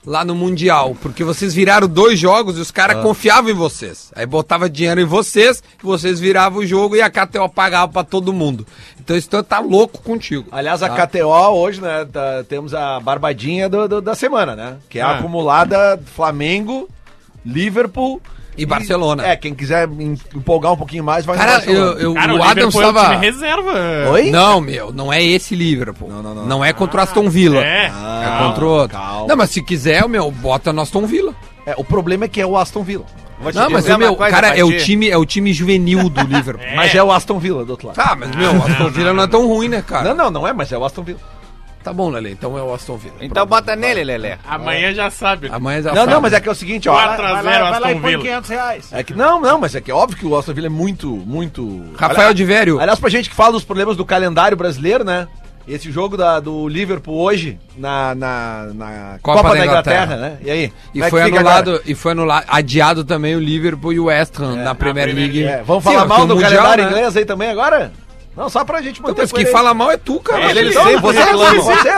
lá 0.07 0.25
no 0.25 0.35
Mundial, 0.35 0.97
porque 1.03 1.23
vocês 1.23 1.53
viraram 1.53 1.87
dois 1.87 2.19
jogos 2.19 2.57
e 2.57 2.61
os 2.61 2.71
caras 2.71 3.03
confiavam 3.03 3.51
em 3.51 3.55
vocês. 3.55 4.11
Aí 4.15 4.25
botava 4.25 4.69
dinheiro 4.71 5.01
em 5.01 5.05
vocês, 5.05 5.63
vocês 5.83 6.19
viravam 6.19 6.61
o 6.61 6.67
jogo 6.67 6.97
e 6.97 7.03
a 7.03 7.11
KTO 7.11 7.49
pagava 7.49 7.93
pra 7.93 8.05
todo 8.05 8.33
mundo. 8.33 8.67
Então 8.99 9.17
isso 9.17 9.29
tá 9.43 9.59
louco 9.61 10.01
contigo. 10.03 10.47
Aliás, 10.51 10.83
a 10.83 10.89
Tá. 10.89 11.07
KTO 11.07 11.29
hoje, 11.53 11.81
né, 11.81 12.07
tá- 12.11 12.45
temos 12.49 12.73
a 12.75 12.99
barbadinha 13.01 13.69
do- 13.69 13.87
do- 13.89 14.01
da 14.01 14.15
semana, 14.15 14.55
né? 14.57 14.77
Que 14.89 14.99
é 14.99 15.03
a 15.03 15.09
Ah. 15.09 15.19
acumulada 15.19 16.01
Flamengo, 16.15 16.89
Liverpool 17.45 18.21
E 18.59 18.67
Barcelona. 18.67 19.25
É, 19.27 19.37
quem 19.37 19.55
quiser 19.55 19.89
em- 19.89 20.19
empolgar 20.35 20.73
um 20.73 20.77
pouquinho 20.77 21.05
mais, 21.05 21.25
vai 21.25 21.37
Cara, 21.39 21.53
no 21.53 21.57
Barcelona. 21.59 21.91
eu, 21.93 21.99
eu, 22.01 22.15
Cara, 22.15 22.35
o 22.35 22.43
Adams 22.43 22.75
Liverpool 22.75 22.83
é 22.83 22.87
o 22.87 22.89
estava. 22.91 23.15
time 23.15 23.27
reserva. 23.27 24.11
Oi? 24.11 24.31
Não, 24.31 24.61
meu, 24.61 24.93
não 24.93 25.13
é 25.13 25.23
esse 25.23 25.55
Liverpool. 25.55 26.09
Não, 26.09 26.23
Não, 26.23 26.35
não, 26.35 26.47
não. 26.47 26.65
é 26.65 26.73
contra 26.73 27.01
o 27.01 27.03
Aston 27.05 27.31
Villa. 27.31 27.65
É. 27.65 27.87
É 27.87 28.39
contra 28.43 28.65
o 28.65 28.69
outro. 28.69 28.97
calma. 28.99 29.27
Não, 29.29 29.37
mas 29.37 29.51
se 29.51 29.63
quiser, 29.63 30.07
meu, 30.09 30.31
bota 30.31 30.73
no 30.73 30.81
Aston 30.83 31.07
Villa. 31.07 31.35
É, 31.65 31.75
o 31.77 31.85
problema 31.85 32.25
é 32.25 32.29
que 32.29 32.41
é 32.41 32.47
o 32.47 32.57
Aston 32.57 32.83
Villa. 32.83 33.05
Vou 33.41 33.53
Não, 33.53 33.71
mas 33.71 33.89
o 33.89 33.97
meu, 33.97 34.17
coisa, 34.17 34.35
cara, 34.35 34.59
é 34.59 34.65
o 34.65 34.77
time, 34.79 35.09
é 35.09 35.17
o 35.17 35.25
time 35.25 35.53
juvenil 35.53 36.09
do 36.09 36.23
Liverpool. 36.23 36.67
Mas 36.75 36.93
é 36.93 37.01
o 37.01 37.13
Aston 37.13 37.39
Villa 37.39 37.65
do 37.65 37.71
outro 37.71 37.87
lado. 37.87 37.95
Tá, 37.95 38.17
mas 38.19 38.35
meu, 38.35 38.51
o 38.53 38.57
Aston 38.65 38.89
Villa 38.91 39.13
não 39.13 39.23
é 39.23 39.27
tão 39.29 39.47
ruim, 39.47 39.69
né, 39.69 39.81
cara? 39.81 40.13
Não, 40.13 40.25
não, 40.25 40.31
não 40.41 40.49
é, 40.49 40.53
mas 40.53 40.73
é 40.73 40.77
o 40.77 40.85
Aston 40.85 41.03
Villa. 41.05 41.21
Tá 41.83 41.93
bom, 41.93 42.11
Lele, 42.11 42.33
então 42.33 42.59
é 42.59 42.63
o 42.63 42.75
Aston 42.75 42.97
Villa. 42.97 43.15
Então 43.21 43.47
bota 43.47 43.75
nele, 43.77 44.05
Lelé. 44.05 44.39
Amanhã 44.47 44.93
já 44.93 45.09
sabe. 45.11 45.49
Amanhã 45.51 45.81
já 45.83 45.91
Não, 45.91 46.03
sabe. 46.03 46.13
não, 46.13 46.21
mas 46.21 46.33
é 46.33 46.41
que 46.41 46.49
é 46.49 46.53
o 46.53 46.55
seguinte, 46.55 46.89
ó. 46.89 46.93
4 46.93 47.25
a 47.25 47.43
0 47.43 47.43
vai 47.45 47.61
lá 47.61 47.71
e 47.71 47.73
Aston 47.73 48.01
põe 48.01 48.11
Villa. 48.11 48.23
500 48.25 48.51
reais. 48.51 48.89
É 48.93 49.03
que 49.03 49.15
não, 49.15 49.41
não, 49.41 49.59
mas 49.61 49.75
é 49.75 49.81
que 49.81 49.91
é 49.91 49.95
óbvio 49.95 50.19
que 50.19 50.27
o 50.27 50.37
Aston 50.37 50.53
Villa 50.53 50.67
é 50.67 50.71
muito, 50.71 51.09
muito. 51.09 51.83
Rafael 51.97 52.35
de 52.35 52.45
Vério. 52.45 52.79
Aliás, 52.81 52.99
pra 53.01 53.09
gente 53.09 53.31
que 53.31 53.37
fala 53.37 53.53
dos 53.53 53.65
problemas 53.65 53.97
do 53.97 54.05
calendário 54.05 54.57
brasileiro, 54.57 55.05
né? 55.05 55.29
Esse 55.67 55.93
jogo 55.93 56.17
da, 56.17 56.41
do 56.41 56.67
Liverpool 56.67 57.19
hoje, 57.21 57.59
na, 57.77 58.15
na, 58.15 58.71
na 58.75 59.19
Copa 59.23 59.55
da 59.55 59.67
Inglaterra. 59.67 60.17
né? 60.17 60.39
E 60.43 60.51
aí? 60.51 60.73
E 60.95 61.03
é 61.03 61.11
foi 61.11 61.23
fica 61.25 61.37
anulado, 61.41 61.69
agora? 61.73 61.83
e 61.87 61.95
foi 61.95 62.13
anulado, 62.13 62.45
adiado 62.49 63.05
também 63.05 63.37
o 63.37 63.39
Liverpool 63.39 63.93
e 63.93 64.01
o 64.01 64.05
West 64.07 64.39
Ham 64.41 64.57
na 64.57 64.75
Premier 64.75 65.07
Premier 65.09 65.15
League. 65.31 65.45
É, 65.45 65.63
vamos 65.63 65.85
Sim, 65.85 65.91
falar 65.91 66.07
mas 66.07 66.19
mal 66.19 66.27
do 66.27 66.35
Mundial, 66.35 66.51
calendário 66.53 66.85
né? 66.85 66.91
inglês 66.91 67.17
aí 67.19 67.25
também 67.27 67.51
agora? 67.51 67.93
Não, 68.39 68.49
só 68.49 68.65
pra 68.65 68.81
gente 68.81 69.01
Então, 69.01 69.11
manter 69.11 69.23
mas 69.23 69.33
quem 69.33 69.47
fala 69.47 69.75
mal 69.75 69.91
é 69.91 69.97
tu, 69.97 70.21
cara. 70.21 70.49
Ele 70.51 70.61
Ele 70.61 70.73
sempre 70.73 70.89
sempre, 70.91 71.03
vocês 71.03 71.25
reclama. 71.27 71.61
vocês. 71.63 71.95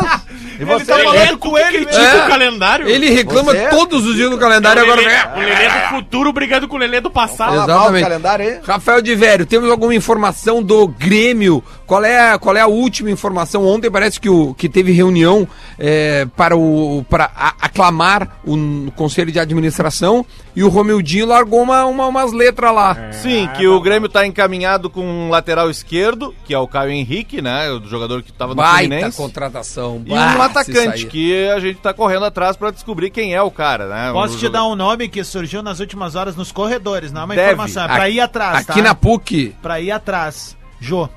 E 0.61 0.65
tá 0.67 0.79
você, 0.79 0.95
Lelê, 0.95 1.27
tu 1.37 1.39
que 1.39 1.51
critica 1.71 2.01
É. 2.03 2.25
o 2.25 2.29
calendário. 2.29 2.89
Ele 2.89 3.11
reclama 3.11 3.53
Você- 3.53 3.69
todos 3.69 4.07
os 4.07 4.15
dias 4.15 4.31
do 4.31 4.37
calendário, 4.39 4.83
o 4.83 4.85
agora 4.85 5.01
Lelê, 5.01 5.15
vem. 5.15 5.33
o 5.35 5.39
Lelê 5.39 5.69
do 5.69 5.89
futuro 5.91 6.33
brigando 6.33 6.67
com 6.69 6.77
o 6.77 6.79
Lelê 6.79 7.01
do 7.01 7.11
passado. 7.11 7.55
Exatamente. 7.55 8.03
calendário 8.03 8.47
aí. 8.47 8.61
Rafael 8.63 9.01
de 9.03 9.15
Vério, 9.15 9.47
temos 9.47 9.71
alguma 9.71 9.95
informação 9.95 10.63
do 10.63 10.87
Grêmio? 10.89 11.63
Qual 11.87 12.05
é, 12.05 12.33
a- 12.33 12.39
qual 12.39 12.57
é 12.57 12.61
a 12.61 12.67
última 12.67 13.11
informação? 13.11 13.67
Ontem 13.67 13.91
parece 13.91 14.21
que, 14.21 14.29
o, 14.29 14.55
que 14.55 14.69
teve 14.69 14.93
reunião 14.93 15.47
é, 15.79 16.27
para, 16.37 16.57
o, 16.57 17.05
para 17.09 17.31
a- 17.35 17.55
aclamar 17.61 18.39
o, 18.47 18.91
Conselho 18.95 19.33
de 19.33 19.41
Administração 19.41 20.25
e 20.55 20.63
o 20.63 20.69
Romildinho 20.69 21.27
largou 21.27 21.63
uma, 21.63 21.85
uma- 21.87 22.07
umas 22.07 22.33
letras 22.33 22.73
lá. 22.75 22.97
Sim, 23.13 23.49
que 23.57 23.67
o 23.67 23.81
Grêmio 23.81 24.09
tá 24.09 24.27
encaminhado 24.27 24.89
com 24.91 25.01
um 25.03 25.31
lateral 25.31 25.69
esquerdo, 25.71 26.30
que 26.45 26.53
é 26.55 26.59
o 26.59 26.67
Caio 26.69 26.91
Henrique, 26.91 27.41
né? 27.43 27.71
O 27.71 27.85
jogador 27.87 28.23
que 28.23 28.33
tava 28.33 28.51
no 28.53 28.57
Baita 28.57 28.79
Fluminense. 28.89 29.17
contratação. 29.17 30.03
E 30.07 30.13
um 30.13 30.43
atacante, 30.43 31.07
que 31.07 31.49
a 31.49 31.59
gente 31.61 31.79
tá 31.81 31.93
correndo 31.95 32.25
atrás 32.25 32.57
pra 32.57 32.71
descobrir 32.71 33.11
quem 33.11 33.35
é 33.35 33.43
o 33.43 33.51
cara, 33.51 33.87
né? 33.89 34.13
Posso 34.13 34.35
Um 34.35 34.37
te 34.37 34.43
jogador- 34.43 34.65
dar 34.69 34.73
um 34.73 34.77
nome 34.77 35.09
que 35.09 35.23
surgiu 35.25 35.63
nas 35.63 35.81
últimas 35.81 36.15
horas 36.15 36.37
nos 36.37 36.51
corredores, 36.53 37.13
não 37.13 37.23
é 37.23 37.25
uma 37.25 37.35
Deve. 37.35 37.49
informação, 37.53 37.85
é 37.85 37.89
pra 37.89 38.09
ir 38.09 38.21
atrás, 38.21 38.69
Aqui 38.69 38.81
tá? 38.81 38.89
na 38.89 38.95
PUC, 38.95 39.55
Pra 39.63 39.81
ir 39.81 39.91
atrás. 39.91 40.57
Jô. 40.81 41.09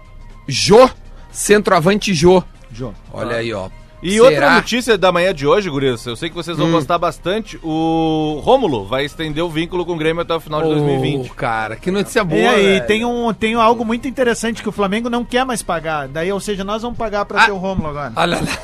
Jô, 0.47 0.89
centroavante 1.31 2.13
Jô. 2.13 2.43
Jô. 2.71 2.91
Olha 3.11 3.37
aí, 3.37 3.53
ó. 3.53 3.69
E 4.03 4.11
Será? 4.17 4.23
outra 4.25 4.55
notícia 4.55 4.97
da 4.97 5.11
manhã 5.11 5.33
de 5.33 5.47
hoje, 5.47 5.69
Guris, 5.69 6.05
eu 6.05 6.15
sei 6.15 6.29
que 6.29 6.35
vocês 6.35 6.57
vão 6.57 6.67
Hum. 6.67 6.71
gostar 6.73 6.97
bastante, 6.97 7.57
o 7.63 8.41
Rômulo 8.43 8.85
vai 8.85 9.05
estender 9.05 9.43
o 9.43 9.49
vínculo 9.49 9.85
com 9.85 9.93
o 9.93 9.97
Grêmio 9.97 10.21
até 10.21 10.35
o 10.35 10.39
final 10.41 10.61
de 10.61 10.67
2020. 10.69 11.31
Ô, 11.31 11.33
cara, 11.33 11.75
que 11.77 11.89
notícia 11.89 12.23
boa. 12.23 12.39
E 12.41 12.45
aí, 12.45 12.81
tem, 12.81 13.05
um, 13.05 13.33
tem 13.33 13.53
algo 13.55 13.85
muito 13.85 14.07
interessante 14.07 14.61
que 14.61 14.67
o 14.69 14.73
Flamengo 14.73 15.09
não 15.09 15.23
quer 15.23 15.45
mais 15.45 15.61
pagar. 15.63 16.07
Daí, 16.09 16.31
ou 16.31 16.39
seja, 16.39 16.63
nós 16.65 16.81
vamos 16.81 16.97
pagar 16.97 17.23
pra 17.25 17.43
Ah. 17.43 17.45
ter 17.45 17.51
o 17.51 17.57
Rômulo 17.57 17.89
agora. 17.89 18.11
Olha 18.15 18.37
lá. 18.41 18.57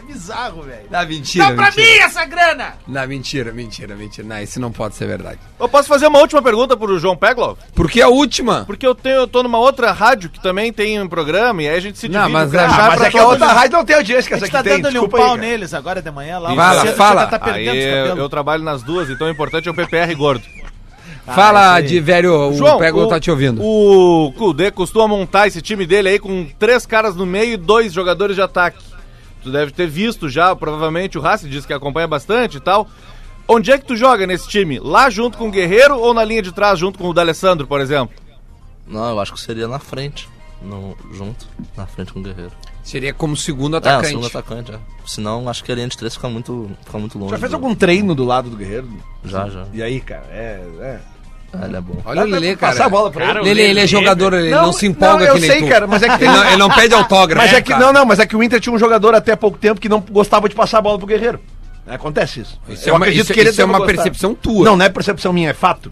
É 0.00 0.12
bizarro, 0.12 0.62
velho. 0.62 0.86
Não, 0.90 1.06
mentira. 1.06 1.46
Dá 1.48 1.52
pra 1.54 1.64
mentira. 1.66 1.86
mim 1.86 1.98
essa 1.98 2.24
grana! 2.24 2.74
Não, 2.88 3.06
mentira, 3.06 3.52
mentira, 3.52 3.94
mentira. 3.94 4.26
Não, 4.26 4.40
isso 4.40 4.58
não 4.60 4.72
pode 4.72 4.94
ser 4.94 5.06
verdade. 5.06 5.38
Eu 5.58 5.68
posso 5.68 5.88
fazer 5.88 6.06
uma 6.06 6.18
última 6.20 6.40
pergunta 6.40 6.76
pro 6.76 6.98
João 6.98 7.16
Peglov? 7.16 7.58
Porque 7.74 8.00
a 8.00 8.08
última. 8.08 8.64
Porque 8.66 8.86
eu, 8.86 8.94
tenho, 8.94 9.16
eu 9.16 9.26
tô 9.28 9.42
numa 9.42 9.58
outra 9.58 9.92
rádio 9.92 10.30
que 10.30 10.40
também 10.40 10.72
tem 10.72 11.00
um 11.00 11.08
programa 11.08 11.62
e 11.62 11.68
aí 11.68 11.76
a 11.76 11.80
gente 11.80 11.98
se 11.98 12.08
Não, 12.08 12.20
divide 12.20 12.32
mas 12.32 12.48
o 12.48 12.52
crachá 12.52 12.66
é- 12.66 12.80
Ah, 12.80 12.86
mas 12.88 12.98
pra 12.98 13.06
é 13.06 13.10
que 13.10 13.18
a 13.18 13.26
outra 13.26 13.46
rádio 13.48 13.76
não 13.76 13.84
tem 13.84 13.96
audiência 13.96 14.28
que 14.28 14.34
A 14.34 14.36
essa 14.38 14.46
gente 14.46 14.52
tá 14.54 14.62
tem. 14.62 14.72
dando-lhe 14.80 14.98
um 14.98 15.02
desculpa 15.02 15.16
aí, 15.18 15.22
pau 15.22 15.36
cara. 15.36 15.46
neles 15.48 15.74
agora 15.74 16.00
de 16.02 16.10
manhã 16.10 16.38
lá. 16.38 16.52
Lá, 16.52 16.80
Cedo, 16.80 16.96
fala. 16.96 17.26
Tá 17.26 17.38
perdendo 17.38 17.70
Aí 17.72 18.02
os 18.02 18.08
eu, 18.10 18.16
eu 18.16 18.28
trabalho 18.28 18.62
nas 18.62 18.82
duas, 18.82 19.10
então 19.10 19.26
o 19.26 19.30
importante 19.30 19.68
é 19.68 19.70
o 19.70 19.74
PPR 19.74 20.14
gordo. 20.14 20.44
Fala, 21.26 21.78
isso 21.78 21.84
aí. 21.84 21.86
de 21.86 22.00
velho, 22.00 22.34
o 22.50 22.78
Pego 22.78 23.06
tá 23.06 23.20
te 23.20 23.30
ouvindo. 23.30 23.60
O 23.62 24.32
Kudê 24.36 24.70
costuma 24.70 25.06
montar 25.06 25.46
esse 25.46 25.60
time 25.62 25.86
dele 25.86 26.08
aí 26.08 26.18
com 26.18 26.46
três 26.58 26.84
caras 26.86 27.14
no 27.14 27.24
meio 27.24 27.52
e 27.52 27.56
dois 27.56 27.92
jogadores 27.92 28.34
de 28.34 28.42
ataque. 28.42 28.78
Tu 29.42 29.50
deve 29.50 29.70
ter 29.72 29.86
visto 29.88 30.28
já, 30.28 30.54
provavelmente, 30.54 31.16
o 31.18 31.20
Rassi 31.20 31.48
diz 31.48 31.64
que 31.66 31.72
acompanha 31.72 32.06
bastante 32.06 32.56
e 32.58 32.60
tal. 32.60 32.88
Onde 33.48 33.72
é 33.72 33.78
que 33.78 33.84
tu 33.86 33.96
joga 33.96 34.26
nesse 34.26 34.48
time? 34.48 34.78
Lá 34.78 35.10
junto 35.10 35.36
com 35.38 35.48
o 35.48 35.50
Guerreiro 35.50 35.98
ou 35.98 36.14
na 36.14 36.24
linha 36.24 36.42
de 36.42 36.52
trás 36.52 36.78
junto 36.78 36.98
com 36.98 37.08
o 37.08 37.12
D'Alessandro, 37.14 37.66
por 37.66 37.80
exemplo? 37.80 38.14
Não, 38.86 39.10
eu 39.10 39.20
acho 39.20 39.32
que 39.34 39.40
seria 39.40 39.66
na 39.66 39.78
frente. 39.78 40.28
No, 40.62 40.94
junto, 41.12 41.46
na 41.76 41.86
frente 41.86 42.12
com 42.12 42.20
o 42.20 42.22
Guerreiro. 42.22 42.52
Seria 42.82 43.14
como 43.14 43.34
segundo 43.36 43.76
É, 43.76 43.78
atacante. 43.78 44.08
segundo 44.08 44.26
atacante, 44.26 44.72
é. 44.72 44.78
Senão, 45.06 45.48
acho 45.48 45.64
que 45.64 45.72
a 45.72 45.74
linha 45.74 45.88
de 45.88 45.96
três 45.96 46.14
fica 46.14 46.28
muito, 46.28 46.70
fica 46.84 46.98
muito 46.98 47.18
longe. 47.18 47.30
Já 47.30 47.38
fez 47.38 47.50
do- 47.50 47.54
algum 47.56 47.74
treino 47.74 48.14
do 48.14 48.24
lado 48.24 48.50
do 48.50 48.56
Guerreiro? 48.56 48.88
Já, 49.24 49.48
já. 49.48 49.66
E 49.72 49.82
aí, 49.82 50.00
cara? 50.00 50.26
É, 50.30 50.62
é. 50.80 51.00
É, 51.52 51.64
ele 51.66 51.76
é 51.76 51.80
bom. 51.80 51.96
Olha 52.04 52.22
o 52.22 52.26
Lelê, 52.26 52.54
cara. 52.56 52.72
Passar 52.72 52.86
a 52.86 52.88
bola 52.88 53.10
pra 53.10 53.26
Cara, 53.26 53.40
ele. 53.40 53.48
Lelê, 53.48 53.70
ele 53.70 53.80
é 53.80 53.86
jogador, 53.86 54.32
ele 54.34 54.50
não, 54.50 54.72
se 54.72 54.86
empolga 54.86 55.16
não, 55.18 55.24
eu 55.26 55.34
que 55.34 55.40
nem 55.40 55.50
sei, 55.50 55.62
tu. 55.62 55.68
cara, 55.68 55.86
mas 55.86 56.02
é 56.02 56.08
que 56.08 56.18
tem... 56.18 56.28
Ele 56.28 56.36
não, 56.36 56.46
ele 56.46 56.56
não 56.56 56.70
pede 56.70 56.94
autógrafo. 56.94 57.42
Mas 57.42 57.52
né, 57.52 57.58
é 57.58 57.62
que, 57.62 57.70
cara? 57.72 57.84
não, 57.84 57.92
não, 57.92 58.06
mas 58.06 58.18
é 58.20 58.26
que 58.26 58.36
o 58.36 58.42
Inter 58.42 58.60
tinha 58.60 58.72
um 58.72 58.78
jogador 58.78 59.14
até 59.14 59.34
pouco 59.34 59.58
tempo 59.58 59.80
que 59.80 59.88
não 59.88 60.00
gostava 60.00 60.48
de 60.48 60.54
passar 60.54 60.78
a 60.78 60.82
bola 60.82 60.96
pro 60.98 61.06
Guerreiro. 61.06 61.40
Acontece 61.88 62.40
isso. 62.40 62.60
Isso 62.68 62.88
é 62.88 62.92
uma, 62.92 63.08
isso, 63.08 63.32
isso 63.32 63.60
é 63.60 63.64
uma 63.64 63.78
gostar. 63.78 63.94
percepção 63.94 64.32
tua. 64.34 64.64
Não, 64.64 64.76
não 64.76 64.84
é 64.84 64.88
percepção 64.88 65.32
minha, 65.32 65.50
é 65.50 65.54
fato. 65.54 65.90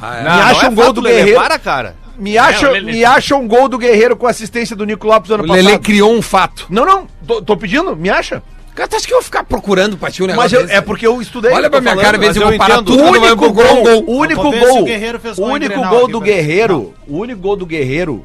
Ah, 0.00 0.16
é. 0.18 0.22
Me 0.22 0.28
acha 0.28 0.68
um 0.68 0.74
gol 0.74 0.84
fato, 0.84 0.94
do 0.94 1.00
Lelê, 1.00 1.16
Guerreiro. 1.16 1.40
Para, 1.40 1.58
cara. 1.58 1.96
Me 2.16 2.38
acha, 2.38 2.70
Lelê- 2.70 2.92
me 2.92 3.04
acha 3.04 3.34
um 3.34 3.48
gol 3.48 3.68
do 3.68 3.78
Guerreiro 3.78 4.16
com 4.16 4.26
assistência 4.28 4.76
do 4.76 4.84
Nico 4.84 5.06
Lopes 5.08 5.30
ano 5.30 5.42
O 5.42 5.46
Lelê 5.46 5.64
passado. 5.64 5.82
criou 5.82 6.14
um 6.14 6.22
fato. 6.22 6.66
Não, 6.70 6.84
não, 6.86 7.06
tô, 7.26 7.42
tô 7.42 7.56
pedindo, 7.56 7.96
me 7.96 8.08
acha. 8.10 8.42
Cara, 8.80 8.88
tu 8.88 8.96
acha 8.96 9.06
que 9.06 9.12
eu 9.12 9.18
vou 9.18 9.22
ficar 9.24 9.44
procurando 9.44 9.98
pra 9.98 10.10
ti 10.10 10.22
um 10.22 10.26
negócio 10.26 10.42
Mas 10.50 10.52
eu- 10.54 10.62
desse? 10.66 10.74
é 10.74 10.80
porque 10.80 11.06
eu 11.06 11.20
estudei. 11.20 11.52
Olha 11.52 11.68
pra 11.68 11.82
minha 11.82 11.90
falando, 11.92 12.06
cara, 12.06 12.16
vezes 12.18 12.34
mas 12.34 12.42
eu 12.42 12.48
vou 12.48 12.56
parar 12.58 12.74
entendo. 12.76 12.86
tudo, 12.86 13.02
O 13.02 13.08
único 13.10 13.36
gol, 13.52 13.52
gol. 13.52 14.04
o 14.06 14.16
único 14.16 14.42
se 14.52 14.58
gol, 14.58 14.80
o 14.80 14.84
Guerreiro 14.86 15.20
fez 15.20 15.36
o 15.38 15.40
gol 15.42 15.50
em 15.50 15.54
único 15.56 15.86
gol 15.86 16.08
do. 16.08 16.18
Guerreiro, 16.18 16.94
o 17.06 17.18
único 17.18 17.40
gol 17.42 17.56
do 17.56 17.66
Guerreiro 17.66 18.24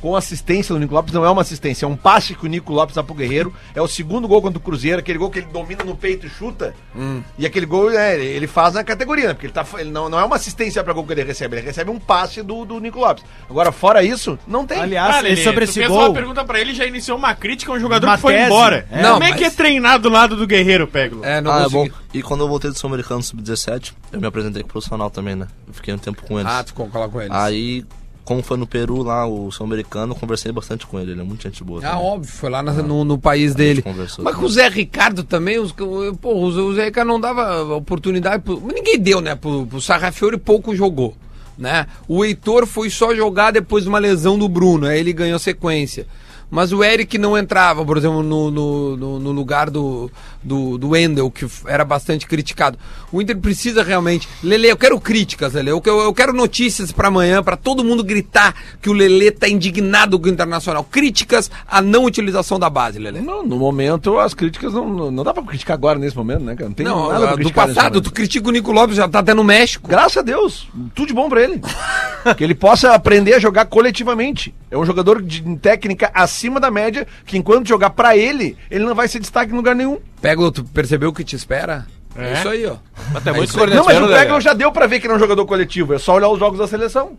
com 0.00 0.14
assistência 0.14 0.74
do 0.74 0.78
Nico 0.78 0.94
Lopes 0.94 1.12
não 1.14 1.24
é 1.24 1.30
uma 1.30 1.42
assistência, 1.42 1.84
é 1.84 1.88
um 1.88 1.96
passe 1.96 2.34
que 2.34 2.44
o 2.44 2.48
Nico 2.48 2.72
Lopes 2.72 2.94
dá 2.94 3.02
pro 3.02 3.14
Guerreiro, 3.14 3.52
é 3.74 3.80
o 3.82 3.88
segundo 3.88 4.28
gol 4.28 4.42
contra 4.42 4.58
o 4.58 4.60
Cruzeiro, 4.62 4.98
aquele 4.98 5.18
gol 5.18 5.30
que 5.30 5.38
ele 5.38 5.48
domina 5.52 5.82
no 5.84 5.96
peito 5.96 6.26
e 6.26 6.30
chuta, 6.30 6.74
Hum. 6.94 7.22
e 7.38 7.44
aquele 7.46 7.66
gol 7.66 7.90
é, 7.90 8.18
ele 8.18 8.46
faz 8.46 8.74
na 8.74 8.84
categoria, 8.84 9.28
né? 9.28 9.34
porque 9.34 9.46
ele, 9.46 9.52
tá, 9.52 9.64
ele 9.78 9.90
não, 9.90 10.08
não 10.08 10.18
é 10.18 10.24
uma 10.24 10.36
assistência 10.36 10.82
pra 10.84 10.92
gol 10.92 11.04
que 11.06 11.12
ele 11.12 11.24
recebe, 11.24 11.56
ele 11.56 11.66
recebe 11.66 11.90
um 11.90 11.98
passe 11.98 12.42
do, 12.42 12.64
do 12.64 12.78
Nico 12.80 12.98
Lopes. 13.00 13.24
Agora, 13.48 13.72
fora 13.72 14.02
isso, 14.02 14.38
não 14.46 14.66
tem. 14.66 14.78
Aliás, 14.80 15.16
Ah, 15.16 15.20
Lelê, 15.20 15.40
e 15.40 15.44
sobre 15.44 15.64
esse 15.64 15.74
fez 15.74 15.88
gol... 15.88 15.98
uma 15.98 16.12
pergunta 16.12 16.44
pra 16.44 16.60
ele 16.60 16.74
já 16.74 16.84
iniciou 16.86 17.16
uma 17.18 17.34
crítica 17.34 17.72
a 17.72 17.74
um 17.74 17.80
jogador 17.80 18.06
Uma 18.06 18.16
que 18.16 18.22
foi 18.22 18.34
tese. 18.34 18.46
embora. 18.46 18.86
É. 18.90 19.02
Não, 19.02 19.12
Como 19.14 19.24
é 19.24 19.32
que 19.32 19.44
é 19.44 19.50
treinar 19.50 19.98
do 19.98 20.08
lado 20.08 20.36
do 20.36 20.46
Guerreiro, 20.46 20.86
Peglo? 20.86 21.24
É, 21.24 21.40
não 21.40 21.50
ah, 21.52 21.60
é 21.60 21.62
consegui. 21.64 21.90
bom. 21.90 21.96
E 22.14 22.22
quando 22.22 22.40
eu 22.42 22.48
voltei 22.48 22.70
do 22.70 22.78
Sul-Americano 22.78 23.22
Sub-17, 23.22 23.92
eu 24.12 24.20
me 24.20 24.26
apresentei 24.26 24.62
com 24.62 24.68
o 24.68 24.72
profissional 24.72 25.10
também, 25.10 25.34
né? 25.34 25.46
Eu 25.66 25.74
fiquei 25.74 25.92
um 25.92 25.98
tempo 25.98 26.22
com 26.26 26.38
eles. 26.40 26.50
Ah, 26.50 26.62
tu 26.64 26.72
cola 26.74 27.08
com 27.08 27.20
eles. 27.20 27.32
Aí, 27.32 27.84
como 28.26 28.42
foi 28.42 28.58
no 28.58 28.66
Peru 28.66 29.02
lá, 29.02 29.24
o 29.26 29.50
Sul-Americano, 29.50 30.14
conversei 30.14 30.52
bastante 30.52 30.86
com 30.86 31.00
ele. 31.00 31.12
Ele 31.12 31.20
é 31.22 31.24
muito 31.24 31.42
gente 31.44 31.64
boa. 31.64 31.80
Ah, 31.82 31.92
também. 31.92 32.04
óbvio, 32.04 32.30
foi 32.32 32.50
lá 32.50 32.62
na- 32.62 32.72
no, 32.74 33.04
no 33.04 33.16
país 33.16 33.54
dele. 33.54 33.82
Mas 34.18 34.34
com 34.34 34.44
o 34.44 34.48
Zé 34.50 34.68
Ricardo 34.68 35.22
também, 35.24 35.58
os, 35.58 35.72
o 35.78 36.74
Zé 36.74 36.84
Ricardo 36.86 37.08
não 37.08 37.18
dava 37.20 37.62
oportunidade. 37.76 38.42
Pro, 38.42 38.60
ninguém 38.74 38.98
deu, 38.98 39.22
né? 39.22 39.34
Pro, 39.34 39.64
pro 39.66 39.80
Sarrafiori 39.80 40.36
pouco 40.36 40.74
jogou. 40.76 41.16
Né? 41.56 41.86
O 42.06 42.22
Heitor 42.22 42.66
foi 42.66 42.90
só 42.90 43.14
jogar 43.14 43.50
depois 43.52 43.84
de 43.84 43.88
uma 43.88 43.98
lesão 43.98 44.38
do 44.38 44.46
Bruno, 44.46 44.84
aí 44.86 45.00
ele 45.00 45.12
ganhou 45.14 45.38
sequência. 45.38 46.06
Mas 46.50 46.70
o 46.72 46.84
Eric 46.84 47.16
não 47.18 47.36
entrava, 47.36 47.84
por 47.84 47.96
exemplo, 47.96 48.22
no, 48.22 48.50
no, 48.50 48.96
no- 48.96 49.18
no 49.18 49.32
lugar 49.32 49.70
do, 49.70 50.10
do, 50.46 50.78
do 50.78 50.90
Wendel, 50.90 51.30
que 51.30 51.46
era 51.66 51.84
bastante 51.84 52.26
criticado. 52.26 52.78
O 53.12 53.20
Inter 53.20 53.36
precisa 53.36 53.82
realmente. 53.82 54.28
Lele, 54.42 54.68
eu 54.68 54.76
quero 54.76 55.00
críticas, 55.00 55.54
Lele. 55.54 55.70
Eu, 55.70 55.82
eu, 55.84 56.00
eu 56.00 56.14
quero 56.14 56.32
notícias 56.32 56.92
pra 56.92 57.08
amanhã, 57.08 57.42
pra 57.42 57.56
todo 57.56 57.84
mundo 57.84 58.04
gritar 58.04 58.54
que 58.80 58.88
o 58.88 58.92
Lele 58.92 59.30
tá 59.30 59.48
indignado 59.48 60.18
com 60.18 60.26
o 60.26 60.30
Internacional. 60.30 60.84
Críticas 60.84 61.50
à 61.66 61.82
não 61.82 62.04
utilização 62.04 62.58
da 62.58 62.70
base, 62.70 62.98
Lele. 62.98 63.20
Não, 63.20 63.44
no 63.44 63.56
momento, 63.56 64.18
as 64.18 64.34
críticas 64.34 64.72
não, 64.72 64.88
não, 64.88 65.10
não 65.10 65.24
dá 65.24 65.34
pra 65.34 65.42
criticar 65.42 65.74
agora 65.74 65.98
nesse 65.98 66.16
momento, 66.16 66.44
né, 66.44 66.54
cara? 66.54 66.68
Não 66.68 66.74
tem 66.74 66.86
Não, 66.86 67.10
nada 67.10 67.28
pra 67.28 67.36
do 67.36 67.52
passado, 67.52 68.00
tu 68.00 68.12
critica 68.12 68.48
o 68.48 68.52
Nico 68.52 68.70
Lopes, 68.70 68.96
já 68.96 69.08
tá 69.08 69.18
até 69.18 69.34
no 69.34 69.42
México. 69.42 69.88
Graças 69.88 70.18
a 70.18 70.22
Deus, 70.22 70.68
tudo 70.94 71.08
de 71.08 71.14
bom 71.14 71.28
pra 71.28 71.42
ele. 71.42 71.60
que 72.36 72.44
ele 72.44 72.54
possa 72.54 72.92
aprender 72.92 73.34
a 73.34 73.38
jogar 73.38 73.66
coletivamente. 73.66 74.54
É 74.70 74.74
É 74.74 74.78
um 74.78 74.84
jogador 74.84 75.22
de 75.22 75.42
técnica 75.56 76.10
acima 76.14 76.60
da 76.60 76.70
média, 76.70 77.06
que 77.24 77.38
enquanto 77.38 77.68
jogar 77.68 77.90
pra 77.90 78.16
ele, 78.16 78.56
ele 78.70 78.84
não 78.84 78.94
vai 78.94 79.08
ser 79.08 79.18
destaque 79.18 79.52
em 79.52 79.56
lugar 79.56 79.74
nenhum. 79.74 79.98
Pega, 80.28 80.50
tu 80.52 80.64
percebeu 80.64 81.10
o 81.10 81.12
que 81.12 81.22
te 81.24 81.36
espera? 81.36 81.86
É, 82.16 82.30
É? 82.30 82.32
isso 82.34 82.48
aí, 82.48 82.66
ó. 82.66 82.76
Até 83.14 83.30
É 83.30 83.32
muito 83.32 83.62
aí. 83.62 83.70
Não, 83.70 83.84
mas 83.84 83.96
o 83.98 84.06
Pega 84.06 84.18
Peglo 84.20 84.40
já 84.40 84.52
deu 84.52 84.72
pra 84.72 84.86
ver 84.86 84.98
que 85.00 85.06
ele 85.06 85.12
é 85.14 85.16
um 85.16 85.20
jogador 85.20 85.44
coletivo, 85.46 85.94
é 85.94 85.98
só 85.98 86.14
olhar 86.14 86.28
os 86.28 86.38
jogos 86.38 86.58
da 86.58 86.66
seleção. 86.66 87.16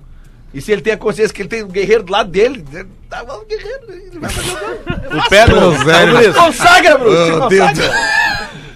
E 0.54 0.62
se 0.62 0.72
ele 0.72 0.82
tem 0.82 0.94
a 0.94 0.98
consciência 0.98 1.34
que 1.34 1.42
ele 1.42 1.50
tem 1.50 1.62
o 1.62 1.68
Guerreiro 1.68 2.04
do 2.04 2.12
lado 2.12 2.30
dele, 2.32 2.66
tá 3.10 3.24
bom, 3.24 3.36
o 3.42 3.46
Guerreiro, 3.46 3.84
ele 3.92 4.20
vai 4.20 4.30
fazer 4.30 4.52
o 4.56 5.10
gol. 5.10 5.20
O 5.20 5.30
Peglo, 5.30 5.72
Bruno. 5.72 6.34
Consagra, 6.34 6.98
Bruno, 6.98 7.26
se 7.26 7.40
consagra. 7.40 7.94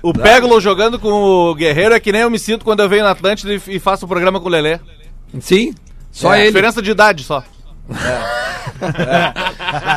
o 0.03 0.13
Peglo 0.13 0.61
jogando 0.61 0.99
com 0.99 1.11
o 1.11 1.55
Guerreiro 1.55 1.95
é 1.95 1.99
que 1.99 2.11
nem 2.11 2.21
eu 2.21 2.29
me 2.29 2.37
sinto 2.39 2.63
quando 2.65 2.81
eu 2.81 2.89
venho 2.89 3.03
na 3.03 3.11
Atlântida 3.11 3.53
e, 3.67 3.79
faço 3.79 4.05
o 4.05 4.07
programa 4.07 4.39
com 4.39 4.47
o 4.47 4.51
Lelê. 4.51 4.79
Sim, 5.39 5.73
só 6.11 6.33
É, 6.33 6.39
ele. 6.41 6.47
Diferença 6.47 6.81
de 6.81 6.91
idade 6.91 7.23
só. 7.23 7.43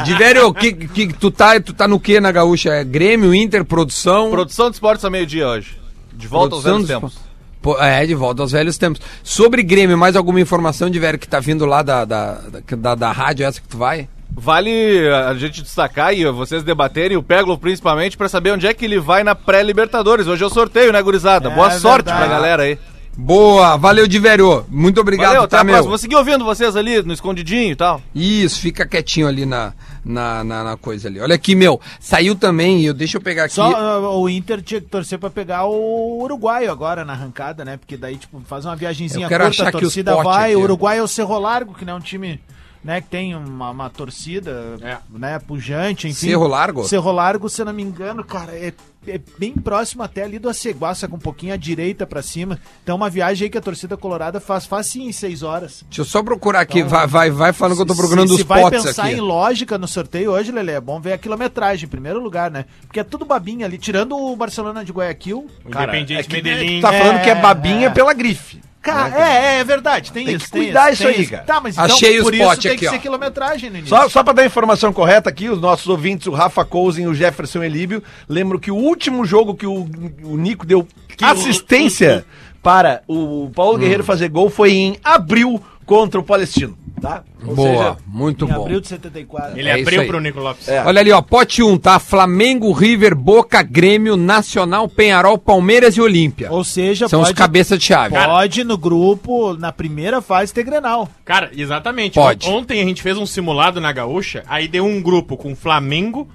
De 0.04 0.14
velho, 0.14 0.52
que, 0.52 0.72
que, 0.72 1.12
tu, 1.12 1.30
tá, 1.30 1.60
tu 1.60 1.72
tá 1.72 1.86
no 1.88 1.98
que 2.00 2.20
na 2.20 2.30
gaúcha? 2.32 2.70
É 2.70 2.84
Grêmio, 2.84 3.34
Inter, 3.34 3.64
produção? 3.64 4.30
Produção 4.30 4.68
de 4.70 4.76
esportes 4.76 5.04
a 5.04 5.10
meio-dia 5.10 5.48
hoje. 5.48 5.76
De 6.12 6.26
volta 6.28 6.54
aos 6.54 6.62
Produção 6.64 6.86
velhos 6.86 6.88
dos- 7.02 7.12
tempos. 7.12 7.34
Pô, 7.62 7.80
é, 7.82 8.04
de 8.04 8.14
volta 8.14 8.42
aos 8.42 8.52
velhos 8.52 8.76
tempos. 8.76 9.00
Sobre 9.22 9.62
Grêmio, 9.62 9.96
mais 9.96 10.16
alguma 10.16 10.40
informação 10.40 10.90
de 10.90 10.98
velho 10.98 11.18
que 11.18 11.26
tá 11.28 11.40
vindo 11.40 11.64
lá 11.64 11.82
da, 11.82 12.04
da, 12.04 12.40
da, 12.76 12.94
da 12.94 13.10
rádio 13.12 13.46
essa 13.46 13.60
que 13.60 13.68
tu 13.68 13.78
vai? 13.78 14.06
Vale 14.36 15.08
a 15.08 15.32
gente 15.34 15.62
destacar 15.62 16.12
e 16.12 16.24
vocês 16.30 16.62
debaterem, 16.62 17.16
o 17.16 17.22
Peglo 17.22 17.56
principalmente, 17.56 18.16
pra 18.18 18.28
saber 18.28 18.50
onde 18.50 18.66
é 18.66 18.74
que 18.74 18.84
ele 18.84 18.98
vai 18.98 19.22
na 19.24 19.34
pré-Libertadores. 19.34 20.26
Hoje 20.26 20.42
é 20.42 20.46
o 20.46 20.50
sorteio, 20.50 20.92
né, 20.92 21.00
gurizada? 21.00 21.48
É 21.48 21.54
Boa 21.54 21.70
sorte 21.70 22.06
verdade. 22.06 22.18
pra 22.18 22.26
galera 22.26 22.62
aí. 22.64 22.78
Boa, 23.16 23.76
valeu 23.76 24.06
de 24.08 24.18
velho. 24.18 24.64
Muito 24.68 25.00
obrigado, 25.00 25.28
Valeu, 25.28 25.42
até 25.44 25.58
tá, 25.58 25.64
meu? 25.64 25.84
Vou 25.84 25.96
seguir 25.96 26.16
ouvindo 26.16 26.44
vocês 26.44 26.74
ali 26.74 27.00
no 27.02 27.12
escondidinho 27.12 27.70
e 27.72 27.76
tal. 27.76 28.02
Isso, 28.14 28.60
fica 28.60 28.84
quietinho 28.86 29.28
ali 29.28 29.46
na, 29.46 29.72
na, 30.04 30.42
na, 30.42 30.64
na 30.64 30.76
coisa 30.76 31.08
ali. 31.08 31.20
Olha 31.20 31.34
aqui, 31.34 31.54
meu, 31.54 31.80
saiu 32.00 32.34
também, 32.34 32.82
eu, 32.82 32.92
deixa 32.92 33.16
eu 33.16 33.20
pegar 33.20 33.44
aqui. 33.44 33.54
Só 33.54 33.70
uh, 33.70 34.20
o 34.20 34.28
Inter 34.28 34.60
tinha 34.62 34.80
que 34.80 34.88
torcer 34.88 35.18
pra 35.18 35.30
pegar 35.30 35.64
o 35.64 36.22
uruguaio 36.22 36.70
agora 36.70 37.04
na 37.04 37.12
arrancada, 37.12 37.64
né? 37.64 37.76
Porque 37.76 37.96
daí, 37.96 38.16
tipo, 38.16 38.42
faz 38.46 38.64
uma 38.64 38.74
viagenzinha 38.74 39.26
Eu 39.26 39.28
quero 39.28 39.44
curta, 39.44 39.62
achar 39.62 39.68
a 39.68 39.80
torcida 39.80 40.14
vai. 40.16 40.52
aqui, 40.52 40.56
o. 40.56 40.64
Uruguai 40.64 40.98
é 40.98 41.02
o 41.02 41.08
Cerro 41.08 41.38
Largo, 41.38 41.74
que 41.74 41.84
não 41.84 41.94
é 41.94 41.96
um 41.96 42.00
time, 42.00 42.40
né, 42.84 43.00
que 43.00 43.08
tem 43.08 43.34
uma, 43.34 43.70
uma 43.70 43.88
torcida, 43.90 44.76
É. 44.82 44.98
né, 45.10 45.38
pujante, 45.38 46.06
enfim. 46.06 46.28
Cerro 46.28 46.46
Largo? 46.46 46.84
Cerro 46.84 47.10
Largo, 47.10 47.48
se 47.48 47.62
eu 47.62 47.66
não 47.66 47.72
me 47.72 47.82
engano, 47.82 48.22
cara, 48.22 48.52
é, 48.52 48.72
é 49.08 49.18
bem 49.38 49.52
próximo 49.52 50.02
até 50.02 50.22
ali 50.22 50.38
do 50.38 50.48
Aceguaça, 50.50 51.08
com 51.08 51.16
um 51.16 51.18
pouquinho 51.20 51.54
à 51.54 51.56
direita 51.56 52.06
pra 52.06 52.22
cima. 52.22 52.58
Então, 52.82 52.96
uma 52.96 53.08
viagem 53.08 53.46
aí 53.46 53.50
que 53.50 53.56
a 53.56 53.60
torcida 53.62 53.96
colorada 53.96 54.38
faz 54.40 54.66
fácil 54.66 55.02
em 55.02 55.12
seis 55.12 55.42
horas. 55.42 55.82
Deixa 55.88 56.02
eu 56.02 56.04
só 56.04 56.22
procurar 56.22 56.60
aqui, 56.60 56.80
Então, 56.80 56.90
vai, 56.90 57.06
vai, 57.06 57.30
vai 57.30 57.52
falando 57.54 57.76
que 57.76 57.82
eu 57.82 57.86
tô 57.86 57.94
Se- 57.94 58.00
procurando 58.00 58.28
se, 58.28 58.34
os 58.34 58.40
se 58.40 58.46
vai 58.46 58.60
potes 58.62 58.82
pensar 58.84 59.04
aqui. 59.06 59.14
em 59.14 59.20
lógica 59.20 59.78
no 59.78 59.88
sorteio 59.88 60.32
hoje, 60.32 60.52
Lele, 60.52 60.72
é 60.72 60.80
bom 60.80 61.00
ver 61.00 61.14
a 61.14 61.18
quilometragem 61.18 61.86
em 61.86 61.90
primeiro 61.90 62.20
lugar, 62.20 62.50
né? 62.50 62.66
Porque 62.82 63.00
é 63.00 63.04
tudo 63.04 63.24
babinha 63.24 63.64
ali, 63.66 63.78
tirando 63.78 64.14
o 64.16 64.36
Barcelona 64.36 64.84
de 64.84 64.92
Guayaquil. 64.92 65.46
O 65.64 65.68
Independiente 65.68 66.30
Medellín. 66.30 66.80
Tá 66.82 66.92
falando 66.92 67.22
que 67.22 67.30
é 67.30 67.32
É, 67.32 67.40
babinha 67.40 67.86
é. 67.86 67.90
pela 67.90 68.12
grife. 68.12 68.60
Cara, 68.84 69.18
é, 69.18 69.60
é 69.60 69.64
verdade, 69.64 70.12
tem, 70.12 70.26
Tem 70.26 70.34
isso. 70.36 70.44
que 70.44 70.50
cuidar 70.50 70.92
isso 70.92 71.02
tem 71.04 71.16
aí, 71.16 71.26
cara. 71.26 71.42
Tá, 71.44 71.60
mas 71.60 71.74
então, 71.74 71.86
Achei 71.86 72.18
os 72.18 72.24
por 72.24 72.34
isso 72.34 72.44
potes 72.44 72.62
tem 72.62 72.72
aqui, 72.72 72.80
que 72.80 72.86
ó. 72.86 72.90
ser 72.90 72.98
quilometragem 72.98 73.70
no 73.70 73.78
início. 73.78 73.96
Só, 73.96 74.08
só 74.10 74.22
para 74.22 74.34
dar 74.34 74.42
a 74.42 74.46
informação 74.46 74.92
correta 74.92 75.30
aqui, 75.30 75.48
os 75.48 75.58
nossos 75.58 75.88
ouvintes, 75.88 76.26
o 76.26 76.32
Rafa 76.32 76.64
Cousin 76.66 77.02
e 77.04 77.06
o 77.06 77.14
Jefferson 77.14 77.62
Elíbio, 77.62 78.02
lembro 78.28 78.60
que 78.60 78.70
o 78.70 78.76
último 78.76 79.24
jogo 79.24 79.54
que 79.54 79.66
o, 79.66 79.88
o 80.22 80.36
Nico 80.36 80.66
deu 80.66 80.86
assistência 81.22 82.26
para 82.62 83.02
o 83.06 83.50
Paulo 83.54 83.78
Guerreiro 83.78 84.04
fazer 84.04 84.28
gol 84.28 84.48
foi 84.48 84.72
em 84.72 84.96
abril 85.04 85.62
contra 85.84 86.18
o 86.18 86.22
Palestino, 86.22 86.76
tá? 87.00 87.22
Ou 87.46 87.54
Boa, 87.54 87.68
seja, 87.68 87.96
muito 88.06 88.44
em 88.44 88.48
bom. 88.48 88.62
abril 88.62 88.80
de 88.80 88.88
74. 88.88 89.58
Ele 89.58 89.68
É 89.68 89.80
abriu 89.80 90.06
pro 90.06 90.20
Nico 90.20 90.40
Lopes. 90.40 90.68
É. 90.68 90.82
Olha 90.84 91.00
ali, 91.00 91.12
ó, 91.12 91.20
pote 91.20 91.62
1, 91.62 91.76
tá? 91.78 91.98
Flamengo, 91.98 92.72
River, 92.72 93.14
Boca, 93.14 93.62
Grêmio, 93.62 94.16
Nacional, 94.16 94.88
Penharol, 94.88 95.36
Palmeiras 95.38 95.96
e 95.96 96.00
Olímpia. 96.00 96.50
Ou 96.50 96.64
seja, 96.64 97.08
São 97.08 97.20
os 97.20 97.32
cabeças 97.32 97.78
de 97.78 97.84
chave. 97.84 98.14
pode 98.16 98.64
no 98.64 98.78
grupo, 98.78 99.54
na 99.54 99.70
primeira 99.72 100.20
fase, 100.22 100.52
ter 100.54 100.62
Grenal. 100.64 101.08
Cara, 101.24 101.50
exatamente. 101.54 102.14
Pode. 102.14 102.48
Ontem 102.48 102.80
a 102.80 102.84
gente 102.84 103.02
fez 103.02 103.18
um 103.18 103.26
simulado 103.26 103.80
na 103.80 103.92
Gaúcha, 103.92 104.42
aí 104.46 104.66
deu 104.66 104.84
um 104.86 105.02
grupo 105.02 105.36
com 105.36 105.54
Flamengo, 105.54 106.26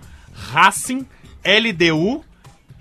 Racing, 0.52 1.06
LDU 1.44 2.22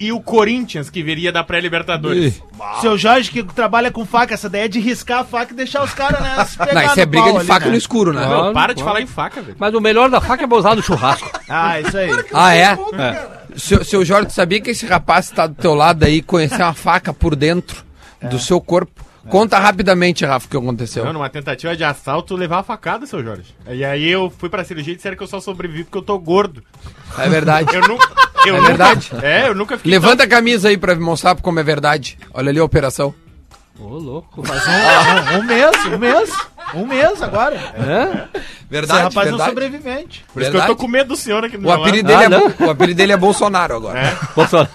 e 0.00 0.12
o 0.12 0.20
Corinthians, 0.20 0.88
que 0.88 1.02
viria 1.02 1.32
da 1.32 1.42
pré-Libertadores. 1.42 2.40
Seu 2.80 2.96
Jorge 2.96 3.30
que 3.30 3.42
trabalha 3.42 3.90
com 3.90 4.06
faca, 4.06 4.34
essa 4.34 4.46
ideia 4.46 4.66
é 4.66 4.68
de 4.68 4.78
riscar 4.78 5.20
a 5.20 5.24
faca 5.24 5.52
e 5.52 5.56
deixar 5.56 5.82
os 5.82 5.92
caras, 5.92 6.20
né, 6.20 6.44
se 6.44 6.56
pegar 6.58 6.74
Não, 6.74 6.86
isso 6.86 7.00
é 7.00 7.06
briga 7.06 7.30
de 7.32 7.36
ali, 7.38 7.46
faca 7.46 7.64
né? 7.66 7.70
no 7.72 7.76
escuro, 7.76 8.12
né? 8.12 8.24
Claro, 8.24 8.52
para 8.52 8.74
de 8.74 8.82
falar 8.82 9.00
em 9.00 9.06
faca, 9.06 9.42
velho. 9.42 9.56
Mas 9.58 9.74
o 9.74 9.80
melhor 9.80 10.08
da 10.08 10.20
faca 10.20 10.44
é 10.44 10.54
usar 10.54 10.76
no 10.76 10.82
churrasco. 10.82 11.28
Ah, 11.50 11.80
isso 11.80 11.96
aí. 11.96 12.10
Ah, 12.32 12.54
é? 12.54 12.78
Seu, 13.56 13.82
seu 13.82 14.04
Jorge, 14.04 14.26
tu 14.28 14.34
sabia 14.34 14.60
que 14.60 14.70
esse 14.70 14.86
rapaz 14.86 15.30
que 15.30 15.36
tá 15.36 15.46
do 15.46 15.54
teu 15.54 15.74
lado 15.74 16.04
aí 16.04 16.20
conheceu 16.20 16.58
uma 16.58 16.74
faca 16.74 17.12
por 17.12 17.34
dentro 17.34 17.82
do 18.22 18.38
seu 18.38 18.60
corpo? 18.60 19.04
Conta 19.30 19.58
rapidamente, 19.58 20.24
Rafa, 20.24 20.46
o 20.46 20.50
que 20.50 20.56
aconteceu. 20.56 21.04
Não, 21.04 21.12
numa 21.14 21.28
tentativa 21.28 21.76
de 21.76 21.84
assalto, 21.84 22.34
levar 22.34 22.60
a 22.60 22.62
facada, 22.62 23.06
seu 23.06 23.22
Jorge. 23.22 23.54
E 23.68 23.84
aí 23.84 24.08
eu 24.08 24.30
fui 24.30 24.48
pra 24.48 24.64
cirurgia 24.64 24.92
e 24.92 24.96
disseram 24.96 25.16
que 25.16 25.22
eu 25.22 25.26
só 25.26 25.40
sobrevivi 25.40 25.84
porque 25.84 25.98
eu 25.98 26.02
tô 26.02 26.18
gordo. 26.18 26.62
É 27.18 27.28
verdade. 27.28 27.74
Eu 27.74 27.86
nunca. 27.86 28.27
Eu 28.48 28.56
É 28.56 28.58
nunca- 28.58 28.68
verdade? 28.68 29.10
É, 29.22 29.48
eu 29.48 29.54
nunca 29.54 29.76
fiquei. 29.76 29.92
Levanta 29.92 30.24
a 30.24 30.26
camisa 30.28 30.68
aí 30.68 30.76
pra 30.76 30.94
mostrar 30.96 31.36
como 31.36 31.58
é 31.60 31.62
verdade. 31.62 32.18
Olha 32.32 32.50
ali 32.50 32.58
a 32.58 32.64
operação. 32.64 33.14
Ô, 33.80 33.86
louco. 33.96 34.42
Faz 34.44 34.62
um, 34.66 34.70
um- 34.70 35.38
um 35.38 35.42
mês, 35.44 35.70
um 35.86 35.98
mês. 35.98 36.30
Um 36.74 36.84
mês 36.86 37.22
agora. 37.22 37.54
É? 37.54 38.28
Esse 38.82 38.92
rapaz 38.92 39.30
é 39.30 39.34
um 39.34 39.38
sobrevivente. 39.38 40.24
Por 40.34 40.42
isso 40.42 40.50
que 40.50 40.56
eu 40.58 40.66
tô 40.66 40.76
com 40.76 40.86
medo 40.88 41.08
do 41.08 41.16
senhor 41.16 41.42
aqui 41.44 41.56
do 41.56 41.60
O 41.60 41.70
meu 41.70 41.72
apelido, 41.80 42.10
lado. 42.12 42.20
dele 42.20 42.34
Ah, 42.34 42.38
é, 42.38 42.40
não? 42.40 42.50
Bo- 42.50 42.66
o 42.66 42.70
apelido 42.70 42.96
dele 42.98 43.12
é 43.12 43.16
Bolsonaro 43.16 43.76
agora. 43.76 44.18
Bolsonaro. 44.36 44.68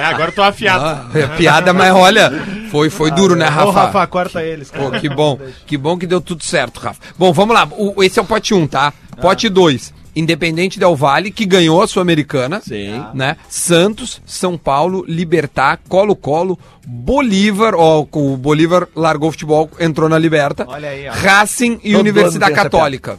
É, 0.00 0.04
agora 0.04 0.28
eu 0.30 0.34
tô 0.34 0.42
afiado. 0.42 0.84
Ah, 0.84 1.06
é 1.18 1.26
piada, 1.36 1.72
mas 1.74 1.92
olha, 1.94 2.32
foi, 2.70 2.88
foi 2.88 3.10
duro, 3.10 3.34
né, 3.36 3.46
Ô, 3.46 3.50
Rafa? 3.50 3.72
Rafa, 3.72 4.06
corta 4.06 4.42
eles, 4.42 4.70
cara. 4.70 4.84
Pô, 4.84 4.90
que 4.98 5.08
bom. 5.08 5.38
Que 5.66 5.76
bom 5.76 5.98
que 5.98 6.06
deu 6.06 6.20
tudo 6.20 6.42
certo, 6.44 6.78
Rafa. 6.78 7.00
Bom, 7.18 7.30
vamos 7.32 7.54
lá. 7.54 7.68
O- 7.72 8.02
esse 8.02 8.18
é 8.18 8.22
o 8.22 8.24
pote 8.24 8.54
1, 8.54 8.66
tá? 8.66 8.92
Pote 9.20 9.48
2. 9.50 9.92
Independente 10.16 10.78
Del 10.78 10.94
Vale, 10.94 11.30
que 11.30 11.44
ganhou 11.44 11.82
a 11.82 11.88
Sul-Americana. 11.88 12.60
Sim. 12.60 13.02
Né? 13.14 13.36
Santos, 13.48 14.20
São 14.24 14.56
Paulo, 14.56 15.04
Libertar, 15.08 15.80
Colo-Colo, 15.88 16.58
Bolívar, 16.86 17.74
ó, 17.74 18.06
o 18.12 18.36
Bolívar 18.36 18.86
largou 18.94 19.28
o 19.28 19.32
futebol, 19.32 19.68
entrou 19.80 20.08
na 20.08 20.18
Liberta. 20.18 20.64
Olha 20.68 20.88
aí, 20.90 21.08
ó. 21.08 21.12
Racing 21.12 21.80
e 21.82 21.92
Todo 21.92 22.00
Universidade 22.00 22.54
Católica. 22.54 23.18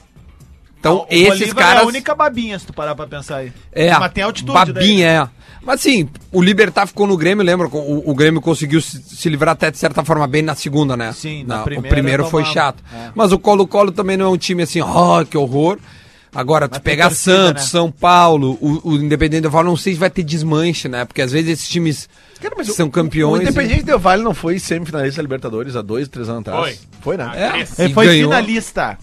Então, 0.79 0.99
O 0.99 1.07
esses 1.09 1.39
Bolívar 1.39 1.55
caras. 1.65 1.81
É 1.81 1.83
a 1.83 1.87
única 1.87 2.13
babinha, 2.15 2.59
se 2.59 2.65
tu 2.67 2.73
parar 2.73 2.93
pra 2.95 3.07
pensar 3.07 3.37
aí. 3.37 3.51
É, 3.71 3.91
Mas 3.97 4.13
tem 4.13 4.23
altitude 4.23 4.53
babinha, 4.53 5.07
é. 5.07 5.45
Mas 5.65 5.79
assim, 5.79 6.07
o 6.31 6.43
Libertar 6.43 6.85
ficou 6.85 7.07
no 7.07 7.17
Grêmio, 7.17 7.43
lembra? 7.43 7.67
O, 7.67 8.11
o 8.11 8.13
Grêmio 8.13 8.39
conseguiu 8.39 8.79
se, 8.79 9.01
se 9.01 9.27
livrar 9.29 9.53
até 9.53 9.71
de 9.71 9.79
certa 9.79 10.03
forma 10.05 10.27
bem 10.27 10.43
na 10.43 10.53
segunda, 10.53 10.95
né? 10.95 11.11
Sim, 11.11 11.43
na 11.43 11.57
Na- 11.57 11.63
primeira 11.63 11.87
O 11.87 11.89
primeiro 11.89 12.23
foi 12.25 12.43
tomava. 12.43 12.53
chato. 12.53 12.83
É. 12.93 13.09
Mas 13.15 13.31
o 13.31 13.39
Colo-Colo 13.39 13.91
também 13.91 14.15
não 14.15 14.27
é 14.27 14.29
um 14.29 14.37
time 14.37 14.61
assim, 14.61 14.79
ó, 14.79 15.23
que 15.23 15.35
horror. 15.35 15.79
Agora, 16.35 16.67
tu 16.67 16.81
pegar 16.81 17.07
torcida, 17.07 17.35
Santos, 17.47 17.63
né? 17.63 17.69
São 17.69 17.89
Paulo, 17.89 18.57
o, 18.61 18.89
o 18.89 18.95
Independente 18.95 19.41
do 19.43 19.49
Vale, 19.49 19.67
não 19.69 19.77
sei 19.77 19.93
se 19.93 19.99
vai 19.99 20.09
ter 20.09 20.21
desmanche, 20.23 20.87
né? 20.89 21.05
Porque 21.05 21.21
às 21.21 21.31
vezes 21.31 21.49
esses 21.51 21.69
times 21.69 22.09
Cara, 22.41 22.53
mas 22.57 22.67
são 22.75 22.87
o- 22.87 22.91
campeões. 22.91 23.39
O 23.39 23.43
Independente 23.43 23.83
Del 23.83 23.97
Vale 23.97 24.21
não 24.21 24.33
foi 24.33 24.59
semifinalista 24.59 25.17
da 25.17 25.23
Libertadores 25.23 25.75
há 25.75 25.81
dois, 25.81 26.07
três 26.09 26.27
anos 26.27 26.41
atrás. 26.41 26.77
Foi. 27.01 27.15
Foi, 27.15 27.17
né? 27.17 27.31
É, 27.35 27.81
Ele 27.83 27.91
e 27.91 27.93
foi 27.93 28.05
ganhou. 28.07 28.29
finalista. 28.29 28.97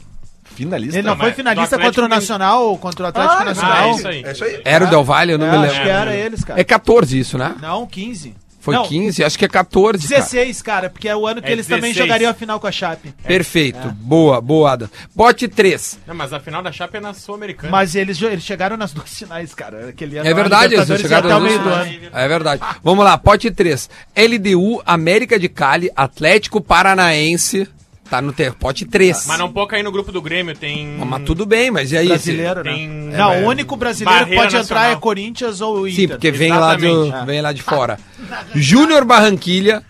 Finalista. 0.44 0.98
Ele 0.98 1.06
não 1.08 1.14
Não, 1.14 1.20
foi 1.22 1.32
finalista 1.32 1.78
contra 1.78 2.04
o 2.04 2.08
Nacional, 2.08 2.76
contra 2.76 3.06
o 3.06 3.08
Atlético 3.08 3.40
Ah, 3.40 3.44
Nacional. 3.46 3.72
ah, 3.74 3.86
é 3.86 3.90
isso 3.92 4.08
aí. 4.08 4.22
É 4.24 4.32
isso 4.32 4.44
aí. 4.44 4.60
Era 4.66 4.84
o 4.84 4.90
Del 4.90 5.02
Valle, 5.02 5.32
eu 5.32 5.38
não 5.38 5.46
É, 5.46 5.50
me 5.50 5.56
acho 5.56 5.66
lembro. 5.68 5.82
que 5.84 5.88
era 5.90 6.14
eles, 6.14 6.44
cara. 6.44 6.60
É 6.60 6.64
14 6.64 7.18
isso, 7.18 7.38
né? 7.38 7.54
Não, 7.62 7.86
15. 7.86 8.34
Foi 8.62 8.76
Não, 8.76 8.84
15, 8.86 9.24
acho 9.24 9.36
que 9.36 9.44
é 9.44 9.48
14. 9.48 10.06
cara. 10.06 10.20
16, 10.20 10.62
cara, 10.62 10.88
porque 10.88 11.08
é 11.08 11.16
o 11.16 11.26
ano 11.26 11.42
que 11.42 11.48
É 11.48 11.52
eles 11.52 11.66
também 11.66 11.92
16. 11.92 11.96
jogariam 11.96 12.30
a 12.30 12.34
final 12.34 12.60
com 12.60 12.68
a 12.68 12.70
Chape. 12.70 13.12
Perfeito. 13.26 13.88
Boa, 13.96 14.40
boa, 14.40 14.72
Adam. 14.74 14.88
Pote 15.16 15.48
3. 15.48 15.98
Não, 16.06 16.14
mas 16.14 16.32
a 16.32 16.38
final 16.38 16.62
da 16.62 16.70
Chape 16.70 16.96
é 16.98 17.00
na 17.00 17.12
Sul-Americana. 17.12 17.72
Mas 17.72 17.96
eles, 17.96 18.22
eles 18.22 18.44
chegaram 18.44 18.76
nas 18.76 18.92
duas 18.92 19.12
finais, 19.12 19.52
cara. 19.52 19.88
Aquele 19.88 20.16
ano 20.16 20.28
É 20.28 20.30
a 20.30 20.34
verdade, 20.36 20.74
eles 20.74 21.00
chegaram 21.00 21.28
até 21.28 21.36
o 21.36 21.40
nas 21.40 21.48
meio 21.48 21.58
do 21.58 21.64
duas 21.64 21.76
ano. 21.88 22.10
É 22.12 22.28
verdade. 22.28 22.62
Vamos 22.84 23.04
lá, 23.04 23.18
pote 23.18 23.50
3. 23.50 23.90
LDU, 24.16 24.80
América 24.86 25.40
de 25.40 25.48
Cali, 25.48 25.90
Atlético 25.96 26.60
Paranaense. 26.60 27.68
Tá 28.12 28.20
no 28.20 28.30
ter, 28.30 28.52
pote 28.52 28.84
3. 28.84 29.24
Mas 29.26 29.38
não 29.38 29.50
pode 29.50 29.70
cair 29.70 29.82
no 29.82 29.90
grupo 29.90 30.12
do 30.12 30.20
Grêmio, 30.20 30.54
tem. 30.54 30.98
Mas 30.98 31.22
tudo 31.24 31.46
bem, 31.46 31.70
mas 31.70 31.92
e 31.92 31.96
aí? 31.96 32.08
Brasileiro, 32.08 32.62
Tem- 32.62 32.86
né? 32.86 33.16
Não, 33.16 33.44
o 33.44 33.46
único 33.46 33.74
brasileiro 33.74 34.26
que 34.26 34.34
pode 34.34 34.48
entrar 34.48 34.58
nacional. 34.58 34.90
é 34.90 34.96
Corinthians 34.96 35.62
ou 35.62 35.88
Inter. 35.88 35.96
Sim, 35.96 36.08
porque 36.08 36.30
vem 36.30 36.52
lá, 36.52 36.76
do, 36.76 37.24
vem 37.24 37.40
lá 37.40 37.54
de 37.54 37.62
fora. 37.62 37.98
Júnior 38.54 39.06
Barranquilha, 39.06 39.82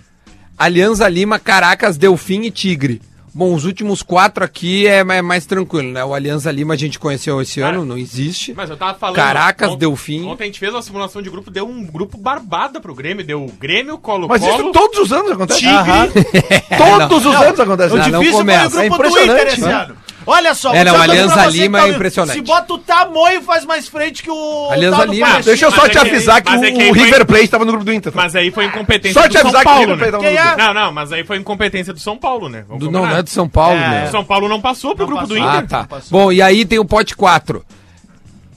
Alianza 0.56 1.08
Lima, 1.08 1.40
Caracas, 1.40 1.96
Delfim 1.98 2.42
e 2.42 2.52
Tigre. 2.52 3.02
Bom, 3.34 3.54
os 3.54 3.64
últimos 3.64 4.02
quatro 4.02 4.44
aqui 4.44 4.86
é 4.86 5.02
mais, 5.02 5.22
mais 5.24 5.46
tranquilo, 5.46 5.90
né? 5.90 6.04
O 6.04 6.12
Alianza 6.12 6.50
Lima 6.52 6.74
a 6.74 6.76
gente 6.76 6.98
conheceu 6.98 7.40
esse 7.40 7.60
Cara, 7.60 7.76
ano, 7.76 7.86
não 7.86 7.96
existe. 7.96 8.52
Mas 8.54 8.68
eu 8.68 8.76
tava 8.76 8.92
falando. 8.98 9.16
Caracas, 9.16 9.70
ont- 9.70 9.78
Delfim. 9.78 10.26
Ontem 10.26 10.44
a 10.44 10.46
gente 10.46 10.58
fez 10.58 10.72
uma 10.74 10.82
simulação 10.82 11.22
de 11.22 11.30
grupo, 11.30 11.50
deu 11.50 11.66
um 11.66 11.82
grupo 11.82 12.18
barbada 12.18 12.78
pro 12.78 12.94
Grêmio. 12.94 13.24
Deu 13.24 13.42
o 13.42 13.50
Grêmio, 13.52 13.96
Colo-Colo. 13.96 14.28
Mas 14.28 14.42
isso 14.42 14.70
todos 14.72 14.98
os 14.98 15.12
anos 15.12 15.30
acontece. 15.32 15.60
Tigre. 15.60 16.52
Todos 17.08 17.24
os 17.26 17.34
anos 17.34 17.60
acontece. 17.60 17.94
O 17.94 17.98
Não, 17.98 18.08
não 18.08 18.20
difícil 18.20 18.32
foi 18.32 18.40
começa. 18.54 18.80
o 18.86 18.90
grupo 18.90 19.04
É 19.18 19.26
do 19.26 19.32
Inter 19.32 19.46
esse 19.48 19.60
né? 19.62 19.72
ano. 19.72 19.96
Olha 20.26 20.54
só, 20.54 20.72
É, 20.74 20.84
não, 20.84 20.94
Alianza 21.00 21.46
Lima 21.46 21.78
que 21.78 21.82
é 21.82 21.86
ouvindo. 21.86 21.96
impressionante. 21.96 22.34
Se 22.36 22.40
bota 22.42 22.74
o 22.74 22.78
tamanho, 22.78 23.42
faz 23.42 23.64
mais 23.64 23.88
frente 23.88 24.22
que 24.22 24.30
o. 24.30 24.68
Alianza 24.70 25.04
Lima. 25.04 25.40
Deixa 25.42 25.66
eu 25.66 25.70
só 25.70 25.82
Mas 25.82 25.90
te 25.92 25.98
é 25.98 26.00
avisar 26.00 26.42
que, 26.42 26.48
é 26.52 26.56
o, 26.56 26.92
River 26.92 27.26
Plate 27.26 27.48
tava 27.48 27.64
no 27.64 27.72
grupo 27.72 27.84
do 27.84 27.92
Inter. 27.92 28.12
tá? 28.12 28.22
Mas 28.22 28.36
aí 28.36 28.50
foi 28.50 28.64
incompetência 28.66 29.20
Só 29.20 29.26
do 29.26 29.32
te 29.32 29.38
São 29.38 29.42
avisar 29.48 29.62
que 29.62 29.68
o 29.68 29.72
Paulo, 29.72 29.94
River 29.94 30.10
Plate 30.10 30.34
né? 30.34 30.54
Não, 30.58 30.74
não, 30.74 30.92
mas 30.92 31.12
aí 31.12 31.24
foi 31.24 31.36
incompetência 31.38 31.92
do 31.92 32.00
São 32.00 32.16
Paulo, 32.16 32.48
né? 32.48 32.64
Não, 32.68 32.90
não 32.90 33.10
é 33.16 33.22
do 33.22 33.30
São 33.30 33.48
Paulo, 33.48 33.78
É. 33.78 34.04
O 34.06 34.10
São 34.10 34.24
Paulo 34.24 34.48
não 34.48 34.60
passou 34.60 34.94
pro 34.94 35.06
grupo 35.06 35.26
do 35.26 35.36
Inter. 35.36 35.48
Ah, 35.50 35.62
tá. 35.62 35.88
Bom, 36.10 36.30
e 36.32 36.40
aí 36.40 36.64
tem 36.64 36.78
o 36.78 36.84
pote 36.84 37.16
4. 37.16 37.64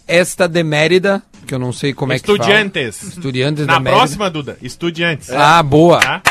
Esta 0.07 0.47
de 0.47 0.63
Mérida, 0.63 1.21
que 1.47 1.53
eu 1.55 1.57
não 1.59 1.73
sei 1.73 1.93
como 1.93 2.13
é 2.13 2.19
que 2.19 2.25
fala. 2.27 2.37
Estudiantes. 2.37 3.03
Estudiantes 3.03 3.65
Na 3.65 3.73
da 3.73 3.79
Mérida. 3.79 3.99
próxima, 3.99 4.29
Duda, 4.29 4.57
Estudiantes. 4.61 5.31
Ah, 5.31 5.63
boa. 5.63 5.99
Tá? 5.99 6.21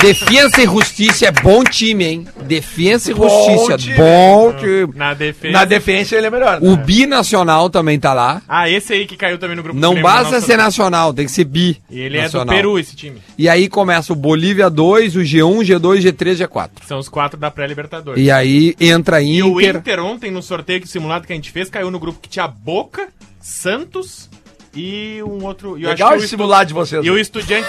Defensa 0.00 0.62
e 0.62 0.64
Justiça 0.64 1.26
é 1.26 1.30
bom 1.30 1.62
time, 1.62 2.04
hein? 2.04 2.28
Defensa 2.42 3.10
e 3.10 3.14
Bom 3.14 3.28
Justiça, 3.28 3.78
time. 3.78 3.96
bom 3.96 4.52
time. 4.52 4.92
Na 4.94 5.14
defesa. 5.14 5.52
Na 5.52 5.64
defesa 5.64 6.16
ele 6.16 6.26
é 6.26 6.30
melhor. 6.30 6.58
O 6.62 6.76
Binacional 6.76 7.70
também 7.70 7.98
tá 7.98 8.12
lá. 8.12 8.42
Ah, 8.48 8.68
esse 8.68 8.92
aí 8.92 9.06
que 9.06 9.16
caiu 9.16 9.38
também 9.38 9.56
no 9.56 9.62
grupo 9.62 9.78
do 9.78 9.80
Não 9.80 9.92
Grêmio, 9.92 10.10
basta 10.10 10.40
ser 10.40 10.56
nacional, 10.56 11.14
tem 11.14 11.26
que 11.26 11.32
ser 11.32 11.44
bi. 11.44 11.80
E 11.88 12.00
ele 12.00 12.16
é 12.16 12.20
do 12.20 12.24
nacional. 12.24 12.54
Peru, 12.54 12.78
esse 12.78 12.96
time. 12.96 13.20
E 13.38 13.48
aí 13.48 13.68
começa 13.68 14.12
o 14.12 14.16
Bolívia 14.16 14.68
2, 14.68 15.16
o 15.16 15.20
G1, 15.20 15.64
G2, 15.64 16.00
G3, 16.00 16.46
G4. 16.46 16.70
São 16.86 16.98
os 16.98 17.08
quatro 17.08 17.38
da 17.38 17.50
pré-Libertadores. 17.50 18.22
E 18.22 18.30
aí 18.30 18.74
entra 18.80 19.22
E 19.22 19.42
o 19.42 19.60
Inter. 19.60 19.76
Inter 19.76 20.00
ontem, 20.00 20.30
no 20.30 20.42
sorteio 20.42 20.80
que 20.80 20.88
simulado 20.88 21.26
que 21.26 21.32
a 21.32 21.36
gente 21.36 21.50
fez, 21.50 21.70
caiu 21.70 21.90
no 21.90 21.98
grupo 21.98 22.18
que 22.20 22.28
tinha 22.28 22.48
Boca, 22.48 23.08
Santos 23.40 24.28
e 24.76 25.22
um 25.22 25.44
outro. 25.44 25.78
e 25.78 25.82
eu 25.84 25.88
Legal 25.90 26.08
acho 26.08 26.18
que 26.18 26.24
esse 26.24 26.24
Estu- 26.26 26.36
simulado 26.36 26.66
de 26.68 26.74
vocês. 26.74 27.04
E 27.04 27.10
o 27.10 27.18
Estudante. 27.18 27.66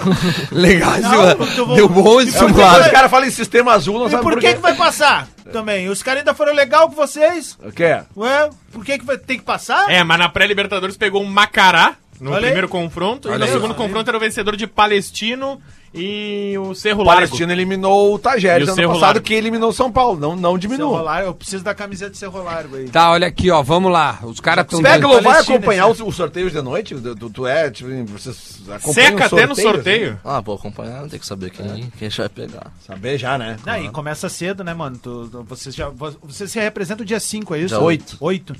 Legal, 0.52 0.98
Não, 1.00 1.44
esse- 1.46 1.58
eu 1.58 1.66
vou- 1.66 1.76
deu 1.76 1.88
bom 1.88 2.20
esse 2.20 2.32
simulado. 2.32 2.80
Os 2.84 2.90
caras 2.90 3.10
falam 3.10 3.26
em 3.26 3.30
sistema 3.30 3.72
azul, 3.72 3.98
não 3.98 4.06
E 4.06 4.10
sabe 4.10 4.22
por 4.22 4.38
que, 4.38 4.54
que 4.54 4.60
vai 4.60 4.74
passar 4.74 5.28
também? 5.52 5.88
Os 5.88 6.02
caras 6.02 6.20
ainda 6.20 6.34
foram 6.34 6.52
legal 6.54 6.88
com 6.88 6.94
vocês? 6.94 7.56
O 7.64 7.72
quê? 7.72 8.00
Ué, 8.16 8.50
por 8.72 8.84
que, 8.84 8.98
que 8.98 9.04
vai 9.04 9.18
ter 9.18 9.36
que 9.38 9.42
passar? 9.44 9.90
é, 9.90 10.02
mas 10.04 10.18
na 10.18 10.28
pré-Libertadores 10.28 10.96
pegou 10.96 11.22
um 11.22 11.26
Macará 11.26 11.94
no 12.20 12.34
aí. 12.34 12.40
primeiro 12.42 12.68
confronto. 12.68 13.28
Olha 13.30 13.36
e 13.44 13.46
no 13.46 13.52
segundo 13.52 13.74
confronto 13.74 14.08
era 14.10 14.16
o 14.16 14.20
vencedor 14.20 14.56
de 14.56 14.66
Palestino 14.66 15.60
e 15.92 16.54
o 16.58 16.74
Cerro 16.74 17.00
O 17.02 17.04
Largo. 17.04 17.22
Palestino 17.22 17.50
eliminou 17.52 18.14
o 18.14 18.18
Tajeres 18.18 18.68
o 18.68 18.70
ano 18.70 18.76
Cerro 18.76 18.92
passado, 18.94 19.02
Largo. 19.14 19.20
que 19.22 19.34
eliminou 19.34 19.70
o 19.70 19.72
São 19.72 19.90
Paulo. 19.90 20.18
Não, 20.20 20.36
não 20.36 20.56
diminua. 20.58 20.98
rolar, 20.98 21.22
eu 21.24 21.34
preciso 21.34 21.64
da 21.64 21.74
camiseta 21.74 22.12
de 22.12 22.18
seu 22.18 22.30
rolar 22.30 22.66
aí. 22.72 22.88
Tá, 22.88 23.10
olha 23.10 23.26
aqui, 23.26 23.50
ó, 23.50 23.62
vamos 23.62 23.90
lá. 23.90 24.18
Os 24.22 24.38
caras 24.40 24.64
estão 24.64 24.80
Pega, 24.82 25.06
vai 25.08 25.22
Palestina, 25.22 25.56
acompanhar 25.56 25.90
esse- 25.90 26.02
os, 26.02 26.08
os 26.08 26.14
sorteios 26.14 26.52
de 26.52 26.62
noite? 26.62 26.94
Tu, 26.94 27.16
tu- 27.16 27.30
tu 27.30 27.46
é, 27.46 27.70
tipo, 27.70 27.90
vocês 28.06 28.60
acompanham 28.68 28.92
Seca 28.94 29.26
os 29.26 29.32
até 29.32 29.46
no 29.46 29.54
sorteios, 29.54 29.74
sorteio. 29.74 30.20
Ah, 30.24 30.40
vou 30.40 30.54
acompanhar, 30.54 31.08
tem 31.08 31.18
que 31.18 31.26
saber 31.26 31.50
quem, 31.50 31.90
quem 31.98 32.08
já 32.10 32.22
vai 32.24 32.28
pegar. 32.30 32.60
assim? 32.66 32.86
Saber 32.86 33.18
já, 33.18 33.36
né? 33.36 33.56
Não, 33.66 33.76
e 33.84 33.88
começa 33.90 34.28
cedo, 34.28 34.62
né, 34.62 34.72
mano? 34.74 34.96
Tu, 34.96 35.28
tu- 35.28 35.42
vocês 35.44 35.74
já, 35.74 35.88
vo- 35.88 36.16
você 36.22 36.46
se 36.46 36.58
representa 36.60 37.02
o 37.02 37.06
dia 37.06 37.18
5, 37.20 37.54
é 37.54 37.58
isso? 37.60 37.68
Dia 37.74 37.80
oito. 37.80 38.16
8. 38.20 38.54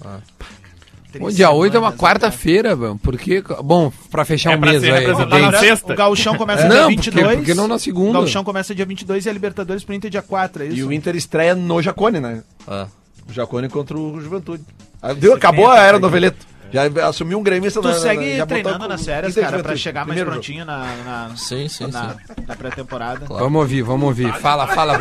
O 1.20 1.30
dia 1.30 1.50
8 1.50 1.76
é 1.76 1.80
uma 1.80 1.92
quarta-feira, 1.92 2.76
mano. 2.76 2.98
Porque. 3.02 3.42
Bom, 3.64 3.92
pra 4.10 4.24
fechar 4.24 4.52
É 4.52 4.56
o 4.56 4.60
pra 4.60 4.70
mês 4.70 4.82
aí. 4.84 5.40
na 5.40 5.52
sexta. 5.58 5.92
O 5.92 5.96
gauchão 5.96 6.36
começa 6.36 6.64
É. 6.64 6.68
dia 6.68 6.80
Não, 6.82 6.88
22. 6.88 7.24
porque- 7.24 7.36
porque 7.38 7.54
não 7.54 7.66
na 7.68 7.78
segunda. 7.78 8.10
O 8.10 8.12
gauchão 8.22 8.44
começa 8.44 8.74
dia 8.74 8.84
22 8.86 9.26
e 9.26 9.30
a 9.30 9.32
Libertadores 9.32 9.82
pro 9.84 9.94
Inter 9.94 10.10
dia 10.10 10.22
4, 10.22 10.62
é 10.62 10.66
isso? 10.66 10.76
E 10.76 10.84
o 10.84 10.92
Inter 10.92 11.16
estreia 11.16 11.54
no 11.54 11.80
Jacone, 11.82 12.20
né? 12.20 12.42
É. 12.68 12.86
O 13.28 13.32
Jacone 13.32 13.68
contra 13.68 13.96
o 13.96 14.20
Juventude. 14.20 14.64
Ah, 15.02 15.12
Deu, 15.14 15.34
acabou 15.34 15.68
a 15.70 15.78
era 15.80 15.98
noveleto. 15.98 16.46
Já 16.72 17.08
assumiu 17.08 17.38
um 17.38 17.42
gremista 17.42 17.80
Tu 17.80 17.88
na- 17.88 17.94
na- 17.94 18.00
segue 18.00 18.30
botou 18.32 18.46
treinando 18.46 18.88
nas 18.88 19.00
e 19.02 19.40
cara, 19.40 19.62
pra 19.62 19.76
chegar 19.76 20.00
mais 20.06 20.16
Primeiro 20.16 20.30
prontinho 20.30 20.64
na, 20.64 20.78
na, 21.04 21.36
Sim, 21.36 21.68
sim, 21.68 21.86
na, 21.88 22.10
sim. 22.10 22.16
na 22.46 22.56
pré-temporada. 22.56 23.26
Vamos 23.26 23.60
ouvir, 23.60 23.82
vamos 23.82 24.06
ouvir. 24.06 24.32
Fala, 24.34 24.66
fala. 24.68 24.98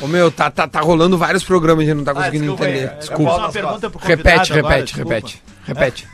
Ô 0.00 0.06
meu, 0.06 0.30
tá, 0.30 0.50
tá, 0.50 0.68
tá 0.68 0.80
rolando 0.80 1.18
vários 1.18 1.42
programas 1.44 1.84
e 1.84 1.86
a 1.86 1.90
gente 1.90 1.98
não 1.98 2.04
tá 2.04 2.14
conseguindo 2.14 2.44
desculpa 2.44 2.68
entender. 2.68 2.96
Desculpa. 2.98 3.32
Convidado 3.52 3.92
Repete, 4.00 4.52
agora, 4.52 4.74
repete, 4.74 4.96
repete. 4.96 5.42
Repete. 5.64 6.08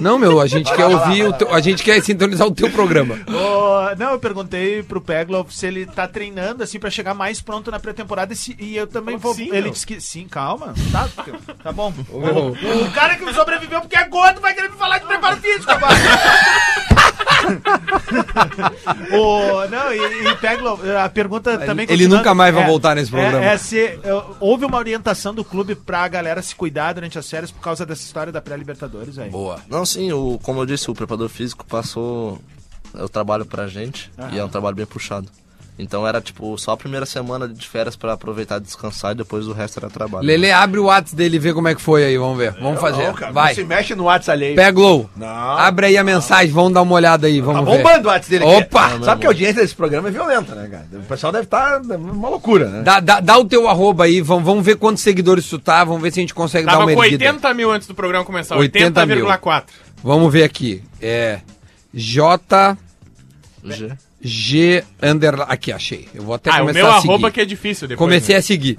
Não, 0.00 0.18
meu, 0.18 0.40
a 0.40 0.46
gente 0.46 0.72
quer 0.72 0.86
ouvir, 0.86 1.24
o 1.26 1.32
teu- 1.32 1.52
a 1.54 1.60
gente 1.60 1.82
quer 1.82 2.02
sintonizar 2.02 2.46
o 2.46 2.54
teu 2.54 2.70
programa. 2.70 3.18
Ô, 3.28 3.94
não, 3.96 4.10
eu 4.12 4.18
perguntei 4.18 4.82
pro 4.82 5.00
Peglo 5.00 5.46
se 5.50 5.66
ele 5.66 5.86
tá 5.86 6.06
treinando 6.06 6.62
assim 6.62 6.78
pra 6.78 6.90
chegar 6.90 7.14
mais 7.14 7.40
pronto 7.40 7.70
na 7.70 7.78
pré-temporada 7.80 8.32
e, 8.34 8.56
e 8.64 8.76
eu 8.76 8.86
também 8.86 9.16
vou. 9.16 9.34
sim, 9.34 9.48
ele 9.48 9.62
meu. 9.62 9.70
disse 9.70 9.86
que 9.86 10.00
sim, 10.00 10.26
calma. 10.28 10.74
Tá, 10.92 11.08
tá 11.62 11.72
bom. 11.72 11.92
O, 12.10 12.84
o 12.86 12.90
cara 12.92 13.16
que 13.16 13.32
sobreviveu 13.32 13.80
porque 13.80 13.96
é 13.96 14.04
gordo 14.08 14.40
vai 14.40 14.54
querer 14.54 14.70
me 14.70 14.76
falar 14.76 14.98
de 14.98 15.06
preparo 15.06 15.36
físico 15.38 15.70
agora. 15.70 15.94
o, 19.12 19.68
não, 19.68 19.92
e, 19.92 19.98
e 19.98 20.96
a 20.96 21.08
pergunta 21.08 21.58
também 21.58 21.86
ele 21.88 22.08
nunca 22.08 22.34
mais 22.34 22.54
vai 22.54 22.66
voltar 22.66 22.94
nesse 22.94 23.14
é- 23.14 23.18
programa. 23.18 23.44
É, 23.44 23.56
se 23.56 23.78
é, 23.80 24.00
houve 24.40 24.64
uma 24.64 24.78
orientação 24.78 25.34
do 25.34 25.44
clube 25.44 25.74
pra 25.74 26.06
galera 26.08 26.42
se 26.42 26.54
cuidar 26.54 26.92
durante 26.92 27.18
as 27.18 27.28
férias 27.28 27.50
por 27.50 27.60
causa 27.60 27.84
dessa 27.86 28.02
história 28.02 28.32
da 28.32 28.40
pré-Libertadores 28.40 29.18
aí. 29.18 29.30
Boa. 29.30 29.60
Não, 29.68 29.84
sim, 29.84 30.12
o, 30.12 30.38
como 30.42 30.60
eu 30.60 30.66
disse, 30.66 30.90
o 30.90 30.94
preparador 30.94 31.28
físico 31.28 31.64
passou 31.66 32.38
o 32.94 33.08
trabalho 33.08 33.44
pra 33.44 33.66
gente 33.66 34.10
e 34.32 34.38
é 34.38 34.44
um 34.44 34.48
trabalho 34.48 34.76
bem 34.76 34.86
puxado. 34.86 35.28
Então 35.78 36.04
era 36.06 36.20
tipo 36.20 36.58
só 36.58 36.72
a 36.72 36.76
primeira 36.76 37.06
semana 37.06 37.46
de 37.46 37.68
férias 37.68 37.94
pra 37.94 38.14
aproveitar 38.14 38.56
e 38.56 38.60
descansar 38.60 39.12
e 39.12 39.14
depois 39.14 39.46
o 39.46 39.52
resto 39.52 39.78
era 39.78 39.88
trabalho. 39.88 40.26
Lele, 40.26 40.50
abre 40.50 40.80
o 40.80 40.86
WhatsApp 40.86 41.14
dele 41.14 41.36
e 41.36 41.38
vê 41.38 41.54
como 41.54 41.68
é 41.68 41.74
que 41.74 41.80
foi 41.80 42.04
aí, 42.04 42.18
vamos 42.18 42.36
ver. 42.36 42.52
Vamos 42.60 42.80
fazer. 42.80 43.06
Não, 43.06 43.14
cara, 43.14 43.30
Vai. 43.30 43.48
não 43.48 43.54
se 43.54 43.64
mexe 43.64 43.94
no 43.94 44.04
WhatsApp 44.04 44.32
alheio. 44.36 44.56
Pega 44.56 44.72
Glow. 44.72 45.08
Não. 45.16 45.26
Abre 45.28 45.86
aí 45.86 45.96
a 45.96 46.02
mensagem, 46.02 46.50
vamos 46.52 46.72
dar 46.72 46.82
uma 46.82 46.94
olhada 46.96 47.28
aí, 47.28 47.38
Tá 47.40 47.46
vamos 47.46 47.64
ver. 47.64 47.76
bombando 47.76 48.08
o 48.08 48.10
WhatsApp 48.10 48.30
dele 48.30 48.44
aqui. 48.44 48.64
Opa! 48.64 48.88
meu 48.88 49.04
Sabe 49.04 49.20
que 49.20 49.26
a 49.26 49.30
audiência 49.30 49.62
desse 49.62 49.74
programa 49.76 50.08
é 50.08 50.10
violenta, 50.10 50.54
né, 50.56 50.68
cara? 50.68 50.86
O 50.92 51.06
pessoal 51.06 51.32
deve 51.32 51.44
estar 51.44 51.80
uma 51.80 52.28
loucura, 52.28 52.68
né? 52.68 52.82
Dá, 52.82 52.98
dá, 52.98 53.20
dá 53.20 53.38
o 53.38 53.44
teu 53.44 53.68
arroba 53.68 54.04
aí, 54.04 54.20
vamos, 54.20 54.44
vamos 54.44 54.64
ver 54.66 54.76
quantos 54.76 55.02
seguidores 55.04 55.48
tu 55.48 55.60
tá, 55.60 55.84
vamos 55.84 56.02
ver 56.02 56.12
se 56.12 56.18
a 56.18 56.22
gente 56.22 56.34
consegue 56.34 56.66
dar 56.66 56.72
Tava 56.72 56.86
uma 56.86 56.94
com 56.94 57.04
erguida. 57.04 57.24
80 57.24 57.54
mil 57.54 57.70
antes 57.70 57.86
do 57.86 57.94
programa 57.94 58.24
começar. 58.24 58.56
80 58.56 59.06
mil. 59.06 59.26
80,4. 59.26 59.64
Vamos 60.02 60.32
ver 60.32 60.42
aqui. 60.42 60.82
É. 61.00 61.40
J. 61.94 62.76
G. 63.64 63.92
G 64.20 64.82
underline. 65.02 65.46
Aqui, 65.48 65.72
achei. 65.72 66.08
Eu 66.14 66.22
vou 66.24 66.34
até 66.34 66.50
Ah, 66.50 66.56
o 66.56 66.58
começar 66.60 66.78
meu 66.78 66.88
a 66.90 66.94
seguir. 67.00 67.08
arroba 67.08 67.30
que 67.30 67.40
é 67.40 67.44
difícil 67.44 67.86
depois. 67.86 68.04
Comecei 68.04 68.34
né? 68.34 68.38
a 68.40 68.42
seguir. 68.42 68.76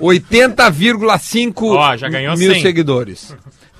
80,5 0.00 1.76
Ó, 1.76 1.96
já 1.96 2.08
ganhou 2.08 2.36
mil 2.36 2.52
100. 2.52 2.62
seguidores. 2.62 3.36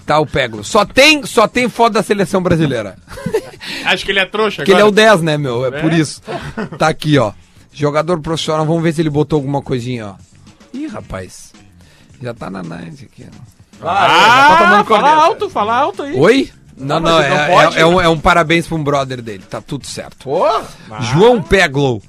Tá 0.06 0.18
o 0.18 0.26
Peglo. 0.26 0.64
Só 0.64 0.84
tem, 0.84 1.24
só 1.24 1.46
tem 1.46 1.68
foto 1.68 1.94
da 1.94 2.02
seleção 2.02 2.42
brasileira. 2.42 2.96
Acho 3.84 4.04
que 4.04 4.10
ele 4.12 4.18
é 4.20 4.26
trouxa 4.26 4.56
Porque 4.58 4.72
ele 4.72 4.80
é 4.80 4.82
agora. 4.84 4.92
o 4.92 5.18
10, 5.18 5.22
né, 5.22 5.36
meu? 5.38 5.64
É, 5.66 5.80
por 5.80 5.92
É? 5.92 5.96
isso. 5.98 6.20
Tá 6.78 6.88
aqui, 6.88 7.18
ó. 7.18 7.32
Jogador 7.72 8.20
profissional. 8.20 8.66
Vamos 8.66 8.82
ver 8.82 8.92
se 8.92 9.00
ele 9.02 9.10
botou 9.10 9.36
alguma 9.36 9.62
coisinha, 9.62 10.08
ó. 10.08 10.14
Ih, 10.72 10.86
rapaz. 10.88 11.52
Já 12.22 12.34
tá 12.34 12.50
na 12.50 12.62
nice 12.62 13.04
aqui, 13.04 13.26
ó. 13.82 13.86
Ah, 13.88 14.48
tá 14.50 14.56
tomando 14.58 14.84
fala 14.84 14.84
corneta. 14.84 15.16
alto, 15.26 15.50
fala 15.50 15.74
alto 15.76 16.02
aí. 16.02 16.14
Oi? 16.16 16.50
Não, 16.80 16.98
não, 17.00 17.10
não 17.12 17.20
é, 17.22 17.46
pode? 17.48 17.76
é- 17.76 17.80
é 17.82 17.86
um, 17.86 18.00
é 18.00 18.08
um 18.08 18.18
parabéns 18.18 18.66
pra 18.66 18.76
um 18.76 18.82
brother 18.82 19.20
dele. 19.22 19.44
Tá 19.48 19.60
tudo 19.60 19.86
certo. 19.86 20.28
João 21.12 21.40
Peglow. 21.42 22.02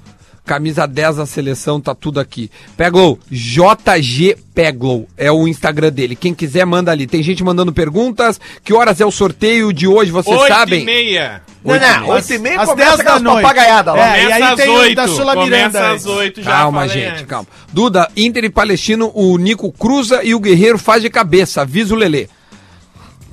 Camisa 0.44 0.86
10 0.88 1.16
da 1.18 1.24
seleção, 1.24 1.80
tá 1.80 1.94
tudo 1.94 2.18
aqui. 2.18 2.50
Peglow, 2.76 3.16
JG 3.30 4.36
Peglow 4.52 5.06
é 5.16 5.30
o 5.30 5.46
Instagram 5.46 5.92
dele. 5.92 6.16
Quem 6.16 6.34
quiser, 6.34 6.64
manda 6.66 6.90
ali. 6.90 7.06
Tem 7.06 7.22
gente 7.22 7.44
mandando 7.44 7.72
perguntas. 7.72 8.40
Que 8.64 8.74
horas 8.74 9.00
é 9.00 9.06
o 9.06 9.10
sorteio 9.12 9.72
de 9.72 9.86
hoje, 9.86 10.10
vocês 10.10 10.36
Oito 10.36 10.52
sabem? 10.52 10.82
e 10.82 10.84
meia. 10.84 11.42
não, 11.64 11.78
não, 11.78 12.08
8 12.08 12.32
e 12.34 12.38
meia 12.38 12.60
às 12.60 12.68
começa 12.68 12.96
10 12.96 13.04
da 13.04 13.18
noite. 13.20 13.42
papagaiadas 13.42 13.94
lá. 13.94 14.16
É, 14.18 14.24
e 14.24 14.32
aí 14.32 14.56
tem 14.56 14.68
o 14.68 14.72
oito. 14.80 14.96
da 14.96 15.06
Sula 15.06 15.36
Miranda 15.44 15.78
às 15.78 15.92
antes. 15.92 16.06
oito, 16.06 16.42
já 16.42 16.50
Calma, 16.50 16.80
falei 16.80 17.02
gente, 17.04 17.12
antes. 17.12 17.26
calma. 17.26 17.48
Duda, 17.72 18.10
Inter 18.16 18.44
e 18.44 18.50
Palestino, 18.50 19.12
o 19.14 19.38
Nico 19.38 19.70
cruza 19.70 20.24
e 20.24 20.34
o 20.34 20.40
Guerreiro 20.40 20.76
faz 20.76 21.02
de 21.02 21.08
cabeça. 21.08 21.62
Avisa 21.62 21.94
o 21.94 21.96
Lelê. 21.96 22.26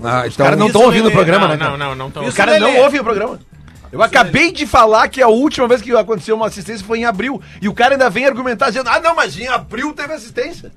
Ah, 0.03 0.19
então, 0.19 0.27
Os 0.27 0.37
caras 0.37 0.59
não 0.59 0.67
estão 0.67 0.81
ouvindo 0.83 1.09
o 1.09 1.11
programa, 1.11 1.47
Não, 1.47 1.53
né? 1.53 1.57
cara? 1.57 1.71
não, 1.71 1.77
não, 1.77 1.95
não. 1.95 2.11
Tô... 2.11 2.21
Os 2.21 2.33
caras 2.33 2.59
não 2.59 2.77
ouvem 2.77 2.99
o 2.99 3.03
programa. 3.03 3.39
Eu 3.91 4.01
acabei 4.03 4.51
de 4.51 4.67
falar 4.67 5.07
que 5.07 5.21
a 5.21 5.27
última 5.27 5.67
vez 5.67 5.81
que 5.81 5.91
aconteceu 5.95 6.35
uma 6.35 6.45
assistência 6.47 6.85
foi 6.85 6.99
em 6.99 7.05
abril. 7.05 7.41
E 7.61 7.67
o 7.67 7.73
cara 7.73 7.95
ainda 7.95 8.09
vem 8.09 8.25
argumentar 8.25 8.67
dizendo: 8.67 8.89
ah, 8.89 8.99
não, 8.99 9.15
mas 9.15 9.37
em 9.37 9.47
abril 9.47 9.91
teve 9.93 10.13
assistência. 10.13 10.71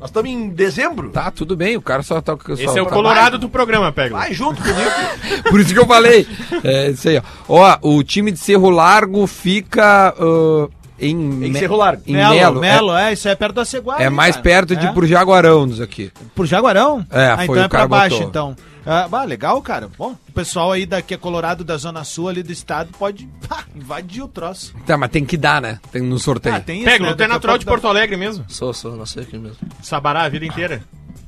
Nós 0.00 0.10
estamos 0.10 0.30
em 0.30 0.48
dezembro. 0.50 1.10
Tá, 1.10 1.28
tudo 1.30 1.56
bem, 1.56 1.76
o 1.76 1.82
cara 1.82 2.04
só 2.04 2.20
tá... 2.20 2.36
Só 2.46 2.52
Esse 2.52 2.78
é 2.78 2.82
o 2.82 2.86
tá- 2.86 2.92
colorado 2.92 3.36
do 3.36 3.48
programa, 3.48 3.90
pega. 3.90 4.16
Vai 4.16 4.32
junto 4.32 4.62
comigo. 4.62 5.42
Por 5.50 5.58
isso 5.58 5.72
que 5.74 5.78
eu 5.80 5.86
falei. 5.88 6.24
É 6.62 6.90
isso 6.90 7.08
aí, 7.08 7.18
ó. 7.18 7.22
Ó, 7.48 7.78
o 7.96 8.04
time 8.04 8.30
de 8.30 8.38
Cerro 8.38 8.70
Largo 8.70 9.26
fica 9.26 10.14
ah, 10.16 10.68
em... 11.00 11.44
Em 11.46 11.52
Cerro 11.54 11.76
Largo. 11.76 12.02
Em 12.06 12.12
Melo, 12.14 12.34
Melo. 12.34 12.60
Melo, 12.60 12.96
é, 12.96 13.12
isso 13.12 13.28
é 13.28 13.34
perto 13.34 13.54
da 13.54 13.64
Ceguá. 13.64 13.96
É, 13.98 14.04
é 14.04 14.06
ali, 14.06 14.14
mais 14.16 14.36
cara. 14.36 14.42
perto 14.42 14.76
de 14.76 14.86
É. 14.86 14.90
ir 14.90 14.94
pro 14.94 15.06
Jaguarão, 15.06 15.68
aqui. 15.82 16.10
Por 16.34 16.46
Jaguarão? 16.46 17.04
É, 17.10 17.26
ah, 17.28 17.36
foi 17.36 17.44
então 17.44 17.54
o 17.56 17.58
é 17.58 17.68
pra 17.68 17.78
cara 17.78 17.88
baixo, 17.88 18.16
botou. 18.16 18.28
então. 18.28 18.56
Ah, 18.90 19.06
bah, 19.06 19.22
legal, 19.24 19.60
cara. 19.60 19.88
Bom, 19.98 20.16
o 20.28 20.32
pessoal 20.32 20.72
aí 20.72 20.86
da, 20.86 21.02
que 21.02 21.12
é 21.12 21.16
colorado 21.18 21.62
da 21.62 21.76
Zona 21.76 22.04
Sul 22.04 22.28
ali 22.28 22.42
do 22.42 22.50
estado 22.52 22.88
pode 22.98 23.28
pá, 23.46 23.64
invadir 23.76 24.22
o 24.22 24.28
troço. 24.28 24.72
Tá, 24.86 24.96
mas 24.96 25.10
tem 25.10 25.24
que 25.26 25.36
dar, 25.36 25.60
né? 25.60 25.78
Tem 25.92 26.00
no 26.00 26.18
sorteio. 26.18 26.54
Ah, 26.54 26.60
tem 26.60 26.84
Pega, 26.84 27.04
né? 27.04 27.10
tu 27.10 27.14
é 27.14 27.16
Daqui 27.16 27.32
natural 27.32 27.58
de 27.58 27.66
Porto 27.66 27.86
Alegre 27.86 28.16
mesmo. 28.16 28.44
Sou, 28.48 28.72
sou, 28.72 28.96
nasci 28.96 29.20
aqui 29.20 29.36
mesmo. 29.36 29.58
Sabará 29.82 30.22
a 30.22 30.28
vida 30.28 30.46
inteira. 30.46 30.80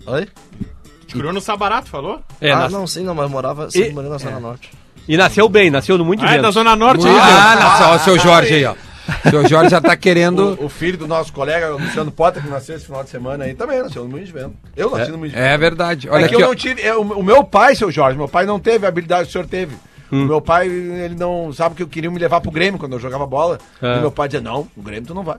Oi? 0.07 0.27
Te 1.07 1.15
criou 1.17 1.33
no 1.33 1.41
Sabará, 1.41 1.83
tu 1.83 1.91
falou? 1.91 2.21
É, 2.41 2.51
ah, 2.51 2.61
nas- 2.61 2.73
não, 2.73 2.87
sim, 2.87 3.03
não, 3.05 3.15
mas 3.15 3.31
morava 3.31 3.71
sempre 3.71 3.91
E- 3.91 4.09
na 4.09 4.17
Zona 4.17 4.41
Norte. 4.41 4.71
E 5.09 5.17
nasceu 5.17 5.49
bem, 5.49 5.71
nasceu 5.71 5.99
no 5.99 6.05
muito 6.05 6.25
Ah, 6.25 6.29
é 6.29 6.33
vento. 6.35 6.43
da 6.43 6.51
Zona 6.53 6.77
Norte. 6.77 7.05
Ah, 7.07 7.11
aí, 7.11 7.33
ah, 7.33 7.57
não, 7.61 7.79
só 7.79 7.97
o 7.97 7.99
seu 7.99 8.19
Jorge 8.19 8.55
aí, 8.55 8.65
ó. 8.65 8.75
O 9.27 9.31
seu 9.31 9.49
Jorge 9.49 9.71
já 9.71 9.81
tá 9.81 9.97
querendo. 9.97 10.57
O, 10.61 10.67
o 10.67 10.69
filho 10.69 10.99
do 10.99 11.07
nosso 11.07 11.33
colega, 11.33 11.75
o 11.75 11.79
Luciano 11.79 12.11
Potter, 12.11 12.43
que 12.43 12.49
nasceu 12.49 12.77
esse 12.77 12.87
final 12.87 13.03
de 13.05 13.11
semana 13.11 13.45
aí, 13.45 13.55
também 13.55 13.83
nasceu 13.83 14.05
no 14.05 14.11
Moinho 14.11 14.27
de 14.27 14.33
Vento. 14.33 14.55
Eu 14.77 14.91
nasci 14.91 15.11
no 15.11 15.19
Moinho 15.19 15.33
de 15.33 15.39
Vento. 15.39 15.49
É 15.49 15.59
verdade. 15.59 16.09
Olha 16.09 16.25
é 16.25 16.29
que 16.29 16.35
aqui, 16.35 16.43
eu 16.43 16.47
ó. 16.47 16.51
não 16.51 16.57
tive. 16.57 16.83
é, 16.83 16.95
o, 16.95 17.01
o 17.03 17.23
meu 17.23 17.45
pai, 17.45 17.75
seu 17.75 17.91
Jorge, 17.91 18.17
meu 18.17 18.29
pai 18.29 18.47
não 18.47 18.59
teve 18.59 18.87
a 18.87 18.89
habilidade 18.89 19.25
que 19.25 19.31
o 19.31 19.33
senhor 19.33 19.47
teve. 19.47 19.77
O 20.13 20.17
meu 20.17 20.41
pai, 20.41 20.67
ele 20.67 21.15
não. 21.15 21.53
Sabe 21.53 21.77
que 21.77 21.83
eu 21.83 21.87
queria 21.87 22.11
me 22.11 22.19
levar 22.19 22.41
pro 22.41 22.51
Grêmio 22.51 22.81
quando 22.81 22.95
eu 22.95 22.99
jogava 22.99 23.25
bola. 23.27 23.59
É. 23.81 23.99
E 23.99 24.01
meu 24.01 24.11
pai 24.11 24.27
dizia: 24.27 24.41
Não, 24.41 24.67
no 24.77 24.83
Grêmio 24.83 25.07
tu 25.07 25.15
não 25.15 25.23
vai. 25.23 25.37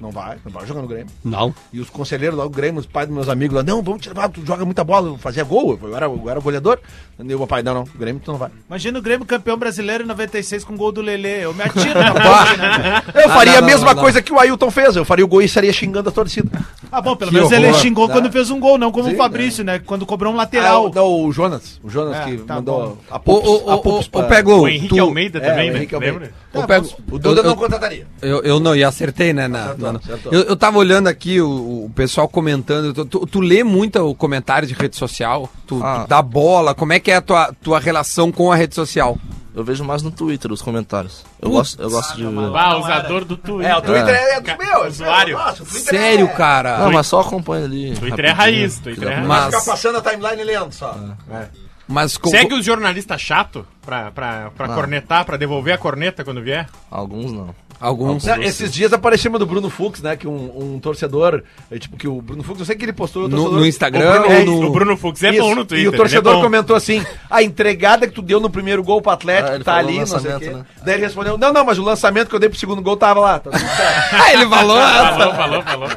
Não 0.00 0.10
vai, 0.10 0.38
não 0.44 0.50
vai 0.52 0.66
jogar 0.66 0.80
no 0.80 0.88
Grêmio. 0.88 1.08
Não. 1.22 1.54
E 1.72 1.78
os 1.78 1.90
conselheiros 1.90 2.38
lá 2.38 2.44
do 2.44 2.50
Grêmio, 2.50 2.80
os 2.80 2.86
pais 2.86 3.06
dos 3.06 3.14
meus 3.14 3.28
amigos 3.28 3.54
lá, 3.54 3.62
não, 3.62 3.82
vamos 3.82 4.00
te 4.00 4.08
levar, 4.08 4.30
tu 4.30 4.40
joga 4.46 4.64
muita 4.64 4.82
bola, 4.82 5.08
eu 5.08 5.18
fazia 5.18 5.44
gol, 5.44 5.78
eu 5.82 5.94
era, 5.94 6.06
eu 6.06 6.30
era 6.30 6.40
goleador. 6.40 6.78
E 7.18 7.22
o 7.22 7.26
meu 7.38 7.46
pai, 7.46 7.62
não, 7.62 7.74
não, 7.74 7.82
o 7.82 7.98
Grêmio 7.98 8.20
tu 8.24 8.32
não 8.32 8.38
vai. 8.38 8.48
Imagina 8.66 8.98
o 8.98 9.02
Grêmio 9.02 9.26
campeão 9.26 9.58
brasileiro 9.58 10.04
em 10.04 10.06
96 10.06 10.64
com 10.64 10.74
gol 10.74 10.90
do 10.90 11.02
Lelê. 11.02 11.44
Eu 11.44 11.52
me 11.52 11.62
atiro 11.62 12.00
na 12.00 12.12
ponte, 12.16 12.56
né? 12.56 13.02
Eu 13.14 13.30
Ah, 13.30 13.34
faria 13.34 13.52
não, 13.52 13.58
a 13.58 13.62
mesma 13.62 13.86
não, 13.88 13.94
não. 13.94 14.02
coisa 14.02 14.22
que 14.22 14.32
o 14.32 14.38
Ailton 14.40 14.70
fez, 14.70 14.96
eu 14.96 15.04
faria 15.04 15.24
o 15.24 15.28
gol 15.28 15.42
e 15.42 15.44
estaria 15.44 15.72
xingando 15.72 16.08
a 16.08 16.12
torcida. 16.12 16.48
Ah, 16.90 17.02
bom, 17.02 17.14
pelo 17.14 17.30
Que 17.30 17.36
menos 17.36 17.52
ele 17.52 17.66
horror. 17.66 17.78
xingou 17.80 18.08
Tá. 18.08 18.14
quando 18.14 18.32
fez 18.32 18.50
um 18.50 18.58
gol, 18.58 18.78
não 18.78 18.90
como 18.90 19.06
Sim, 19.08 19.14
o 19.14 19.18
Fabrício, 19.18 19.62
né? 19.62 19.78
Quando 19.80 20.06
cobrou 20.06 20.32
um 20.32 20.36
Ah, 20.36 20.38
lateral. 20.38 20.86
o, 20.90 20.94
não, 20.94 21.24
o 21.26 21.30
Jonas, 21.32 21.78
o 21.84 21.90
Jonas 21.90 22.16
É, 22.16 22.24
que 22.24 22.38
tá 22.38 22.54
mandou 22.54 22.80
bom. 22.88 22.96
a 23.10 23.18
Pups, 23.18 23.48
ô, 23.48 23.64
ô, 23.66 23.70
a 23.70 23.78
Pups 23.78 24.06
ô, 24.06 24.10
pra- 24.10 24.22
Pego, 24.24 24.60
O 24.62 24.68
Henrique 24.68 24.88
tu- 24.88 25.00
Almeida 25.00 25.38
é, 25.38 25.40
também, 25.42 25.68
o 25.68 25.72
né? 25.72 25.78
Henrique 25.78 25.94
Almeida. 25.94 26.18
Lembra? 26.54 26.66
Pego, 26.66 26.88
O 27.12 27.18
Duda 27.18 27.40
eu- 27.40 27.44
não 27.44 27.50
eu- 27.50 27.56
contrataria. 27.56 28.06
Eu, 28.22 28.42
eu 28.42 28.58
não, 28.58 28.74
e 28.74 28.82
acertei, 28.82 29.32
né? 29.32 29.46
Na, 29.46 29.74
Acertou, 29.98 30.10
na- 30.10 30.14
acertou. 30.16 30.32
eu, 30.32 30.42
eu 30.44 30.56
tava 30.56 30.78
olhando 30.78 31.06
aqui 31.08 31.40
o, 31.40 31.84
o 31.86 31.92
pessoal 31.94 32.28
comentando. 32.28 32.92
Tu, 32.94 33.04
tu, 33.04 33.26
tu 33.26 33.40
lê 33.40 33.62
muito 33.64 33.98
o 34.00 34.14
comentário 34.14 34.66
de 34.66 34.74
rede 34.74 34.96
social? 34.96 35.48
Tu, 35.66 35.80
Ah. 35.82 36.00
tu 36.04 36.08
dá 36.08 36.22
bola? 36.22 36.74
Como 36.74 36.92
é 36.92 37.00
que 37.00 37.10
é 37.10 37.16
a 37.16 37.20
tua, 37.20 37.52
tua 37.62 37.78
relação 37.80 38.30
com 38.32 38.50
a 38.52 38.56
rede 38.56 38.74
social? 38.74 39.18
Eu 39.52 39.64
vejo 39.64 39.82
mais 39.84 40.00
no 40.00 40.12
Twitter 40.12 40.52
os 40.52 40.62
comentários. 40.62 41.24
Eu 41.42 41.50
gosto, 41.50 41.82
eu 41.82 41.90
gosto 41.90 42.16
de. 42.16 42.24
Ah, 42.54 42.78
usador 42.78 43.24
do 43.24 43.36
Twitter. 43.36 43.70
É, 43.72 43.76
o 43.76 43.82
Twitter 43.82 44.08
é, 44.14 44.36
é 44.36 44.40
do 44.40 44.46
meu, 44.64 44.78
é 44.78 44.82
do 44.84 44.88
Usuário. 44.88 45.36
meu, 45.36 45.46
nossa, 45.46 45.64
Sério, 45.64 46.26
é- 46.26 46.32
cara? 46.36 46.78
Não, 46.78 46.92
mas 46.92 47.08
só 47.08 47.20
acompanha 47.20 47.64
ali. 47.64 47.92
Twitter 47.96 48.26
é 48.26 48.30
raiz, 48.30 48.78
Twitter 48.78 49.08
é 49.08 49.14
raiz. 49.16 49.26
Mas- 49.26 49.44
Ficar 49.46 49.64
passando 49.72 49.98
a 49.98 50.00
timeline 50.02 50.44
lendo 50.44 50.72
só. 50.72 50.96
É. 51.32 51.48
Mas 51.88 52.16
co- 52.16 52.30
Segue 52.30 52.54
os 52.54 52.64
jornalistas 52.64 53.20
chato 53.20 53.66
pra, 53.84 54.12
pra, 54.12 54.52
pra 54.56 54.68
Não. 54.68 54.74
cornetar, 54.76 55.24
pra 55.24 55.36
devolver 55.36 55.74
a 55.74 55.78
corneta 55.78 56.22
quando 56.22 56.40
vier? 56.40 56.68
Alguns 56.88 57.32
não. 57.32 57.52
Alguns. 57.80 58.24
Não, 58.24 58.42
esses 58.42 58.70
dias 58.72 58.92
apareceu 58.92 59.30
uma 59.30 59.38
do 59.38 59.46
Bruno 59.46 59.70
Fux, 59.70 60.02
né? 60.02 60.16
Que 60.16 60.28
um, 60.28 60.74
um 60.74 60.78
torcedor, 60.78 61.42
é, 61.70 61.78
tipo, 61.78 61.96
que 61.96 62.06
o 62.06 62.20
Bruno 62.20 62.42
Fux, 62.42 62.60
eu 62.60 62.66
sei 62.66 62.76
que 62.76 62.84
ele 62.84 62.92
postou. 62.92 63.24
o 63.24 63.28
No, 63.28 63.36
torcedor- 63.36 63.58
no 63.60 63.66
Instagram 63.66 64.08
o 64.08 64.12
Bruno- 64.12 64.26
ou 64.26 64.32
é, 64.32 64.44
no. 64.44 64.66
O 64.66 64.70
Bruno 64.70 64.96
Fux 64.96 65.22
é 65.22 65.30
Isso, 65.30 65.40
bom 65.40 65.54
no 65.54 65.64
Twitter. 65.64 65.84
E 65.84 65.88
o 65.88 65.90
ele 65.90 65.96
torcedor 65.96 66.32
é 66.32 66.36
bom. 66.36 66.42
comentou 66.42 66.76
assim: 66.76 67.04
a 67.30 67.42
entregada 67.42 68.06
que 68.06 68.12
tu 68.14 68.22
deu 68.22 68.38
no 68.38 68.50
primeiro 68.50 68.82
gol 68.82 69.00
pro 69.00 69.12
Atlético 69.12 69.52
Ah, 69.52 69.54
ele 69.54 69.64
tá 69.64 69.72
falou 69.76 69.88
ali, 69.88 69.98
não 69.98 70.06
sei 70.06 70.16
o 70.16 70.22
lançamento, 70.22 70.40
quê. 70.40 70.50
né? 70.50 70.64
Daí 70.84 70.94
ele 70.94 71.04
respondeu: 71.04 71.38
Não, 71.38 71.52
não, 71.52 71.64
mas 71.64 71.78
o 71.78 71.82
lançamento 71.82 72.28
que 72.28 72.34
eu 72.34 72.40
dei 72.40 72.48
pro 72.48 72.58
segundo 72.58 72.82
gol 72.82 72.96
tava 72.96 73.20
lá. 73.20 73.38
Tá 73.38 73.50
tudo 73.50 73.60
certo. 73.60 74.14
Ah, 74.22 74.32
ele 74.34 74.46
falou 74.46 74.78
essa. 74.78 75.12
Falou, 75.16 75.34
falou, 75.34 75.62
falou. 75.62 75.88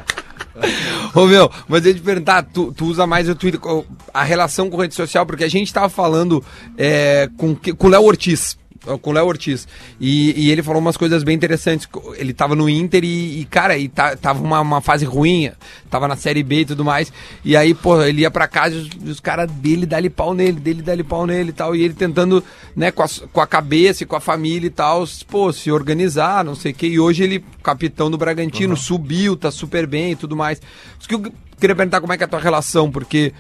Ô 1.16 1.26
meu, 1.26 1.50
mas 1.68 1.84
eu 1.84 1.90
ia 1.92 1.96
te 1.96 2.02
perguntar, 2.02 2.44
tu, 2.44 2.72
tu 2.78 2.86
usa 2.86 3.08
mais 3.08 3.28
o 3.28 3.34
Twitter, 3.36 3.60
qual- 3.60 3.84
a 4.14 4.24
relação 4.24 4.70
com 4.70 4.78
rede 4.78 4.94
social, 4.94 5.26
porque 5.26 5.44
a 5.44 5.50
gente 5.50 5.74
tava 5.74 5.90
falando 5.90 6.44
é, 6.78 7.28
com, 7.38 7.56
que- 7.56 7.74
com 7.74 7.88
o 7.88 7.90
Léo 7.90 8.04
Ortiz. 8.04 8.56
Com 9.02 9.12
o 9.12 9.14
Léo 9.14 9.26
Ortiz. 9.28 9.66
E, 10.00 10.34
e 10.46 10.52
ele 10.52 10.62
falou 10.62 10.82
umas 10.82 10.98
coisas 10.98 11.24
bem 11.24 11.34
interessantes. 11.36 11.88
Ele 12.18 12.34
tava 12.34 12.54
no 12.54 12.70
Inter 12.70 13.04
e, 13.04 13.40
e, 13.42 13.46
cara, 13.46 13.78
e 13.78 13.88
tá- 13.88 14.16
tava 14.18 14.44
uma, 14.44 14.60
uma 14.60 14.82
fase 14.82 15.06
ruim, 15.06 15.50
tava 15.90 16.06
na 16.08 16.18
Série 16.18 16.44
B 16.44 16.62
e 16.62 16.66
tudo 16.66 16.84
mais. 16.84 17.12
E 17.46 17.56
aí, 17.56 17.74
pô, 17.74 18.02
ele 18.04 18.22
ia 18.22 18.30
pra 18.32 18.48
casa 18.48 18.76
e 18.76 18.80
os, 18.80 18.90
os 19.12 19.20
caras 19.22 19.50
dele 19.50 19.86
dali 19.86 20.10
pau 20.10 20.34
nele, 20.34 20.60
dele 20.60 20.82
dali 20.82 21.02
pau 21.04 21.26
nele 21.26 21.52
e 21.52 21.54
tal. 21.54 21.74
E 21.76 21.82
ele 21.82 21.94
tentando, 21.94 22.44
né, 22.76 22.92
com 22.92 23.04
a, 23.04 23.08
com 23.32 23.40
a 23.40 23.48
cabeça 23.48 24.04
e 24.04 24.06
com 24.06 24.18
a 24.18 24.20
família 24.20 24.68
e 24.68 24.72
tal, 24.72 25.06
pô, 25.30 25.54
se 25.54 25.72
organizar, 25.72 26.44
não 26.44 26.54
sei 26.56 26.74
o 26.74 26.76
quê. 26.76 26.88
E 26.88 27.00
hoje 27.00 27.24
ele, 27.24 27.44
capitão 27.64 28.12
do 28.12 28.18
Bragantino, 28.18 28.76
subiu, 28.76 29.38
tá 29.38 29.50
super 29.50 29.88
bem 29.88 30.12
e 30.12 30.16
tudo 30.18 30.36
mais. 30.36 30.62
Isso 31.00 31.08
que 31.08 31.16
eu 31.16 31.22
queria 31.58 31.76
perguntar 31.76 32.02
como 32.02 32.12
é 32.12 32.18
que 32.18 32.24
é 32.24 32.26
a 32.26 32.30
tua 32.30 32.40
relação, 32.40 32.92
porque 32.92 33.32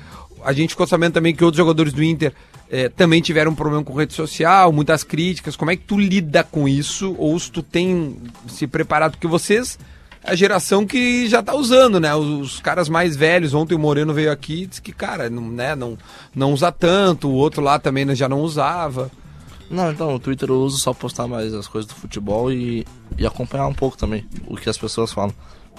a 0.46 0.54
gente 0.54 0.70
ficou 0.70 0.88
sabendo 0.88 1.14
também 1.14 1.36
que 1.36 1.44
outros 1.44 1.58
jogadores 1.58 1.92
do 1.92 2.02
Inter 2.02 2.34
eh, 2.74 2.90
também 2.90 3.22
tiveram 3.22 3.52
um 3.52 3.56
problema 3.56 3.84
com 3.84 3.94
rede 3.94 4.14
social, 4.14 4.72
muitas 4.72 5.04
críticas. 5.04 5.56
Como 5.56 5.70
é 5.70 5.76
que 5.76 5.84
tu 5.84 5.96
lida 5.96 6.44
com 6.44 6.68
isso? 6.68 7.16
Ou 7.20 7.40
se 7.40 7.52
tu 7.52 7.62
tem 7.62 8.18
se 8.48 8.66
preparado? 8.66 9.12
Porque 9.12 9.28
vocês, 9.28 9.78
é 10.24 10.32
a 10.32 10.36
geração 10.36 10.84
que 10.84 11.28
já 11.28 11.44
tá 11.44 11.54
usando, 11.54 12.00
né? 12.00 12.16
Os, 12.16 12.54
os 12.56 12.60
caras 12.60 12.90
mais 12.90 13.16
velhos, 13.16 13.54
ontem 13.54 13.76
o 13.76 13.80
Moreno 13.80 14.12
veio 14.12 14.32
aqui 14.32 14.64
e 14.64 14.66
disse 14.66 14.82
que, 14.82 14.92
cara, 14.92 15.30
não, 15.30 15.48
né, 15.50 15.76
não, 15.76 15.96
não 16.34 16.52
usa 16.52 16.72
tanto, 16.72 17.30
o 17.30 17.34
outro 17.34 17.62
lá 17.62 17.78
também 17.78 18.16
já 18.16 18.28
não 18.28 18.42
usava. 18.42 19.12
Não, 19.70 19.92
então, 19.92 20.16
o 20.16 20.20
Twitter 20.20 20.50
eu 20.50 20.60
uso 20.62 20.80
só 20.80 20.96
postar 20.96 21.28
mais 21.28 21.54
as 21.54 21.68
coisas 21.68 21.88
do 21.88 21.94
futebol 21.94 22.52
e, 22.52 22.88
e 23.20 23.26
acompanhar 23.28 23.68
um 23.68 23.74
pouco 23.76 23.96
também 23.96 24.26
o 24.48 24.56
que 24.56 24.68
as 24.68 24.80
pessoas 24.80 25.14
falam. 25.14 25.34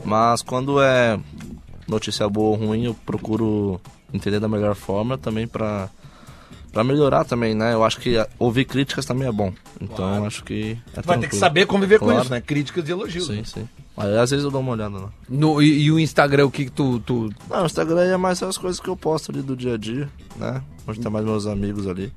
Mas 0.04 0.42
quando 0.42 0.80
é 0.80 1.18
notícia 1.88 2.28
boa 2.28 2.50
ou 2.50 2.66
ruim, 2.66 2.84
eu 2.84 2.94
procuro 3.04 3.80
entender 4.12 4.38
da 4.38 4.46
melhor 4.46 4.76
forma 4.76 5.18
também 5.18 5.48
pra, 5.48 5.90
pra 6.74 6.84
melhorar 6.84 7.24
também, 7.24 7.54
né? 7.54 7.72
Eu 7.72 7.84
acho 7.84 7.98
que 8.00 8.16
ouvir 8.38 8.64
críticas 8.66 9.06
também 9.06 9.26
é 9.28 9.32
bom. 9.32 9.52
Então 9.80 10.16
eu 10.16 10.26
acho 10.26 10.44
que. 10.44 10.76
É 10.94 11.00
Vai 11.00 11.18
ter 11.18 11.28
que 11.28 11.36
saber 11.36 11.66
conviver 11.66 11.98
com 11.98 12.06
Claro. 12.06 12.20
isso, 12.22 12.30
né? 12.30 12.40
Críticas 12.40 12.86
e 12.86 12.92
elogios. 12.92 13.26
Sim, 13.28 13.44
sim. 13.44 13.68
Mas 13.96 14.08
às 14.08 14.30
vezes 14.30 14.44
eu 14.44 14.50
dou 14.50 14.60
uma 14.60 14.72
olhada 14.72 14.96
lá. 14.98 15.08
No, 15.28 15.62
e, 15.62 15.84
e 15.84 15.92
o 15.92 15.98
Instagram, 16.00 16.46
o 16.46 16.50
que, 16.50 16.64
que 16.66 16.72
tu, 16.72 16.98
tu. 16.98 17.30
Não, 17.48 17.62
o 17.62 17.66
Instagram 17.66 18.02
é 18.02 18.16
mais 18.16 18.42
as 18.42 18.58
coisas 18.58 18.80
que 18.80 18.88
eu 18.88 18.96
posto 18.96 19.30
ali 19.30 19.40
do 19.40 19.56
dia 19.56 19.74
a 19.74 19.78
dia, 19.78 20.08
né? 20.36 20.60
Onde 20.86 21.00
tem 21.00 21.10
mais 21.10 21.24
meus 21.24 21.46
amigos 21.46 21.86
ali. 21.86 22.12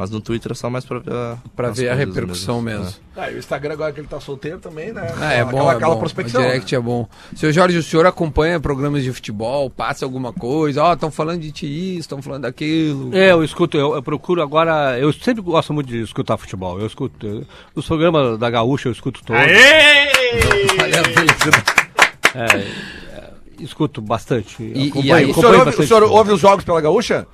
Mas 0.00 0.10
no 0.10 0.20
Twitter 0.20 0.52
é 0.52 0.54
só 0.54 0.70
mais 0.70 0.84
pra 0.84 1.00
ver 1.00 1.12
a, 1.12 1.36
Pra 1.56 1.68
as 1.70 1.76
ver 1.76 1.88
a 1.88 1.94
repercussão 1.94 2.62
mesmo. 2.62 2.84
né? 2.84 2.92
Ah, 3.16 3.30
e 3.32 3.34
o 3.34 3.38
Instagram 3.40 3.72
agora 3.72 3.92
que 3.92 3.98
ele 3.98 4.06
tá 4.06 4.20
solteiro 4.20 4.60
também, 4.60 4.92
né? 4.92 5.12
Ah, 5.20 5.32
é 5.32 5.40
Aquela- 5.40 5.50
bom, 5.64 5.72
é 5.72 5.74
aquela 5.74 5.94
bom. 5.94 5.98
prospecção. 6.00 6.40
O 6.40 6.44
direct 6.44 6.72
é 6.72 6.78
bom. 6.78 7.08
Seu 7.34 7.52
Jorge, 7.52 7.76
o 7.78 7.82
senhor 7.82 8.06
acompanha 8.06 8.60
programas 8.60 9.02
de 9.02 9.12
futebol, 9.12 9.68
passa 9.68 10.04
alguma 10.04 10.32
coisa? 10.32 10.84
Ó, 10.84 10.92
estão 10.92 11.10
falando 11.10 11.40
de 11.40 11.50
ti 11.50 11.66
isso, 11.66 12.02
estão 12.02 12.22
falando 12.22 12.42
daquilo. 12.42 13.10
É, 13.12 13.32
eu 13.32 13.42
escuto, 13.42 13.76
eu, 13.76 13.96
eu 13.96 14.02
procuro 14.02 14.40
agora. 14.40 14.96
Eu 15.00 15.12
sempre 15.12 15.42
gosto 15.42 15.74
muito 15.74 15.88
de 15.88 16.00
escutar 16.00 16.36
futebol. 16.36 16.78
Eu 16.78 16.86
escuto. 16.86 17.26
eu- 17.26 17.44
os 17.74 17.84
programas 17.84 18.38
da 18.38 18.48
Gaúcha 18.48 18.86
eu 18.88 18.92
escuto 18.92 19.20
todos. 19.24 19.42
Aê! 19.42 20.08
É, 22.34 22.44
é, 22.44 23.30
escuto 23.58 24.00
bastante. 24.00 24.62
E- 24.62 24.88
acompanho, 24.90 25.06
e 25.06 25.12
aí, 25.12 25.24
O 25.30 25.34
senhor, 25.34 25.46
ouve, 25.46 25.56
o 25.60 25.64
bastante 25.64 25.88
senhor 25.88 26.00
futebol. 26.02 26.18
ouve 26.18 26.32
os 26.32 26.40
jogos 26.40 26.64
pela 26.64 26.80
Gaúcha? 26.80 27.26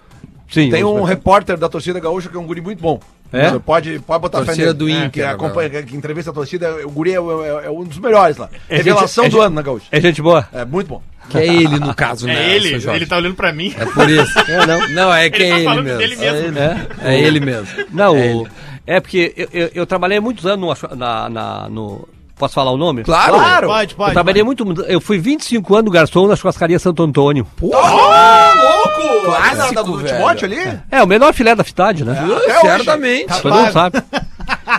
Sim, 0.50 0.70
Tem 0.70 0.84
um 0.84 1.02
repórter 1.02 1.56
da 1.56 1.68
torcida 1.68 1.98
gaúcha 1.98 2.28
que 2.28 2.36
é 2.36 2.40
um 2.40 2.46
guri 2.46 2.60
muito 2.60 2.80
bom. 2.80 3.00
É? 3.32 3.50
Você 3.50 3.58
pode, 3.58 3.98
pode 4.00 4.20
botar 4.22 4.38
fé 4.40 4.44
Torcida 4.46 4.66
nele. 4.66 4.78
do 4.78 4.88
É, 4.88 4.92
Inter, 4.92 5.10
Que, 5.10 5.22
acompanha, 5.22 5.82
que 5.82 5.96
entrevista 5.96 6.30
a 6.30 6.34
torcida. 6.34 6.86
O 6.86 6.90
guri 6.90 7.10
é, 7.10 7.14
é- 7.16 7.66
é 7.66 7.70
um 7.70 7.82
dos 7.82 7.98
melhores 7.98 8.36
lá. 8.36 8.48
É 8.68 8.76
Revelação 8.76 9.24
gente- 9.24 9.32
do 9.32 9.42
é 9.42 9.46
ano 9.46 9.54
na 9.56 9.62
gaúcha. 9.62 9.86
É 9.90 10.00
gente 10.00 10.22
boa? 10.22 10.46
É 10.52 10.64
muito 10.64 10.86
bom. 10.86 11.02
Que 11.28 11.38
é 11.38 11.46
ele, 11.46 11.78
no 11.80 11.94
caso, 11.94 12.26
né? 12.28 12.34
É 12.52 12.54
ele, 12.54 12.74
ele 12.74 13.06
tá 13.06 13.16
olhando 13.16 13.34
pra 13.34 13.52
mim. 13.52 13.74
É 13.76 13.86
por 13.86 14.08
isso. 14.08 14.32
não. 14.68 14.88
Não, 14.90 15.12
é 15.12 15.28
que 15.30 15.42
Ele 15.42 15.46
é 15.46 15.50
tá 15.50 15.56
ele 15.56 15.64
falando 15.64 15.84
mesmo. 15.84 15.98
dele 15.98 16.16
mesmo. 16.16 16.58
É? 16.58 16.86
É 17.02 17.20
ele 17.20 17.40
mesmo. 17.40 17.66
Não, 17.90 18.14
É 18.16 18.34
o- 18.34 18.46
é, 18.86 19.00
porque 19.00 19.32
eu, 19.36 19.48
eu, 19.52 19.70
eu 19.74 19.86
trabalhei 19.86 20.20
muitos 20.20 20.44
anos 20.46 20.80
no, 20.82 20.94
na, 20.96 21.28
na- 21.28 21.68
no. 21.70 22.06
Posso 22.36 22.54
falar 22.54 22.72
o 22.72 22.76
nome? 22.76 23.04
Claro. 23.04 23.34
Claro! 23.34 23.68
Pode, 23.68 23.94
pode. 23.94 24.10
Eu 24.10 24.14
trabalhei 24.14 24.42
muito. 24.42 24.64
Eu 24.88 25.00
fui 25.00 25.18
25 25.18 25.76
anos 25.76 25.92
garçom 25.92 26.26
na 26.26 26.34
churrascaria 26.34 26.78
Santo 26.78 27.02
Antônio. 27.02 27.46
Ô, 27.60 27.66
louco! 27.68 29.24
Clássico, 29.24 29.56
Nada 29.74 29.84
do 29.84 29.96
velho. 29.98 30.14
Timóteo 30.16 30.44
ali? 30.46 30.80
É, 30.90 31.02
o 31.02 31.06
menor 31.06 31.32
filé 31.32 31.54
da 31.54 31.64
cidade, 31.64 32.04
né? 32.04 32.12
Até 32.12 32.58
hoje. 32.58 32.60
Certamente. 32.60 33.40
Todo 33.40 33.54
mundo 33.54 33.72
sabe. 33.72 34.02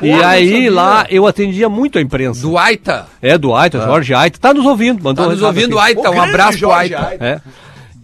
E 0.01 0.11
aí 0.11 0.69
lá 0.69 1.05
eu 1.09 1.25
atendia 1.25 1.67
muito 1.69 1.97
a 1.97 2.01
imprensa. 2.01 2.41
Do 2.41 2.57
Aita. 2.57 3.07
É, 3.21 3.37
do 3.37 3.55
Aita, 3.55 3.79
Jorge 3.81 4.13
Aita. 4.13 4.37
Tá 4.39 4.53
nos 4.53 4.65
ouvindo, 4.65 5.01
mandou 5.03 5.25
Tá 5.25 5.31
nos 5.31 5.41
ouvindo, 5.41 5.79
aqui. 5.79 5.87
Aita. 5.97 6.11
Um 6.11 6.21
abraço 6.21 6.59
pro 6.59 6.69
Jorge 6.69 6.93
Aita. 6.93 7.07
Aita. 7.07 7.25
É. 7.25 7.41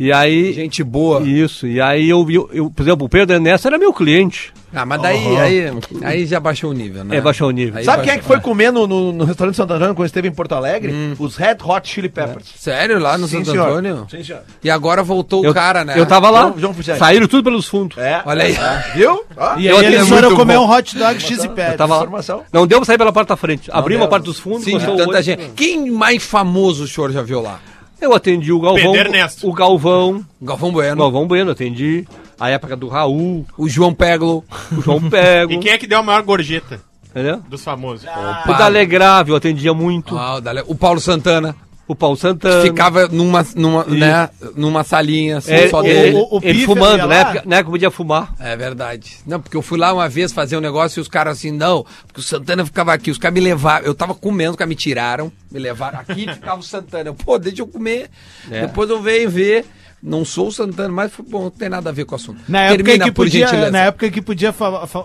E 0.03 0.11
aí. 0.11 0.51
Gente 0.53 0.83
boa. 0.83 1.21
Isso, 1.21 1.67
e 1.67 1.79
aí 1.79 2.09
eu 2.09 2.25
vi, 2.25 2.35
eu, 2.35 2.71
por 2.71 2.81
exemplo, 2.81 3.05
o 3.05 3.09
Pedro 3.09 3.35
Ernesto 3.35 3.67
era 3.67 3.77
meu 3.77 3.93
cliente. 3.93 4.51
Ah, 4.73 4.85
mas 4.85 5.01
daí 5.01 5.37
aí, 5.37 5.71
aí 6.01 6.25
já 6.25 6.39
baixou 6.39 6.69
o 6.71 6.73
nível, 6.73 7.03
né? 7.03 7.17
É, 7.17 7.21
baixou 7.21 7.49
o 7.49 7.51
nível. 7.51 7.77
Aí 7.77 7.83
Sabe 7.83 8.03
quem 8.03 8.13
é 8.13 8.15
baixou- 8.15 8.21
que 8.21 8.27
foi 8.27 8.39
comer 8.39 8.71
no, 8.71 8.87
no, 8.87 9.11
no 9.11 9.25
restaurante 9.25 9.55
Santo 9.55 9.73
Antônio 9.73 9.93
quando 9.93 10.05
esteve 10.07 10.29
em 10.29 10.31
Porto 10.31 10.53
Alegre? 10.55 10.93
Hum. 10.93 11.13
Os 11.19 11.35
Red 11.35 11.57
Hot 11.63 11.87
Chili 11.87 12.07
Peppers. 12.07 12.45
Sério, 12.57 12.97
lá 12.97 13.17
no 13.17 13.27
Sim, 13.27 13.39
Santo 13.39 13.51
senhor. 13.51 13.67
Antônio? 13.67 14.07
Sim, 14.09 14.23
senhor. 14.23 14.41
E 14.63 14.69
agora 14.71 15.03
voltou 15.03 15.43
Eu, 15.43 15.51
o 15.51 15.53
cara, 15.53 15.83
né? 15.83 15.93
eu 15.97 16.05
tava 16.05 16.29
lá, 16.29 16.53
João- 16.57 16.73
João 16.73 16.97
saíram 16.97 17.27
tudo 17.27 17.43
pelos 17.43 17.67
fundos. 17.67 17.97
É. 17.97 18.21
Olha 18.25 18.45
aí. 18.45 18.55
Viu? 18.95 19.23
Ó, 19.37 19.57
E 19.57 19.67
Eu 19.67 19.77
aí 19.77 19.85
eles 19.87 20.07
foram 20.07 20.35
comer 20.35 20.55
bom. 20.57 20.65
um 20.65 20.71
hot 20.71 20.97
dog 20.97 21.19
X 21.19 21.43
e 21.43 21.49
pé. 21.49 21.73
Tava 21.73 21.97
lá. 22.03 22.21
Não 22.53 22.65
deu 22.65 22.79
pra 22.79 22.85
sair 22.85 22.97
pela 22.97 23.11
porta 23.11 23.33
da 23.33 23.37
frente. 23.37 23.69
Abri 23.73 23.95
uma 23.97 24.07
parte 24.07 24.23
dos 24.23 24.39
fundos, 24.39 24.63
Sim, 24.63 24.77
de 24.79 24.85
tanta 24.85 25.21
gente. 25.21 25.49
Quem 25.53 25.91
mais 25.91 26.23
famoso 26.23 26.85
o 26.85 26.87
senhor 26.87 27.11
já 27.11 27.21
viu 27.21 27.41
lá? 27.41 27.59
Eu 28.01 28.13
atendi 28.15 28.51
o 28.51 28.59
Galvão, 28.59 28.91
Pedro 28.93 28.97
Ernesto. 29.09 29.47
o 29.47 29.53
Galvão, 29.53 30.25
Galvão 30.41 30.69
o 30.69 30.71
Bueno, 30.71 30.97
Galvão 30.97 31.27
Bueno, 31.27 31.51
atendi. 31.51 32.05
A 32.39 32.49
época 32.49 32.75
do 32.75 32.87
Raul, 32.87 33.45
o 33.57 33.69
João 33.69 33.93
Peglo. 33.93 34.43
o 34.75 34.81
João 34.81 34.99
Pego, 35.09 35.53
E 35.53 35.57
quem 35.59 35.71
é 35.71 35.77
que 35.77 35.85
deu 35.85 35.99
a 35.99 36.03
maior 36.03 36.23
gorjeta 36.23 36.81
entendeu? 37.09 37.37
dos 37.47 37.63
famosos? 37.63 38.07
O 38.47 38.53
Dalegrave 38.53 39.29
eu 39.31 39.35
atendia 39.35 39.73
muito. 39.73 40.17
Ah, 40.17 40.35
o 40.37 40.41
Dale- 40.41 40.63
o 40.67 40.73
Paulo 40.75 40.99
Santana. 40.99 41.55
O 41.87 41.95
Paulo 41.95 42.15
Santana. 42.15 42.61
Ficava 42.61 43.07
numa, 43.09 43.45
numa, 43.55 43.83
né, 43.83 44.29
numa 44.55 44.81
salinha 44.83 45.37
assim, 45.39 45.51
É, 45.51 45.67
só 45.67 45.81
dele. 45.81 46.15
o- 46.15 46.37
o 46.37 46.39
ele 46.41 46.65
fumando, 46.65 47.05
né? 47.07 47.25
Porque- 47.25 47.49
Na 47.49 47.57
época 47.57 47.71
podia 47.71 47.91
fumar. 47.91 48.33
É 48.39 48.55
verdade. 48.55 49.17
Não, 49.27 49.41
porque 49.41 49.57
eu 49.57 49.61
fui 49.61 49.77
lá 49.77 49.91
uma 49.93 50.07
vez 50.07 50.31
fazer 50.31 50.55
um 50.55 50.61
negócio 50.61 50.99
e 50.99 51.01
os 51.01 51.09
caras 51.09 51.37
assim, 51.37 51.51
não, 51.51 51.85
porque 52.07 52.21
o 52.21 52.23
Santana 52.23 52.65
ficava 52.65 52.93
aqui, 52.93 53.11
os 53.11 53.17
caras 53.17 53.33
me 53.33 53.41
levaram, 53.41 53.85
eu 53.85 53.93
tava 53.93 54.13
comendo, 54.15 54.51
os 54.51 54.55
caras 54.55 54.69
me 54.69 54.75
tiraram, 54.75 55.31
me 55.51 55.59
levaram 55.59 55.99
aqui 55.99 56.23
e 56.29 56.33
ficava 56.33 56.59
o 56.61 56.63
Santana. 56.63 57.09
Eu, 57.09 57.13
Pô, 57.13 57.37
deixa 57.37 57.61
eu 57.61 57.67
comer. 57.67 58.09
É. 58.49 58.61
Depois 58.67 58.89
eu 58.89 59.01
venho 59.01 59.29
ver. 59.29 59.65
Não 60.03 60.25
sou 60.25 60.47
o 60.47 60.51
Santana, 60.51 60.89
mas 60.89 61.11
bom, 61.29 61.43
não 61.43 61.49
tem 61.51 61.69
nada 61.69 61.89
a 61.91 61.93
ver 61.93 62.05
com 62.05 62.13
o 62.13 62.15
assunto. 62.15 62.39
Na 62.47 62.61
época, 62.61 62.83
Termina, 62.83 63.05
que 63.05 63.11
por 63.11 63.25
podia, 63.25 63.45
gentileza. 63.45 63.71
na 63.71 63.79
época 63.81 64.09
que 64.09 64.19
podia 64.21 64.51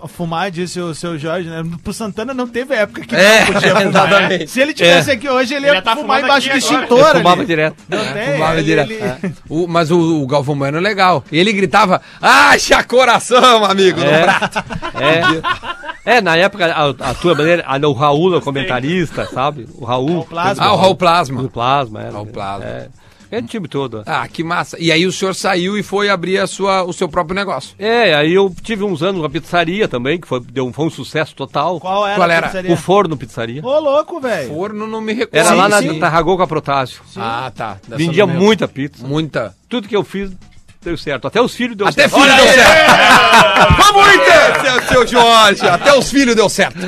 fumar, 0.07 0.49
disse 0.49 0.79
o 0.79 0.95
seu 0.95 1.19
Jorge, 1.19 1.47
né? 1.47 1.63
Pro 1.83 1.93
Santana 1.93 2.33
não 2.33 2.47
teve 2.47 2.73
época 2.73 3.01
que 3.05 3.15
É, 3.15 3.41
não 3.45 3.53
podia 3.53 3.69
fumar. 3.69 3.87
exatamente. 3.87 4.47
Se 4.47 4.59
ele 4.59 4.73
tivesse 4.73 5.11
É. 5.11 5.13
aqui 5.13 5.29
hoje, 5.29 5.53
ele 5.53 5.67
Ele 5.67 5.75
ia 5.75 5.81
tá 5.83 5.95
fumar 5.95 6.23
embaixo 6.23 6.49
do 6.49 6.57
extintor. 6.57 7.09
Ele 7.11 7.17
fumava 7.19 7.45
direto. 7.45 7.75
Não 7.87 8.13
tem, 8.13 8.33
Fumava 8.33 8.53
ele- 8.55 8.63
direto. 8.63 8.91
ele- 8.91 9.33
O- 9.47 9.67
mas 9.67 9.91
o, 9.91 10.23
o 10.23 10.25
Galvão 10.25 10.57
Bueno 10.57 10.79
é 10.79 10.81
legal. 10.81 11.23
Ele 11.31 11.53
gritava, 11.53 12.01
acha 12.19 12.83
coração, 12.83 13.63
amigo, 13.65 13.99
no 13.99 14.05
É. 14.07 14.23
prato. 14.23 14.57
É. 14.95 15.77
É, 16.07 16.21
na 16.21 16.37
época, 16.37 16.65
a, 16.67 17.09
a 17.09 17.13
tua 17.13 17.35
maneira, 17.35 17.65
a, 17.67 17.75
o 17.85 17.91
Raul, 17.91 18.37
o 18.37 18.41
comentarista, 18.41 19.25
sabe? 19.25 19.67
O 19.75 19.83
Raul. 19.83 20.23
Plasma. 20.23 20.63
Ah, 20.63 20.71
o 20.73 20.77
Raul 20.77 20.95
Plasma. 20.95 21.41
Do 21.41 21.49
Plasma, 21.49 22.01
é. 22.01 22.09
Raul 22.09 22.25
Plasma. 22.27 22.87
É. 23.31 23.39
O 23.39 23.43
time 23.43 23.67
todo. 23.67 24.03
Ah, 24.05 24.27
que 24.27 24.43
massa. 24.43 24.77
E 24.79 24.91
aí 24.91 25.05
o 25.05 25.11
senhor 25.11 25.33
saiu 25.35 25.77
e 25.77 25.83
foi 25.83 26.09
abrir 26.09 26.37
a 26.39 26.47
sua, 26.47 26.83
o 26.83 26.93
seu 26.93 27.07
próprio 27.09 27.35
negócio. 27.35 27.75
É, 27.77 28.13
aí 28.13 28.33
eu 28.33 28.53
tive 28.63 28.83
uns 28.83 29.01
anos 29.03 29.21
uma 29.21 29.29
pizzaria 29.29 29.87
também, 29.87 30.19
que 30.19 30.27
foi, 30.27 30.39
deu, 30.39 30.65
um- 30.67 30.73
foi 30.73 30.85
um 30.85 30.89
sucesso 30.89 31.35
total. 31.35 31.79
Qual 31.79 32.05
era 32.07 32.15
Qual 32.17 32.29
era? 32.31 32.71
O 32.73 32.75
Forno 32.77 33.17
Pizzaria. 33.17 33.61
Ô, 33.65 33.79
louco, 33.79 34.19
velho. 34.19 34.49
Forno 34.53 34.87
não 34.87 35.01
me 35.01 35.13
recordo. 35.13 35.35
Era 35.35 35.53
lá 35.55 35.67
na 35.69 35.81
Sim. 35.81 35.99
Tarragou 35.99 36.37
com 36.37 36.43
a 36.43 36.47
Protásio. 36.47 37.01
Ah, 37.15 37.51
tá. 37.55 37.77
Dessa 37.87 37.97
Vendia 37.97 38.25
muita 38.25 38.67
pizza. 38.67 39.05
Muita. 39.05 39.55
Tudo 39.69 39.87
que 39.87 39.95
eu 39.95 40.03
fiz 40.03 40.31
deu 40.81 40.97
certo. 40.97 41.27
Até 41.27 41.41
os 41.41 41.53
filhos 41.53 41.75
deu 41.75 41.85
Até 41.87 42.07
certo. 42.07 42.15
filho 42.23 42.35
deu 42.35 42.47
certo. 42.53 42.91
Vamos, 43.77 44.13
Inter! 44.13 44.61
Seu, 44.61 44.87
seu 44.87 45.07
Jorge, 45.07 45.67
até 45.67 45.93
os 45.97 46.09
filhos 46.09 46.35
deu 46.35 46.47
certo. 46.47 46.79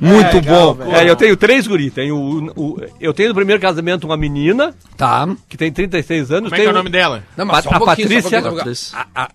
Muito 0.00 0.40
bom. 0.42 0.76
É, 0.92 1.08
eu 1.08 1.16
tenho 1.16 1.36
três 1.36 1.66
guri. 1.66 1.90
Tenho 1.90 2.16
o, 2.16 2.46
o- 2.74 2.80
eu 3.00 3.12
tenho 3.14 3.28
no 3.30 3.34
primeiro 3.34 3.60
casamento 3.60 4.04
uma 4.04 4.16
menina, 4.16 4.74
Tá. 4.96 5.28
que 5.48 5.56
tem 5.56 5.72
36 5.72 6.30
anos. 6.30 6.50
Como 6.50 6.54
é 6.60 6.64
que 6.64 6.66
é 6.68 6.70
o 6.70 6.74
nome 6.74 6.90
dela? 6.90 7.22
Não, 7.36 7.46
Pa- 7.46 7.62
só 7.62 7.70
um 7.70 7.74
a 7.74 7.76
um 7.76 7.84
Patrícia-. 7.84 8.42
Patrícia. 8.42 8.98
A- 8.98 9.22
a- 9.24 9.30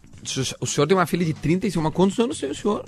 o 0.59 0.65
senhor 0.67 0.85
tem 0.87 0.95
uma 0.97 1.05
filha 1.05 1.25
de 1.25 1.33
35, 1.33 1.83
mas 1.83 1.93
quantos 1.93 2.19
anos 2.19 2.39
tem 2.39 2.51
o 2.51 2.55
senhor? 2.55 2.83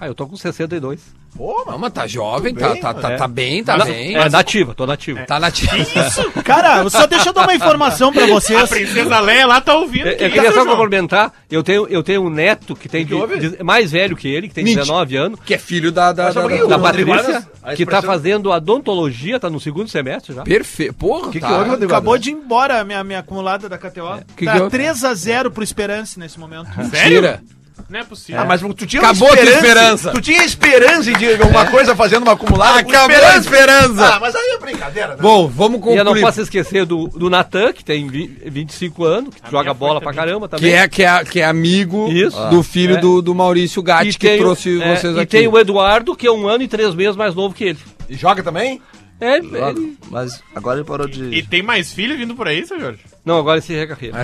Ah, 0.00 0.06
eu 0.06 0.14
tô 0.14 0.26
com 0.26 0.36
62. 0.36 1.00
Não, 1.38 1.78
mas 1.78 1.92
tá 1.92 2.06
jovem, 2.06 2.54
tá, 2.54 2.74
tá, 2.76 2.94
tá, 2.94 3.12
É. 3.12 3.16
tá 3.16 3.28
bem, 3.28 3.62
tá 3.62 3.76
Na- 3.76 3.84
bem. 3.84 4.16
É, 4.16 4.28
nativa, 4.30 4.74
tô 4.74 4.86
nativa. 4.86 5.20
Tá 5.26 5.38
na 5.38 5.50
Cara, 6.44 6.88
só 6.88 7.06
deixa 7.06 7.28
eu 7.28 7.32
dar 7.32 7.42
uma 7.42 7.54
informação 7.54 8.12
pra 8.12 8.24
A 8.24 8.28
vocês. 8.28 8.68
princesa 8.68 9.20
Leia 9.20 9.46
lá 9.46 9.60
tá 9.60 9.74
ouvindo. 9.76 10.06
Eu, 10.08 10.16
que 10.16 10.24
eu 10.24 10.30
queria 10.30 10.48
isso, 10.50 10.58
só 10.58 10.64
complementar, 10.64 11.32
eu 11.50 11.62
tenho, 11.62 11.86
eu 11.88 12.02
tenho 12.02 12.22
um 12.22 12.30
neto 12.30 12.74
que 12.74 12.88
tem 12.88 13.04
de- 13.04 13.50
de- 13.56 13.62
mais 13.62 13.90
velho 13.92 14.16
que 14.16 14.26
ele, 14.26 14.48
que 14.48 14.54
tem 14.54 14.64
Mentira. 14.64 14.82
19 14.82 15.16
anos, 15.16 15.40
Que 15.44 15.54
é 15.54 15.58
filho 15.58 15.92
da. 15.92 16.12
da, 16.12 16.30
da, 16.32 16.46
da- 16.46 16.64
da 16.66 16.78
Patrícia, 16.78 17.46
a 17.62 17.74
que 17.74 17.84
tá 17.84 18.00
fazendo 18.00 18.50
odontologia, 18.50 19.38
tá 19.38 19.50
no 19.50 19.60
segundo 19.60 19.88
semestre 19.88 20.34
já. 20.34 20.42
Perfeito. 20.42 20.94
Porra, 20.94 21.30
que 21.30 21.40
tá. 21.40 21.48
que 21.48 21.52
houve, 21.52 21.70
Rodrigo? 21.70 21.92
Acabou 21.92 22.16
de 22.18 22.30
ir 22.30 22.34
embora 22.34 22.80
a 22.80 22.84
minha, 22.84 23.04
minha 23.04 23.18
acumulada 23.18 23.68
da 23.68 23.76
KTO. 23.78 24.24
Que 24.36 24.44
tá 24.46 24.52
que 24.54 24.58
eu- 24.60 24.70
3x0 24.70 25.50
pro 25.50 25.62
Esperance 25.62 26.18
nesse 26.18 26.38
momento. 26.40 26.68
Mentira. 26.76 27.42
Não 27.88 28.00
é 28.00 28.04
possível. 28.04 28.40
Ah, 28.40 28.44
mas 28.44 28.60
tu 28.60 28.86
tinha 28.86 29.00
Acabou 29.02 29.28
a 29.32 29.36
tua 29.36 29.44
esperança. 29.44 30.10
Tu 30.12 30.20
tinha 30.20 30.44
esperança 30.44 31.12
de 31.12 31.32
alguma 31.42 31.66
coisa 31.66 31.94
fazendo 31.96 32.22
uma 32.22 32.32
acumulada 32.32 32.80
Acabou 32.80 33.16
a 33.16 33.36
esperança. 33.36 34.14
Ah, 34.14 34.20
mas 34.20 34.34
aí 34.34 34.56
é 34.56 34.58
brincadeira, 34.58 35.08
né? 35.08 35.16
Bom, 35.20 35.48
vamos 35.48 35.80
E 35.86 35.90
eu 35.96 36.04
não 36.04 36.12
concluir. 36.12 36.20
posso 36.22 36.40
esquecer 36.42 36.84
do, 36.84 37.08
do 37.08 37.30
Natan, 37.30 37.72
que 37.72 37.84
tem 37.84 38.06
vi- 38.08 38.36
25 38.46 39.04
anos, 39.04 39.34
que 39.34 39.50
joga 39.50 39.64
minha 39.64 39.74
bola 39.74 40.00
pra 40.00 40.12
caramba 40.12 40.48
também. 40.48 40.70
Que 40.70 40.76
é, 40.76 40.88
que, 40.88 41.02
é, 41.02 41.24
que 41.24 41.40
é 41.40 41.44
amigo 41.44 42.08
Isso. 42.10 42.38
do 42.50 42.62
filho 42.62 42.96
É. 42.96 43.00
do, 43.00 43.22
do 43.22 43.34
Maurício 43.34 43.82
Gatti, 43.82 44.18
que 44.18 44.36
trouxe 44.36 44.80
é, 44.82 44.96
vocês 44.96 45.16
e 45.16 45.20
aqui. 45.20 45.26
tem 45.38 45.48
o 45.48 45.58
Eduardo, 45.58 46.14
que 46.14 46.26
é 46.26 46.32
um 46.32 46.46
ano 46.46 46.62
e 46.64 46.68
três 46.68 46.94
meses 46.94 47.16
mais 47.16 47.34
novo 47.34 47.54
que 47.54 47.64
ele. 47.64 47.78
E 48.08 48.14
joga 48.14 48.42
também? 48.42 48.80
É, 49.20 49.42
Joga, 49.42 49.70
ele- 49.70 49.98
Mas 50.10 50.40
agora 50.54 50.78
ele 50.78 50.86
parou 50.86 51.08
de. 51.08 51.24
E 51.34 51.42
tem 51.42 51.60
mais 51.62 51.92
filho 51.92 52.16
vindo 52.16 52.36
por 52.36 52.46
aí, 52.46 52.64
seu 52.64 52.78
Jorge? 52.78 53.00
Não, 53.28 53.38
agora 53.38 53.58
esse 53.58 53.74
recarreira. 53.74 54.16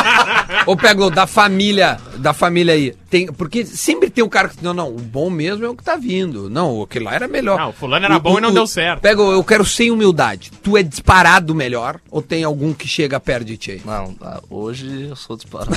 Ô, 0.66 0.74
Peglo, 0.74 1.10
da 1.10 1.26
família, 1.26 2.00
da 2.16 2.32
família 2.32 2.72
aí, 2.72 2.92
tem, 3.10 3.26
porque 3.30 3.66
sempre 3.66 4.08
tem 4.08 4.24
um 4.24 4.28
cara 4.28 4.48
que, 4.48 4.64
não, 4.64 4.72
não, 4.72 4.88
o 4.88 4.98
bom 4.98 5.28
mesmo 5.28 5.66
é 5.66 5.68
o 5.68 5.76
que 5.76 5.84
tá 5.84 5.96
vindo. 5.96 6.48
Não, 6.48 6.80
aquele 6.80 7.04
lá 7.04 7.14
era 7.14 7.28
melhor. 7.28 7.58
Não, 7.58 7.68
o 7.68 7.72
fulano 7.74 8.06
era 8.06 8.18
bom 8.18 8.38
e 8.38 8.40
não 8.40 8.50
deu 8.54 8.66
certo. 8.66 9.02
Peglo, 9.02 9.30
eu 9.32 9.44
quero 9.44 9.66
sem 9.66 9.90
humildade. 9.90 10.50
Tu 10.62 10.78
é 10.78 10.82
disparado 10.82 11.54
melhor 11.54 12.00
ou 12.10 12.22
tem 12.22 12.42
algum 12.42 12.72
que 12.72 12.88
chega 12.88 13.20
perto 13.20 13.44
de 13.44 13.58
ti? 13.58 13.82
Não, 13.84 14.14
ah, 14.22 14.40
hoje 14.48 15.08
eu 15.10 15.16
sou 15.16 15.36
disparado. 15.36 15.72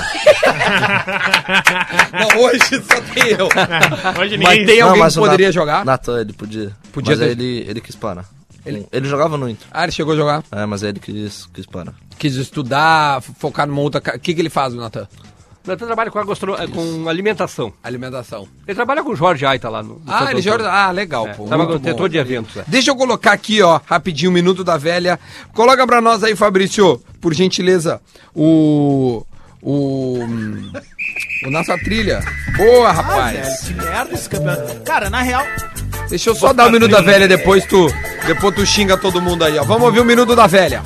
Não, 2.12 2.40
hoje 2.42 2.60
só 2.82 3.00
tem 3.14 3.32
eu. 3.32 3.48
Hoje 4.20 4.38
Mas 4.38 4.64
tem 4.66 4.80
Não, 4.80 4.86
alguém 4.88 5.02
mas 5.02 5.12
que 5.14 5.18
o 5.18 5.22
poderia 5.22 5.46
Nat- 5.48 5.54
jogar? 5.54 5.84
Natan, 5.84 6.20
ele 6.20 6.32
podia. 6.32 6.72
Podia 6.92 7.16
mas 7.16 7.18
ter- 7.26 7.30
ele, 7.32 7.64
ele 7.68 7.80
quis 7.80 7.94
parar. 7.96 8.24
Ele, 8.64 8.86
ele 8.90 9.08
jogava 9.08 9.36
no 9.36 9.48
Inter. 9.48 9.66
Ah, 9.70 9.84
ele 9.84 9.92
chegou 9.92 10.14
a 10.14 10.16
jogar. 10.16 10.42
É, 10.50 10.66
mas 10.66 10.82
aí 10.82 10.88
ele 10.90 10.98
quis, 11.00 11.46
quis 11.54 11.66
parar. 11.66 11.94
Quis 12.18 12.34
estudar, 12.36 13.20
focar 13.38 13.66
numa 13.66 13.80
outra... 13.80 14.00
O 14.16 14.18
que, 14.18 14.34
que 14.34 14.40
ele 14.40 14.48
faz, 14.50 14.72
o 14.72 14.76
Natan? 14.78 15.06
O 15.64 15.68
Natan 15.68 15.86
trabalha 15.86 16.10
com, 16.10 16.18
a 16.18 16.24
gastro- 16.24 16.54
eh, 16.54 16.66
com 16.66 17.08
alimentação. 17.08 17.72
Alimentação. 17.82 18.46
Ele 18.66 18.74
trabalha 18.74 19.02
com 19.02 19.10
o 19.10 19.16
Jorge 19.16 19.44
Aita 19.44 19.68
lá 19.68 19.82
no. 19.82 19.94
no 19.96 20.02
Ah, 20.06 20.30
ele 20.30 20.40
joga... 20.40 20.70
Ah, 20.70 20.90
legal, 20.90 21.26
É, 21.28 21.34
pô. 21.34 21.44
trabalha 21.46 21.70
com 21.78 21.82
setor 21.84 22.08
de 22.08 22.18
eventos. 22.18 22.56
é. 22.56 22.64
Deixa 22.66 22.90
eu 22.90 22.96
colocar 22.96 23.32
aqui, 23.32 23.60
ó, 23.62 23.80
rapidinho, 23.84 24.30
o 24.30 24.34
Minuto 24.34 24.62
da 24.64 24.76
Velha. 24.76 25.18
Coloca 25.52 25.86
pra 25.86 26.00
nós 26.00 26.22
aí, 26.24 26.34
Fabrício, 26.36 27.00
por 27.20 27.34
gentileza, 27.34 28.00
o... 28.34 29.24
O... 29.62 30.20
O 31.44 31.50
nossa 31.50 31.76
trilha. 31.78 32.20
Boa, 32.56 32.88
Ah, 32.90 32.92
velho, 32.92 33.06
rapaz. 33.42 33.60
que 33.60 33.74
merda 33.74 34.14
esse 34.14 34.28
campeonato. 34.28 34.80
Cara, 34.84 35.10
na 35.10 35.20
real, 35.22 35.44
Deixa 36.08 36.30
eu 36.30 36.34
só 36.36 36.52
dar 36.52 36.68
o 36.68 36.70
Minuto 36.72 36.90
da 36.92 37.00
Velha, 37.00 37.26
depois 37.26 37.64
tu, 37.66 37.88
depois 38.26 38.54
tu 38.54 38.64
xinga 38.64 38.96
todo 38.96 39.20
mundo 39.20 39.44
aí, 39.44 39.58
ó. 39.58 39.64
Vamos 39.64 39.82
ouvir 39.84 39.98
o 40.00 40.04
Minuto 40.04 40.36
da 40.36 40.46
Velha. 40.46 40.82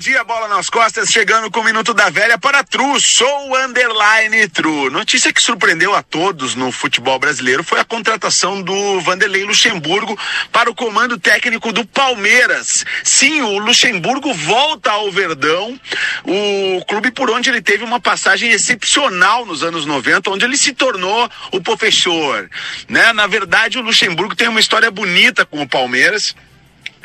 Dia, 0.00 0.24
bola 0.24 0.48
nas 0.48 0.70
costas, 0.70 1.10
chegando 1.10 1.50
com 1.50 1.60
o 1.60 1.64
Minuto 1.64 1.92
da 1.92 2.08
Velha 2.08 2.38
para 2.38 2.64
True, 2.64 2.98
sou 2.98 3.54
underline 3.54 4.48
True. 4.48 4.88
Notícia 4.88 5.30
que 5.30 5.42
surpreendeu 5.42 5.94
a 5.94 6.02
todos 6.02 6.54
no 6.54 6.72
futebol 6.72 7.18
brasileiro 7.18 7.62
foi 7.62 7.78
a 7.78 7.84
contratação 7.84 8.62
do 8.62 8.98
Vanderlei 9.02 9.44
Luxemburgo 9.44 10.18
para 10.50 10.70
o 10.70 10.74
comando 10.74 11.18
técnico 11.18 11.70
do 11.70 11.84
Palmeiras. 11.84 12.82
Sim, 13.04 13.42
o 13.42 13.58
Luxemburgo 13.58 14.32
volta 14.32 14.90
ao 14.90 15.12
Verdão, 15.12 15.78
o 16.24 16.82
clube 16.86 17.10
por 17.10 17.30
onde 17.30 17.50
ele 17.50 17.60
teve 17.60 17.84
uma 17.84 18.00
passagem 18.00 18.50
excepcional 18.52 19.44
nos 19.44 19.62
anos 19.62 19.84
90, 19.84 20.30
onde 20.30 20.46
ele 20.46 20.56
se 20.56 20.72
tornou 20.72 21.30
o 21.52 21.60
professor. 21.60 22.48
Né? 22.88 23.12
Na 23.12 23.26
verdade, 23.26 23.76
o 23.76 23.82
Luxemburgo 23.82 24.34
tem 24.34 24.48
uma 24.48 24.60
história 24.60 24.90
bonita 24.90 25.44
com 25.44 25.60
o 25.60 25.68
Palmeiras 25.68 26.34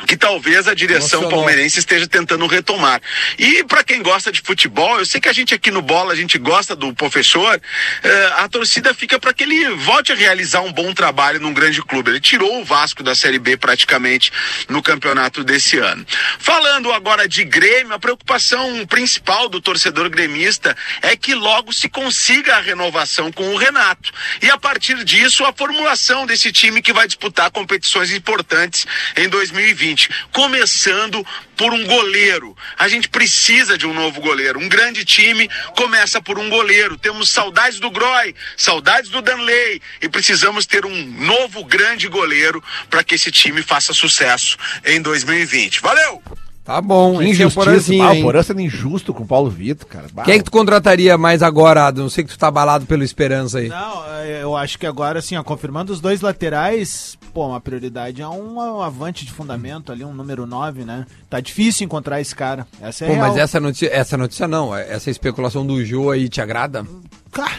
que 0.08 0.18
talvez 0.18 0.68
a 0.68 0.74
direção 0.74 1.30
palmeirense 1.30 1.80
esteja 1.80 2.08
tentando 2.08 2.46
retomar. 2.48 3.02
E 3.40 3.64
para 3.64 3.84
quem 3.84 4.04
gosta 4.04 4.32
de 4.32 4.42
futebol, 4.42 5.00
eu 5.00 5.06
sei 5.06 5.22
que 5.22 5.30
a 5.30 5.34
gente 5.34 5.54
aqui 5.54 5.72
no 5.72 5.82
Bola, 5.82 6.14
a 6.14 6.16
gente 6.16 6.38
gosta 6.38 6.76
do 6.76 6.94
professor, 6.94 7.60
eh, 8.04 8.34
a 8.38 8.48
torcida 8.50 8.94
fica 8.94 9.18
para 9.18 9.34
que 9.34 9.44
ele 9.44 9.70
volte 9.76 10.12
a 10.12 10.16
realizar 10.16 10.62
um 10.62 10.72
bom 10.72 10.94
trabalho 10.94 11.40
num 11.40 11.54
grande 11.54 11.82
clube. 11.82 12.12
Ele 12.12 12.20
tirou 12.20 12.62
o 12.62 12.66
Vasco 12.66 13.02
da 13.02 13.16
Série 13.16 13.40
B 13.40 13.56
praticamente 13.56 14.32
no 14.68 14.82
campeonato 14.84 15.44
desse 15.44 15.78
ano. 15.78 16.06
Falando 16.40 16.92
agora 16.92 17.28
de 17.28 17.44
Grêmio, 17.46 17.94
a 17.94 18.00
preocupação 18.00 18.86
principal 18.88 19.48
do 19.48 19.62
torcedor 19.62 20.10
gremista 20.10 20.76
é 21.02 21.16
que 21.16 21.34
logo 21.34 21.72
se 21.72 21.88
consiga 21.88 22.58
a 22.58 22.62
renovação 22.62 23.32
com 23.32 23.54
o 23.54 23.58
Renato. 23.58 24.12
E 24.42 24.50
a 24.50 24.58
partir 24.58 25.04
disso, 25.04 25.46
a 25.46 25.54
formulação 25.54 26.26
desse 26.26 26.52
time 26.52 26.82
que 26.82 26.94
vai 26.94 27.08
disputar 27.08 27.50
competições 27.50 28.12
importantes 28.12 28.86
em 29.16 29.30
2020, 29.30 29.85
começando 30.32 31.26
por 31.58 31.74
um 31.74 31.86
goleiro. 31.86 32.56
A 32.78 32.88
gente 32.88 33.10
precisa 33.10 33.78
de 33.78 33.86
um 33.86 33.94
novo 33.94 34.22
goleiro. 34.22 34.60
Um 34.60 34.70
grande 34.70 35.06
time 35.06 35.50
começa 35.76 36.22
por 36.22 36.40
um 36.40 36.50
goleiro. 36.50 36.98
Temos 36.98 37.30
saudades 37.30 37.80
do 37.80 37.92
Groy, 37.92 38.36
saudades 38.58 39.10
do 39.10 39.22
Danley 39.22 39.82
e 40.02 40.10
precisamos 40.10 40.66
ter 40.66 40.86
um 40.86 41.06
novo 41.06 41.64
grande 41.64 42.08
goleiro 42.08 42.64
para 42.90 43.04
que 43.04 43.16
esse 43.16 43.32
time 43.32 43.62
faça 43.62 43.94
sucesso 43.94 44.58
em 44.86 45.02
2020. 45.02 45.82
Valeu! 45.82 46.45
Tá 46.66 46.82
bom, 46.82 47.20
Que 47.20 47.26
é 47.26 47.30
injustiça. 47.30 47.54
Porazinho, 47.64 48.04
Ah, 48.04 48.12
o? 48.14 48.22
Porã 48.24 48.42
sendo 48.42 48.60
injusto 48.60 49.14
com 49.14 49.22
o 49.22 49.28
Paulo 49.28 49.52
Vitor, 49.52 49.88
cara. 49.88 50.08
Bah, 50.12 50.24
Quem 50.24 50.34
é 50.34 50.38
que 50.40 50.46
tu 50.46 50.52
contrataria 50.52 51.16
mais 51.16 51.44
agora, 51.44 51.86
Adam? 51.86 52.06
Não 52.06 52.10
sei 52.10 52.24
que 52.24 52.32
tu 52.32 52.40
tá 52.40 52.48
abalado 52.48 52.88
pelo 52.88 53.04
Esperança 53.04 53.60
aí. 53.60 53.68
Não, 53.70 54.04
é, 54.16 54.42
eu 54.42 54.58
acho 54.58 54.80
que 54.80 54.88
agora, 54.88 55.20
assim, 55.20 55.36
ó, 55.38 55.44
confirmando 55.44 55.94
os 55.94 56.02
dois 56.02 56.22
laterais, 56.22 57.20
pô, 57.36 57.48
uma 57.50 57.62
prioridade 57.62 58.20
é 58.20 58.28
um, 58.28 58.56
um 58.56 58.82
avante 58.82 59.26
de 59.26 59.32
fundamento 59.32 59.92
ali, 59.92 60.04
um 60.04 60.12
número 60.14 60.48
9, 60.48 60.84
né? 60.84 61.06
Tá 61.30 61.40
difícil 61.40 61.86
encontrar 61.86 62.20
esse 62.20 62.36
cara. 62.36 62.66
Essa 62.82 63.06
é 63.06 63.08
Pô, 63.10 63.14
real. 63.14 63.28
mas 63.28 63.38
essa 63.38 63.60
notícia, 63.60 63.90
essa 63.94 64.18
notícia 64.18 64.48
não, 64.48 64.76
essa 64.76 65.12
especulação 65.12 65.64
do 65.68 65.86
Jô 65.86 66.10
aí 66.10 66.28
te 66.28 66.42
agrada? 66.42 66.84
Cara, 67.32 67.52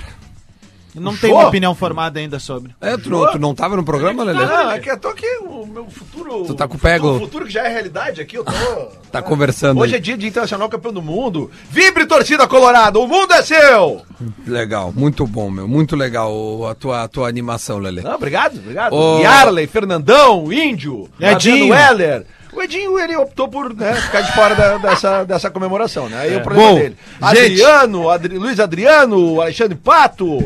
Não 1.00 1.16
tenho 1.16 1.32
Show. 1.32 1.40
uma 1.40 1.48
opinião 1.48 1.74
formada 1.74 2.18
ainda 2.18 2.38
sobre. 2.38 2.74
É, 2.80 2.96
tu, 2.96 3.10
não- 3.10 3.30
tu 3.32 3.38
não 3.38 3.54
tava 3.54 3.76
no 3.76 3.84
programa, 3.84 4.24
Lelê? 4.24 4.44
Não, 4.46 4.70
é 4.70 4.78
que 4.78 4.90
eu 4.90 4.98
tô 4.98 5.08
aqui, 5.08 5.26
o 5.46 5.66
meu 5.66 5.86
futuro. 5.90 6.44
Tu 6.46 6.54
tá 6.54 6.66
com 6.66 6.76
o 6.76 6.78
pego. 6.78 7.16
O 7.16 7.20
futuro 7.20 7.44
que 7.46 7.52
já 7.52 7.64
é 7.64 7.68
realidade 7.68 8.20
aqui, 8.20 8.36
eu 8.36 8.44
tô. 8.44 8.52
Tá 9.16 9.22
conversando 9.22 9.80
Hoje 9.80 9.94
é 9.94 9.96
aí. 9.96 10.02
dia 10.02 10.16
de 10.18 10.26
Internacional 10.26 10.68
Campeão 10.68 10.92
do 10.92 11.00
Mundo. 11.00 11.50
Vibre, 11.70 12.04
torcida 12.06 12.46
colorada, 12.46 12.98
o 12.98 13.06
mundo 13.06 13.32
é 13.32 13.40
seu! 13.42 14.02
Legal, 14.46 14.92
muito 14.94 15.26
bom, 15.26 15.50
meu. 15.50 15.66
Muito 15.66 15.96
legal 15.96 16.66
a 16.68 16.74
tua, 16.74 17.02
a 17.04 17.08
tua 17.08 17.26
animação, 17.28 17.78
Lelê. 17.78 18.02
Não, 18.02 18.14
obrigado, 18.16 18.58
obrigado. 18.58 18.92
Ô- 18.92 19.20
Yarley, 19.20 19.66
Fernandão, 19.66 20.52
Índio, 20.52 21.08
Edinho. 21.18 21.72
Heller. 21.74 22.26
O 22.52 22.62
Edinho, 22.62 22.98
ele 22.98 23.14
optou 23.16 23.48
por 23.48 23.74
né, 23.74 23.94
ficar 23.94 24.22
de 24.22 24.32
fora 24.32 24.54
da- 24.54 24.78
dessa, 24.78 25.24
dessa 25.24 25.50
comemoração, 25.50 26.08
né? 26.08 26.20
Aí 26.20 26.34
é 26.34 26.38
o 26.38 26.42
problema 26.42 26.70
Bom, 26.70 26.74
dele. 26.76 26.96
gente. 26.96 27.22
Adriano, 27.22 28.08
Adri- 28.10 28.38
Luiz 28.38 28.58
Adriano, 28.58 29.40
Alexandre 29.42 29.74
Pato. 29.76 30.38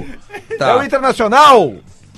Tá. 0.61 0.71
É 0.73 0.77
o 0.77 0.83
Internacional. 0.85 1.75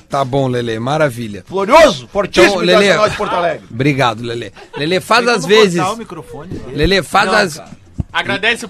Tá 0.09 0.25
bom, 0.25 0.49
Lelê, 0.49 0.79
maravilha. 0.81 1.45
Glorioso, 1.49 2.09
fortíssimo 2.09 2.55
Então, 2.55 2.59
Lelê, 2.65 2.73
Internacional 2.87 3.09
de 3.09 3.17
Porto 3.17 3.35
Alegre. 3.37 3.67
obrigado, 3.71 4.21
Lelê. 4.23 4.53
Lelê, 4.77 5.01
faz 5.01 5.25
Tem 5.25 5.35
às 5.35 5.47
vezes. 5.47 5.97
microfone. 5.97 6.61
Lelê, 6.75 7.03
faz 7.05 7.27
Não, 7.31 7.35
as. 7.39 7.57
cara. 7.59 7.71
Agradece 8.13 8.67
o 8.67 8.69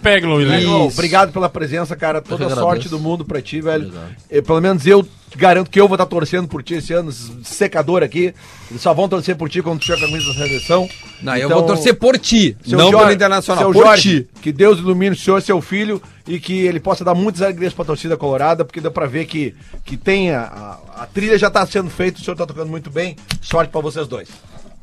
Isso. 0.86 0.98
Obrigado 0.98 1.32
pela 1.32 1.48
presença, 1.48 1.96
cara. 1.96 2.20
Toda 2.22 2.48
sorte 2.54 2.88
do 2.88 2.98
mundo 2.98 3.24
pra 3.24 3.42
ti, 3.42 3.60
velho. 3.60 3.92
E, 4.30 4.40
pelo 4.40 4.60
menos 4.60 4.86
eu 4.86 5.04
garanto 5.36 5.70
que 5.70 5.80
eu 5.80 5.88
vou 5.88 5.96
estar 5.96 6.06
torcendo 6.06 6.46
por 6.46 6.62
ti 6.62 6.74
esse 6.74 6.92
ano, 6.92 7.10
esse 7.10 7.32
secador 7.42 8.02
aqui. 8.02 8.32
Eles 8.70 8.80
só 8.82 8.94
vão 8.94 9.08
torcer 9.08 9.34
por 9.36 9.48
ti 9.48 9.60
quando 9.60 9.80
tu 9.80 9.86
tiver 9.86 9.98
com 9.98 10.04
a 10.04 10.08
camisa 10.08 10.26
da 10.28 10.34
seleção. 10.34 10.88
Não, 11.22 11.36
eu 11.36 11.46
Então, 11.46 11.58
vou 11.58 11.66
torcer 11.66 11.94
por 11.94 12.18
ti, 12.18 12.56
seu 12.64 12.78
não 12.78 12.90
Jorge- 12.90 13.04
pelo 13.06 13.14
Internacional. 13.16 13.64
Seu 13.64 13.72
por 13.72 13.84
Jorge, 13.86 14.20
ti. 14.22 14.28
que 14.40 14.52
Deus 14.52 14.78
ilumine 14.78 15.14
o 15.14 15.18
senhor, 15.18 15.40
seu 15.42 15.60
filho, 15.60 16.00
e 16.26 16.38
que 16.38 16.60
ele 16.60 16.78
possa 16.78 17.04
dar 17.04 17.14
muitas 17.14 17.42
alegrias 17.42 17.72
pra 17.72 17.84
torcida 17.84 18.16
colorada, 18.16 18.64
porque 18.64 18.80
deu 18.80 18.90
pra 18.92 19.06
ver 19.06 19.24
que, 19.26 19.54
que 19.84 19.96
tem 19.96 20.30
a, 20.30 20.78
a, 20.96 21.02
a 21.02 21.06
trilha 21.06 21.36
já 21.38 21.50
tá 21.50 21.64
sendo 21.66 21.90
feita, 21.90 22.20
o 22.20 22.22
senhor 22.24 22.36
tá 22.36 22.46
tocando 22.46 22.68
muito 22.68 22.90
bem. 22.90 23.16
Sorte 23.40 23.70
pra 23.70 23.80
vocês 23.80 24.06
dois. 24.06 24.28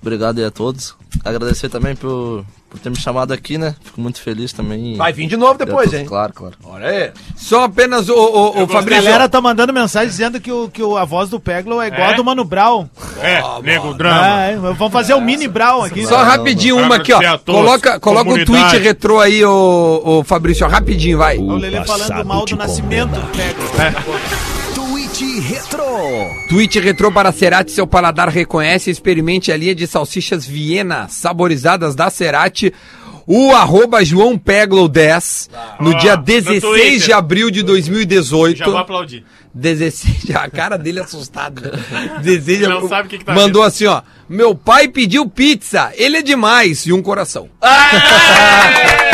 Obrigado 0.01 0.39
aí 0.39 0.45
a 0.45 0.51
todos. 0.51 0.95
Agradecer 1.25 1.67
também 1.69 1.93
por, 1.95 2.45
por 2.69 2.79
ter 2.79 2.89
me 2.89 2.95
chamado 2.97 3.33
aqui, 3.33 3.57
né? 3.57 3.75
Fico 3.83 3.99
muito 3.99 4.21
feliz 4.21 4.53
também. 4.53 4.95
Vai 4.95 5.11
vir 5.11 5.27
de 5.27 5.35
novo 5.35 5.57
depois, 5.57 5.91
hein? 5.93 6.05
Claro, 6.05 6.31
claro. 6.33 6.55
Olha 6.63 6.87
aí. 6.87 7.11
Só 7.35 7.63
apenas 7.65 8.07
o, 8.07 8.13
o, 8.13 8.59
o 8.61 8.63
A 8.63 8.67
Fabrício. 8.67 9.03
galera 9.03 9.27
tá 9.27 9.41
mandando 9.41 9.73
mensagem 9.73 10.07
dizendo 10.07 10.39
que, 10.39 10.51
o, 10.51 10.69
que 10.69 10.81
o- 10.81 10.95
a 10.95 11.03
voz 11.03 11.29
do 11.29 11.39
Peglo 11.39 11.81
é 11.81 11.87
igual 11.87 12.01
É? 12.11 12.13
a 12.13 12.15
do 12.15 12.23
Mano 12.23 12.45
Brown. 12.45 12.87
É, 13.21 13.41
nego 13.61 13.93
drama. 13.93 14.21
Ah, 14.23 14.41
é, 14.51 14.55
vamos 14.55 14.93
fazer 14.93 15.13
o 15.15 15.19
mini 15.21 15.47
Brown 15.47 15.83
aqui. 15.83 16.05
Só 16.05 16.23
rapidinho 16.23 16.77
uma 16.77 16.95
aqui, 16.95 17.11
ó. 17.11 17.19
a 17.19 17.37
Coloca, 17.39 17.99
coloca 17.99 18.29
o 18.31 18.45
tweet 18.45 18.77
retrô 18.77 19.19
aí, 19.19 19.43
ô, 19.43 20.01
ô 20.05 20.23
Fabrício, 20.23 20.65
ó, 20.65 20.69
rapidinho, 20.69 21.17
vai. 21.17 21.37
O 21.37 21.55
Lelê 21.57 21.83
falando 21.83 22.23
mal 22.25 22.45
do 22.45 22.55
nascimento 22.55 23.09
do 23.11 23.27
Peglo. 23.35 23.63
Tweet 25.19 25.39
Retro. 25.41 25.83
Tweet 26.47 26.79
retrô 26.79 27.11
para 27.11 27.33
Cerati, 27.33 27.73
seu 27.73 27.85
paladar 27.85 28.29
reconhece. 28.29 28.89
Experimente 28.89 29.51
a 29.51 29.57
linha 29.57 29.75
de 29.75 29.85
salsichas 29.85 30.45
Viena, 30.45 31.09
saborizadas 31.09 31.93
da 31.93 32.09
Cerati. 32.09 32.73
O 33.27 33.53
arroba 33.53 34.03
João 34.05 34.37
Peglo 34.37 34.87
10, 34.87 35.49
no 35.81 35.89
Ó, 35.89 35.93
dia 35.95 36.15
no 36.15 36.23
16 36.23 36.61
de 36.61 36.61
Twitter. 36.61 37.17
abril 37.17 37.51
de 37.51 37.63
2018. 37.63 38.59
Já 38.59 38.65
vou 38.65 38.77
aplaudir. 38.77 39.25
16, 39.53 40.31
a 40.39 40.49
cara 40.49 40.77
dele 40.77 40.99
é 40.99 41.03
assustada. 41.03 41.77
16, 42.23 42.61
Não 42.61 42.87
sabe 42.87 43.07
o 43.07 43.09
que 43.09 43.17
que 43.17 43.25
tá 43.25 43.33
Mandou 43.33 43.61
assim, 43.61 43.87
ó. 43.87 44.01
Meu 44.29 44.55
pai 44.55 44.87
pediu 44.87 45.27
pizza, 45.29 45.91
ele 45.95 46.15
é 46.15 46.21
demais, 46.21 46.85
e 46.85 46.93
um 46.93 47.01
coração. 47.01 47.49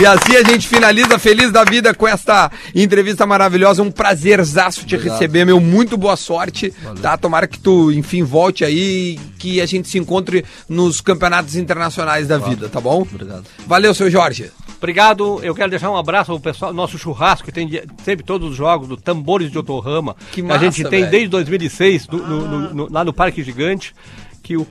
E 0.00 0.06
assim 0.06 0.34
a 0.34 0.42
gente 0.42 0.66
finaliza 0.66 1.18
feliz 1.18 1.52
da 1.52 1.62
vida 1.62 1.92
com 1.92 2.08
esta 2.08 2.50
entrevista 2.74 3.26
maravilhosa. 3.26 3.82
Um 3.82 3.90
prazerzaço 3.90 4.86
te 4.86 4.94
Obrigado. 4.94 5.18
receber, 5.18 5.44
meu. 5.44 5.60
Muito 5.60 5.96
boa 5.98 6.16
sorte. 6.16 6.72
Tá? 7.02 7.18
Tomara 7.18 7.46
que 7.46 7.58
tu, 7.58 7.92
enfim, 7.92 8.22
volte 8.22 8.64
aí 8.64 9.16
e 9.16 9.20
que 9.38 9.60
a 9.60 9.66
gente 9.66 9.88
se 9.88 9.98
encontre 9.98 10.42
nos 10.66 11.02
campeonatos 11.02 11.54
internacionais 11.54 12.26
da 12.26 12.38
vida, 12.38 12.68
tá 12.70 12.80
bom? 12.80 13.02
Obrigado. 13.02 13.44
Valeu, 13.66 13.92
seu 13.94 14.10
Jorge. 14.10 14.50
Obrigado. 14.78 15.38
Eu 15.42 15.54
quero 15.54 15.68
deixar 15.68 15.90
um 15.90 15.96
abraço 15.96 16.32
ao 16.32 16.40
pessoal, 16.40 16.72
nosso 16.72 16.96
churrasco, 16.98 17.44
que 17.44 17.52
tem 17.52 17.68
sempre 18.02 18.24
todos 18.24 18.50
os 18.52 18.56
jogos 18.56 18.88
do 18.88 18.96
Tambores 18.96 19.50
de 19.50 19.58
Otorrama. 19.58 20.16
Que 20.32 20.40
a 20.40 20.44
massa, 20.44 20.60
gente 20.60 20.82
tem 20.84 21.00
velho. 21.00 21.10
desde 21.10 21.28
2006, 21.28 22.06
do- 22.06 22.16
no- 22.26 22.48
no- 22.48 22.74
no- 22.74 22.88
lá 22.90 23.04
no 23.04 23.12
Parque 23.12 23.42
Gigante, 23.42 23.94
que, 24.42 24.56
o, 24.56 24.66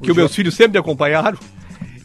que 0.00 0.08
os 0.12 0.16
meus 0.16 0.32
filhos 0.32 0.54
sempre 0.54 0.74
me 0.74 0.78
acompanharam. 0.78 1.36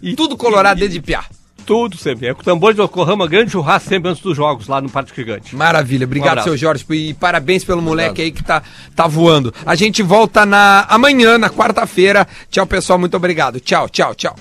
E 0.02 0.16
Tudo 0.16 0.36
colorado 0.36 0.80
desde 0.80 1.00
piá. 1.00 1.24
Tudo 1.68 1.98
sempre. 1.98 2.28
É 2.28 2.34
com 2.34 2.42
Tambores 2.42 2.78
de 2.78 2.82
Otorrama, 2.82 3.28
grande 3.28 3.52
churrasco 3.52 3.90
sempre 3.90 4.10
antes 4.10 4.24
dos 4.24 4.38
jogos, 4.38 4.68
lá 4.68 4.80
no 4.80 4.90
Parque 4.90 5.14
Gigante. 5.14 5.54
Maravilha, 5.54 6.06
obrigado, 6.06 6.30
abraço. 6.30 6.48
seu 6.48 6.58
Jorge. 6.58 6.86
E 6.90 7.14
parabéns 7.14 7.66
pelo 7.66 7.82
moleque 7.82 8.22
aí 8.22 8.32
que 8.32 8.42
tá, 8.42 8.64
tá 8.96 9.06
voando. 9.06 9.54
A 9.66 9.76
gente 9.76 10.02
volta 10.02 10.46
na 10.46 10.86
amanhã, 10.88 11.38
na 11.38 11.50
quarta-feira. 11.50 12.26
Tchau, 12.50 12.66
pessoal. 12.66 12.98
Muito 12.98 13.18
obrigado. 13.18 13.60
Tchau, 13.60 13.90
tchau, 13.90 14.16
tchau. 14.16 14.36